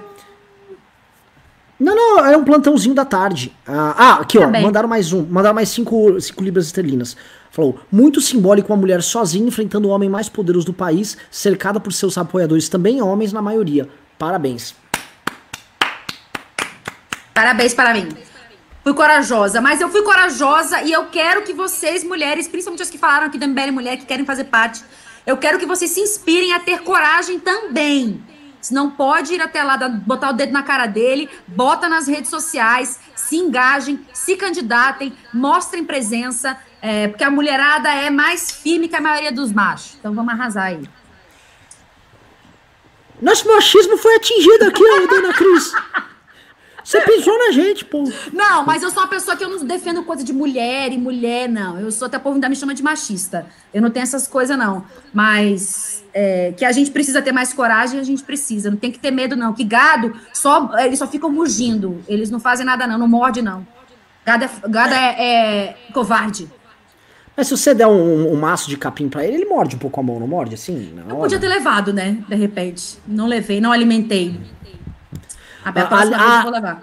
Não, 1.80 1.96
não, 1.96 2.26
é 2.26 2.36
um 2.36 2.44
plantãozinho 2.44 2.96
da 2.96 3.06
tarde. 3.06 3.56
Uh, 3.68 3.72
ah, 3.72 4.18
aqui, 4.22 4.38
ó, 4.38 4.50
mandaram 4.50 4.90
mais 4.90 5.14
um, 5.14 5.24
mandaram 5.26 5.56
mais 5.56 5.70
cinco, 5.70 6.20
cinco 6.20 6.44
libras 6.44 6.66
esterlinas. 6.66 7.16
Falou, 7.52 7.80
muito 7.92 8.22
simbólico 8.22 8.72
uma 8.72 8.80
mulher 8.80 9.02
sozinha 9.02 9.48
enfrentando 9.48 9.88
o 9.88 9.92
homem 9.92 10.10
mais 10.10 10.30
poderoso 10.30 10.68
do 10.68 10.74
país, 10.74 11.18
cercada 11.32 11.80
por 11.80 11.94
seus 11.94 12.18
apoiadores, 12.18 12.70
também 12.70 13.02
homens 13.02 13.34
na 13.34 13.42
maioria. 13.42 13.88
Parabéns. 14.18 14.76
Parabéns 17.34 17.74
para 17.74 17.94
mim. 17.94 18.27
Fui 18.88 18.94
corajosa, 18.94 19.60
mas 19.60 19.82
eu 19.82 19.90
fui 19.90 20.02
corajosa 20.02 20.82
e 20.82 20.94
eu 20.94 21.08
quero 21.08 21.42
que 21.42 21.52
vocês, 21.52 22.06
mulheres, 22.06 22.48
principalmente 22.48 22.84
as 22.84 22.90
que 22.90 22.98
falaram 22.98 23.28
aqui 23.28 23.38
da 23.38 23.46
MBL 23.46 23.74
Mulher, 23.74 23.98
que 23.98 24.06
querem 24.06 24.24
fazer 24.24 24.46
parte, 24.46 24.82
eu 25.26 25.36
quero 25.36 25.60
que 25.60 25.66
vocês 25.66 25.92
se 25.92 26.00
inspirem 26.00 26.54
a 26.54 26.60
ter 26.62 26.84
coragem 26.84 27.38
também. 27.38 28.24
Se 28.62 28.74
não 28.74 28.90
pode 28.90 29.34
ir 29.34 29.42
até 29.42 29.62
lá, 29.62 29.76
botar 29.90 30.30
o 30.30 30.34
dedo 30.34 30.54
na 30.54 30.64
cara 30.64 30.86
dele, 30.86 31.30
bota 31.46 31.90
nas 31.90 32.08
redes 32.08 32.30
sociais, 32.30 32.98
se 33.14 33.36
engajem, 33.36 34.00
se 34.14 34.38
candidatem, 34.38 35.14
mostrem 35.34 35.84
presença, 35.84 36.58
é, 36.82 37.10
porque 37.10 37.26
a 37.26 37.30
mulherada 37.30 37.90
é 37.90 38.10
mais 38.10 38.52
firme 38.52 38.88
que 38.88 38.96
a 38.96 39.02
maioria 39.02 39.34
dos 39.34 39.52
machos. 39.52 39.98
Então 40.00 40.14
vamos 40.14 40.34
arrasar 40.34 40.68
aí. 40.68 40.90
Nosso 43.22 43.46
machismo 43.50 43.98
foi 43.98 44.16
atingido 44.16 44.64
aqui, 44.64 45.08
dona 45.10 45.34
Cris. 45.34 45.74
Você 46.88 47.02
pisou 47.02 47.38
na 47.38 47.52
gente, 47.52 47.84
pô. 47.84 48.10
Não, 48.32 48.66
mas 48.66 48.82
eu 48.82 48.90
sou 48.90 49.04
uma 49.04 49.10
pessoa 49.10 49.36
que 49.36 49.44
eu 49.44 49.50
não 49.50 49.66
defendo 49.66 50.04
coisa 50.04 50.24
de 50.24 50.32
mulher 50.32 50.94
e 50.94 50.98
mulher, 50.98 51.50
não. 51.50 51.78
Eu 51.78 51.92
sou 51.92 52.06
até 52.06 52.16
o 52.16 52.20
povo 52.22 52.36
ainda 52.36 52.48
me 52.48 52.56
chama 52.56 52.74
de 52.74 52.82
machista. 52.82 53.46
Eu 53.74 53.82
não 53.82 53.90
tenho 53.90 54.04
essas 54.04 54.26
coisas, 54.26 54.58
não. 54.58 54.86
Mas 55.14 56.06
é, 56.14 56.54
que 56.56 56.64
a 56.64 56.72
gente 56.72 56.90
precisa 56.90 57.22
ter 57.22 57.34
mais 57.34 57.52
coragem, 57.52 58.00
a 58.00 58.04
gente 58.04 58.24
precisa. 58.24 58.72
Não 58.72 58.78
tem 58.78 58.90
que 58.90 59.00
ter 59.00 59.12
medo, 59.12 59.36
não. 59.36 59.52
Que 59.52 59.66
gado, 59.66 60.14
só, 60.34 60.70
eles 60.80 60.98
só 60.98 61.06
ficam 61.06 61.30
mugindo. 61.30 62.02
Eles 62.08 62.30
não 62.30 62.40
fazem 62.40 62.66
nada, 62.66 62.88
não. 62.88 62.98
Não 62.98 63.08
morde, 63.08 63.42
não. 63.42 63.68
Gado 64.26 64.46
é, 64.46 64.50
gado 64.70 64.94
é, 64.94 65.26
é 65.26 65.78
covarde. 65.92 66.48
Mas 67.36 67.48
se 67.48 67.58
você 67.58 67.74
der 67.74 67.88
um, 67.88 68.32
um, 68.32 68.36
maço 68.38 68.70
de 68.70 68.78
capim 68.78 69.10
para 69.10 69.26
ele, 69.26 69.36
ele 69.36 69.46
morde 69.46 69.76
um 69.76 69.80
pouco 69.80 70.00
a 70.00 70.04
mão, 70.04 70.22
não 70.22 70.28
morde 70.28 70.56
assim? 70.56 70.94
Eu 71.10 71.18
podia 71.18 71.38
ter 71.38 71.50
levado, 71.50 71.92
né? 71.92 72.18
De 72.30 72.36
repente. 72.36 72.98
Não 73.06 73.28
levei, 73.28 73.60
não 73.60 73.74
alimentei. 73.74 74.40
A, 75.76 75.82
a, 75.82 76.70
a, 76.70 76.72
a, 76.72 76.82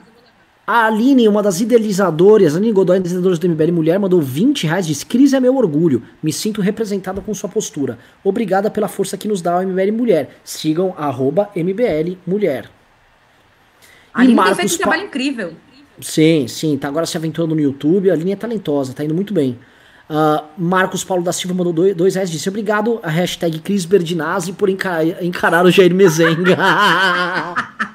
A 0.67 0.87
Aline, 0.87 1.29
uma 1.29 1.43
das 1.43 1.61
idealizadoras, 1.61 2.57
Aline 2.57 2.73
Godoy, 2.73 2.97
idealizadoras 2.97 3.39
do 3.39 3.49
MBL 3.49 3.73
Mulher, 3.73 3.99
mandou 3.99 4.21
20 4.21 4.67
reais, 4.67 4.87
diz, 4.87 5.05
Cris 5.05 5.33
é 5.33 5.41
meu 5.41 5.57
orgulho, 5.57 6.03
me 6.23 6.33
sinto 6.33 6.63
representada 6.63 7.21
com 7.21 7.35
sua 7.35 7.49
postura. 7.49 7.99
Obrigada 8.23 8.71
pela 8.71 8.89
força 8.89 9.17
que 9.17 9.29
nos 9.29 9.43
dá 9.43 9.59
o 9.59 9.63
MBL 9.63 9.93
Mulher. 9.93 10.37
Sigam 10.43 10.95
arroba 10.97 11.51
MBL 11.55 12.17
Mulher. 12.27 12.71
A 14.13 14.21
Aline 14.21 14.43
tem 14.43 14.55
feito 14.55 14.75
um 14.75 14.79
trabalho 14.79 15.03
pa... 15.03 15.09
incrível. 15.09 15.53
Sim, 16.01 16.49
sim, 16.49 16.77
tá 16.77 16.89
agora 16.89 17.07
se 17.07 17.17
aventurando 17.17 17.55
no 17.55 17.61
YouTube, 17.61 18.11
a 18.11 18.15
Aline 18.15 18.33
é 18.33 18.37
talentosa, 18.37 18.95
tá 18.95 19.05
indo 19.05 19.15
muito 19.15 19.35
bem. 19.35 19.59
Uh, 20.09 20.45
Marcos 20.59 21.03
Paulo 21.03 21.23
da 21.23 21.33
Silva 21.33 21.55
mandou 21.55 21.73
dois, 21.73 21.95
dois 21.95 22.15
reais, 22.15 22.31
disse, 22.31 22.49
obrigado 22.49 23.01
a 23.03 23.09
hashtag 23.09 23.59
Cris 23.61 23.85
Berdinazzi 23.85 24.53
por 24.53 24.69
encarar, 24.69 25.23
encarar 25.23 25.65
o 25.65 25.71
Jair 25.71 25.95
Mezenga. 25.95 26.57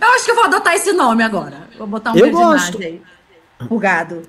Eu 0.00 0.08
acho 0.08 0.24
que 0.24 0.30
eu 0.30 0.34
vou 0.34 0.44
adotar 0.44 0.74
esse 0.74 0.92
nome 0.92 1.22
agora. 1.22 1.68
Vou 1.78 1.86
botar 1.86 2.12
um 2.12 2.16
eu 2.16 2.30
gosto. 2.30 2.78
aí. 2.78 3.00
O 3.70 3.78
gado. 3.78 4.22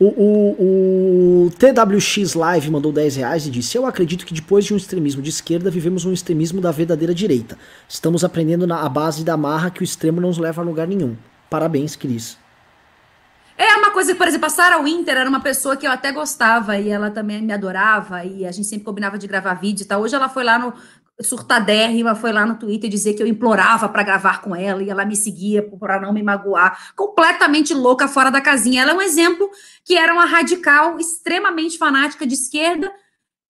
O, 0.00 0.06
o, 0.06 1.46
o, 1.46 1.50
TWX 1.50 2.34
Live 2.34 2.70
mandou 2.70 2.92
10 2.92 3.16
reais 3.16 3.46
e 3.46 3.50
disse: 3.50 3.76
Eu 3.76 3.84
acredito 3.84 4.24
que 4.24 4.32
depois 4.32 4.64
de 4.64 4.72
um 4.72 4.76
extremismo 4.76 5.20
de 5.20 5.30
esquerda, 5.30 5.72
vivemos 5.72 6.04
um 6.04 6.12
extremismo 6.12 6.60
da 6.60 6.70
verdadeira 6.70 7.12
direita. 7.12 7.58
Estamos 7.88 8.22
aprendendo 8.22 8.64
na 8.64 8.88
base 8.88 9.24
da 9.24 9.36
marra 9.36 9.70
que 9.70 9.82
o 9.82 9.84
extremo 9.84 10.20
não 10.20 10.28
nos 10.28 10.38
leva 10.38 10.62
a 10.62 10.64
lugar 10.64 10.86
nenhum. 10.86 11.16
Parabéns, 11.50 11.96
Cris. 11.96 12.38
É 13.60 13.76
uma 13.76 13.90
coisa 13.90 14.12
que, 14.12 14.18
por 14.18 14.28
exemplo, 14.28 14.46
a 14.46 14.50
Sarah 14.50 14.80
Winter 14.80 15.16
era 15.16 15.28
uma 15.28 15.40
pessoa 15.40 15.76
que 15.76 15.84
eu 15.84 15.90
até 15.90 16.12
gostava 16.12 16.78
e 16.78 16.88
ela 16.88 17.10
também 17.10 17.42
me 17.42 17.52
adorava 17.52 18.24
e 18.24 18.46
a 18.46 18.52
gente 18.52 18.68
sempre 18.68 18.84
combinava 18.84 19.18
de 19.18 19.26
gravar 19.26 19.54
vídeo 19.54 19.82
e 19.82 19.84
tal. 19.84 20.00
Hoje 20.00 20.14
ela 20.14 20.28
foi 20.28 20.44
lá 20.44 20.56
no, 20.60 20.72
surtadérrima 21.20 22.14
foi 22.14 22.32
lá 22.32 22.46
no 22.46 22.54
Twitter 22.56 22.88
dizer 22.88 23.14
que 23.14 23.22
eu 23.22 23.26
implorava 23.26 23.88
para 23.88 24.02
gravar 24.02 24.40
com 24.40 24.54
ela 24.54 24.82
e 24.82 24.90
ela 24.90 25.04
me 25.04 25.16
seguia 25.16 25.62
para 25.62 26.00
não 26.00 26.12
me 26.12 26.22
magoar, 26.22 26.92
completamente 26.94 27.74
louca 27.74 28.06
fora 28.06 28.30
da 28.30 28.40
casinha. 28.40 28.82
Ela 28.82 28.92
é 28.92 28.94
um 28.94 29.02
exemplo 29.02 29.50
que 29.84 29.96
era 29.96 30.12
uma 30.12 30.24
radical 30.24 30.98
extremamente 30.98 31.76
fanática 31.76 32.26
de 32.26 32.34
esquerda 32.34 32.92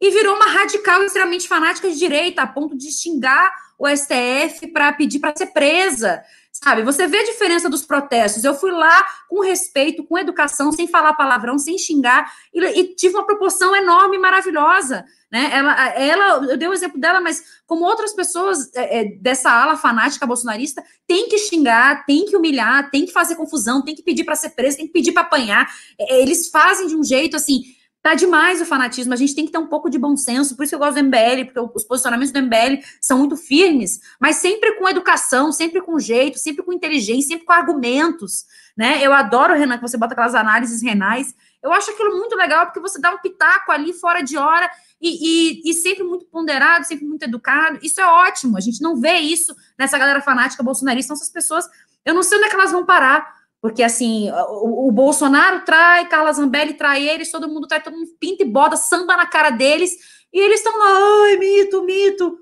e 0.00 0.10
virou 0.10 0.36
uma 0.36 0.46
radical 0.46 1.02
extremamente 1.02 1.46
fanática 1.46 1.90
de 1.90 1.98
direita, 1.98 2.42
a 2.42 2.46
ponto 2.46 2.76
de 2.76 2.90
xingar 2.90 3.52
o 3.78 3.86
STF 3.88 4.68
para 4.72 4.92
pedir 4.92 5.18
para 5.18 5.36
ser 5.36 5.46
presa. 5.46 6.22
Sabe, 6.62 6.82
você 6.82 7.06
vê 7.06 7.18
a 7.18 7.24
diferença 7.24 7.70
dos 7.70 7.84
protestos. 7.84 8.42
Eu 8.42 8.52
fui 8.52 8.72
lá 8.72 9.06
com 9.28 9.40
respeito, 9.40 10.02
com 10.02 10.18
educação, 10.18 10.72
sem 10.72 10.88
falar 10.88 11.14
palavrão, 11.14 11.56
sem 11.56 11.78
xingar, 11.78 12.32
e, 12.52 12.60
e 12.80 12.94
tive 12.96 13.14
uma 13.14 13.24
proporção 13.24 13.76
enorme 13.76 14.18
maravilhosa. 14.18 15.04
Né? 15.30 15.50
Ela, 15.52 15.88
ela, 15.90 16.46
eu 16.50 16.56
dei 16.56 16.66
o 16.66 16.72
um 16.72 16.74
exemplo 16.74 17.00
dela, 17.00 17.20
mas 17.20 17.44
como 17.64 17.84
outras 17.84 18.12
pessoas 18.12 18.74
é, 18.74 19.00
é, 19.00 19.04
dessa 19.04 19.52
ala 19.52 19.76
fanática 19.76 20.26
bolsonarista, 20.26 20.82
tem 21.06 21.28
que 21.28 21.38
xingar, 21.38 22.04
tem 22.04 22.24
que 22.24 22.36
humilhar, 22.36 22.90
tem 22.90 23.06
que 23.06 23.12
fazer 23.12 23.36
confusão, 23.36 23.84
tem 23.84 23.94
que 23.94 24.02
pedir 24.02 24.24
para 24.24 24.34
ser 24.34 24.50
preso, 24.50 24.78
tem 24.78 24.86
que 24.86 24.92
pedir 24.92 25.12
para 25.12 25.22
apanhar. 25.22 25.72
É, 25.96 26.20
eles 26.20 26.48
fazem 26.48 26.88
de 26.88 26.96
um 26.96 27.04
jeito 27.04 27.36
assim. 27.36 27.62
Tá 28.08 28.14
demais 28.14 28.58
o 28.62 28.64
fanatismo, 28.64 29.12
a 29.12 29.16
gente 29.16 29.34
tem 29.34 29.44
que 29.44 29.52
ter 29.52 29.58
um 29.58 29.66
pouco 29.66 29.90
de 29.90 29.98
bom 29.98 30.16
senso, 30.16 30.56
por 30.56 30.64
isso 30.64 30.74
eu 30.74 30.78
gosto 30.78 30.94
do 30.94 31.04
MBL, 31.04 31.44
porque 31.44 31.60
os 31.76 31.84
posicionamentos 31.84 32.32
do 32.32 32.40
MBL 32.40 32.82
são 33.02 33.18
muito 33.18 33.36
firmes, 33.36 34.00
mas 34.18 34.36
sempre 34.36 34.76
com 34.78 34.88
educação, 34.88 35.52
sempre 35.52 35.82
com 35.82 35.98
jeito, 35.98 36.38
sempre 36.38 36.64
com 36.64 36.72
inteligência, 36.72 37.28
sempre 37.28 37.44
com 37.44 37.52
argumentos, 37.52 38.46
né? 38.74 38.98
Eu 39.02 39.12
adoro, 39.12 39.52
Renan, 39.52 39.76
que 39.76 39.82
você 39.82 39.98
bota 39.98 40.14
aquelas 40.14 40.34
análises 40.34 40.82
renais, 40.82 41.34
eu 41.62 41.70
acho 41.70 41.90
aquilo 41.90 42.16
muito 42.16 42.34
legal, 42.34 42.64
porque 42.64 42.80
você 42.80 42.98
dá 42.98 43.12
um 43.12 43.18
pitaco 43.18 43.70
ali 43.70 43.92
fora 43.92 44.22
de 44.22 44.38
hora 44.38 44.70
e, 44.98 45.60
e, 45.60 45.70
e, 45.70 45.74
sempre 45.74 46.02
muito 46.02 46.24
ponderado, 46.24 46.86
sempre 46.86 47.04
muito 47.04 47.24
educado. 47.24 47.78
Isso 47.82 48.00
é 48.00 48.06
ótimo. 48.06 48.56
A 48.56 48.60
gente 48.60 48.80
não 48.80 48.98
vê 48.98 49.18
isso 49.18 49.54
nessa 49.78 49.98
galera 49.98 50.22
fanática 50.22 50.62
bolsonarista. 50.62 51.12
Essas 51.12 51.28
pessoas, 51.28 51.68
eu 52.06 52.14
não 52.14 52.22
sei 52.22 52.38
onde 52.38 52.46
é 52.46 52.48
que 52.48 52.56
elas 52.56 52.72
vão 52.72 52.86
parar. 52.86 53.37
Porque, 53.60 53.82
assim, 53.82 54.30
o, 54.30 54.88
o 54.88 54.92
Bolsonaro 54.92 55.64
trai, 55.64 56.08
Carla 56.08 56.32
Zambelli 56.32 56.74
trai 56.74 57.08
eles, 57.08 57.30
todo 57.30 57.48
mundo 57.48 57.66
trai, 57.66 57.82
todo 57.82 57.96
mundo 57.96 58.10
pinta 58.20 58.44
e 58.44 58.46
boda, 58.46 58.76
samba 58.76 59.16
na 59.16 59.26
cara 59.26 59.50
deles, 59.50 59.92
e 60.32 60.38
eles 60.40 60.60
estão 60.60 60.78
lá, 60.78 61.24
ai, 61.24 61.36
mito, 61.36 61.82
mito. 61.84 62.38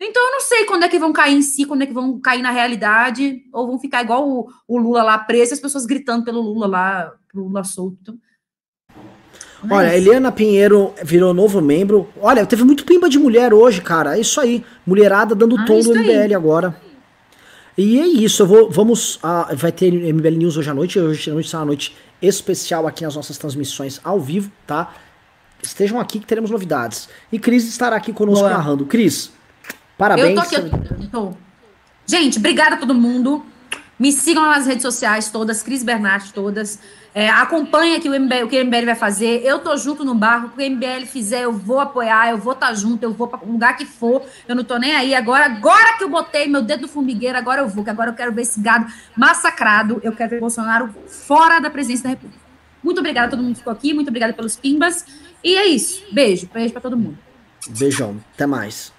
Então, 0.00 0.24
eu 0.24 0.32
não 0.32 0.40
sei 0.40 0.64
quando 0.64 0.84
é 0.84 0.88
que 0.88 0.98
vão 0.98 1.12
cair 1.12 1.34
em 1.34 1.42
si, 1.42 1.64
quando 1.64 1.82
é 1.82 1.86
que 1.86 1.92
vão 1.92 2.20
cair 2.20 2.42
na 2.42 2.50
realidade, 2.50 3.42
ou 3.52 3.66
vão 3.66 3.78
ficar 3.78 4.02
igual 4.02 4.28
o, 4.28 4.48
o 4.68 4.78
Lula 4.78 5.02
lá 5.02 5.18
preso, 5.18 5.52
e 5.52 5.54
as 5.54 5.60
pessoas 5.60 5.86
gritando 5.86 6.24
pelo 6.24 6.40
Lula 6.40 6.66
lá, 6.66 7.12
pro 7.28 7.42
Lula 7.42 7.64
solto. 7.64 8.16
Olha, 9.70 9.96
Eliana 9.96 10.30
Pinheiro 10.30 10.92
virou 11.02 11.32
novo 11.32 11.60
membro. 11.60 12.08
Olha, 12.20 12.44
teve 12.44 12.64
muito 12.64 12.84
pimba 12.84 13.08
de 13.08 13.18
mulher 13.18 13.54
hoje, 13.54 13.80
cara. 13.80 14.16
É 14.16 14.20
isso 14.20 14.40
aí. 14.40 14.64
Mulherada 14.86 15.34
dando 15.34 15.58
ah, 15.58 15.64
tom 15.64 15.80
do 15.80 15.94
MBL 15.94 16.10
aí. 16.10 16.34
agora. 16.34 16.76
E 17.76 17.98
é 17.98 18.06
isso, 18.06 18.42
eu 18.42 18.46
vou, 18.46 18.70
vamos, 18.70 19.16
uh, 19.16 19.54
vai 19.56 19.72
ter 19.72 19.90
MBL 19.90 20.36
News 20.36 20.56
hoje 20.56 20.70
à 20.70 20.74
noite, 20.74 20.98
hoje 20.98 21.28
à 21.28 21.34
noite 21.34 21.48
será 21.48 21.60
uma 21.60 21.66
noite 21.66 21.96
especial 22.22 22.86
aqui 22.86 23.02
nas 23.02 23.16
nossas 23.16 23.36
transmissões 23.36 24.00
ao 24.04 24.20
vivo, 24.20 24.50
tá? 24.66 24.94
Estejam 25.60 25.98
aqui 25.98 26.20
que 26.20 26.26
teremos 26.26 26.50
novidades. 26.50 27.08
E 27.32 27.38
Cris 27.38 27.66
estará 27.68 27.96
aqui 27.96 28.12
conosco 28.12 28.44
Boa. 28.44 28.56
narrando. 28.56 28.86
Cris, 28.86 29.32
parabéns. 29.98 30.28
Eu 30.28 30.34
tô 30.34 30.40
aqui, 30.40 30.54
eu 31.02 31.10
tô. 31.10 31.32
Gente, 32.06 32.38
obrigada 32.38 32.76
a 32.76 32.78
todo 32.78 32.94
mundo. 32.94 33.44
Me 34.04 34.12
sigam 34.12 34.44
nas 34.44 34.66
redes 34.66 34.82
sociais 34.82 35.30
todas, 35.30 35.62
Cris 35.62 35.82
Bernard 35.82 36.30
todas. 36.34 36.78
É, 37.14 37.30
acompanha 37.30 37.98
o, 37.98 38.20
MBL, 38.20 38.44
o 38.44 38.48
que 38.48 38.60
o 38.60 38.66
MBL 38.66 38.84
vai 38.84 38.94
fazer. 38.94 39.40
Eu 39.42 39.60
tô 39.60 39.74
junto 39.78 40.04
no 40.04 40.14
barco. 40.14 40.48
O 40.48 40.50
que 40.50 40.62
o 40.62 40.70
MBL 40.70 41.06
fizer, 41.06 41.44
eu 41.44 41.52
vou 41.54 41.80
apoiar, 41.80 42.28
eu 42.28 42.36
vou 42.36 42.52
estar 42.52 42.66
tá 42.66 42.74
junto, 42.74 43.02
eu 43.02 43.14
vou 43.14 43.26
para 43.26 43.40
lugar 43.46 43.74
que 43.78 43.86
for. 43.86 44.22
Eu 44.46 44.54
não 44.54 44.62
tô 44.62 44.76
nem 44.76 44.94
aí. 44.94 45.14
Agora, 45.14 45.46
agora 45.46 45.96
que 45.96 46.04
eu 46.04 46.10
botei 46.10 46.46
meu 46.46 46.60
dedo 46.60 46.82
no 46.82 46.88
formigueiro, 46.88 47.38
agora 47.38 47.62
eu 47.62 47.66
vou, 47.66 47.82
que 47.82 47.88
agora 47.88 48.10
eu 48.10 48.14
quero 48.14 48.30
ver 48.30 48.42
esse 48.42 48.60
gado 48.60 48.92
massacrado. 49.16 49.98
Eu 50.02 50.12
quero 50.12 50.28
ver 50.28 50.40
Bolsonaro 50.40 50.94
fora 51.06 51.58
da 51.58 51.70
presidência 51.70 52.02
da 52.02 52.10
República. 52.10 52.44
Muito 52.82 52.98
obrigada 52.98 53.28
a 53.28 53.30
todo 53.30 53.42
mundo 53.42 53.52
que 53.52 53.60
ficou 53.60 53.72
aqui. 53.72 53.94
Muito 53.94 54.08
obrigada 54.08 54.34
pelos 54.34 54.54
pimbas. 54.54 55.06
E 55.42 55.56
é 55.56 55.64
isso. 55.64 56.04
Beijo. 56.12 56.46
Beijo 56.52 56.74
para 56.74 56.82
todo 56.82 56.94
mundo. 56.94 57.16
Beijão. 57.70 58.20
Até 58.34 58.46
mais. 58.46 58.93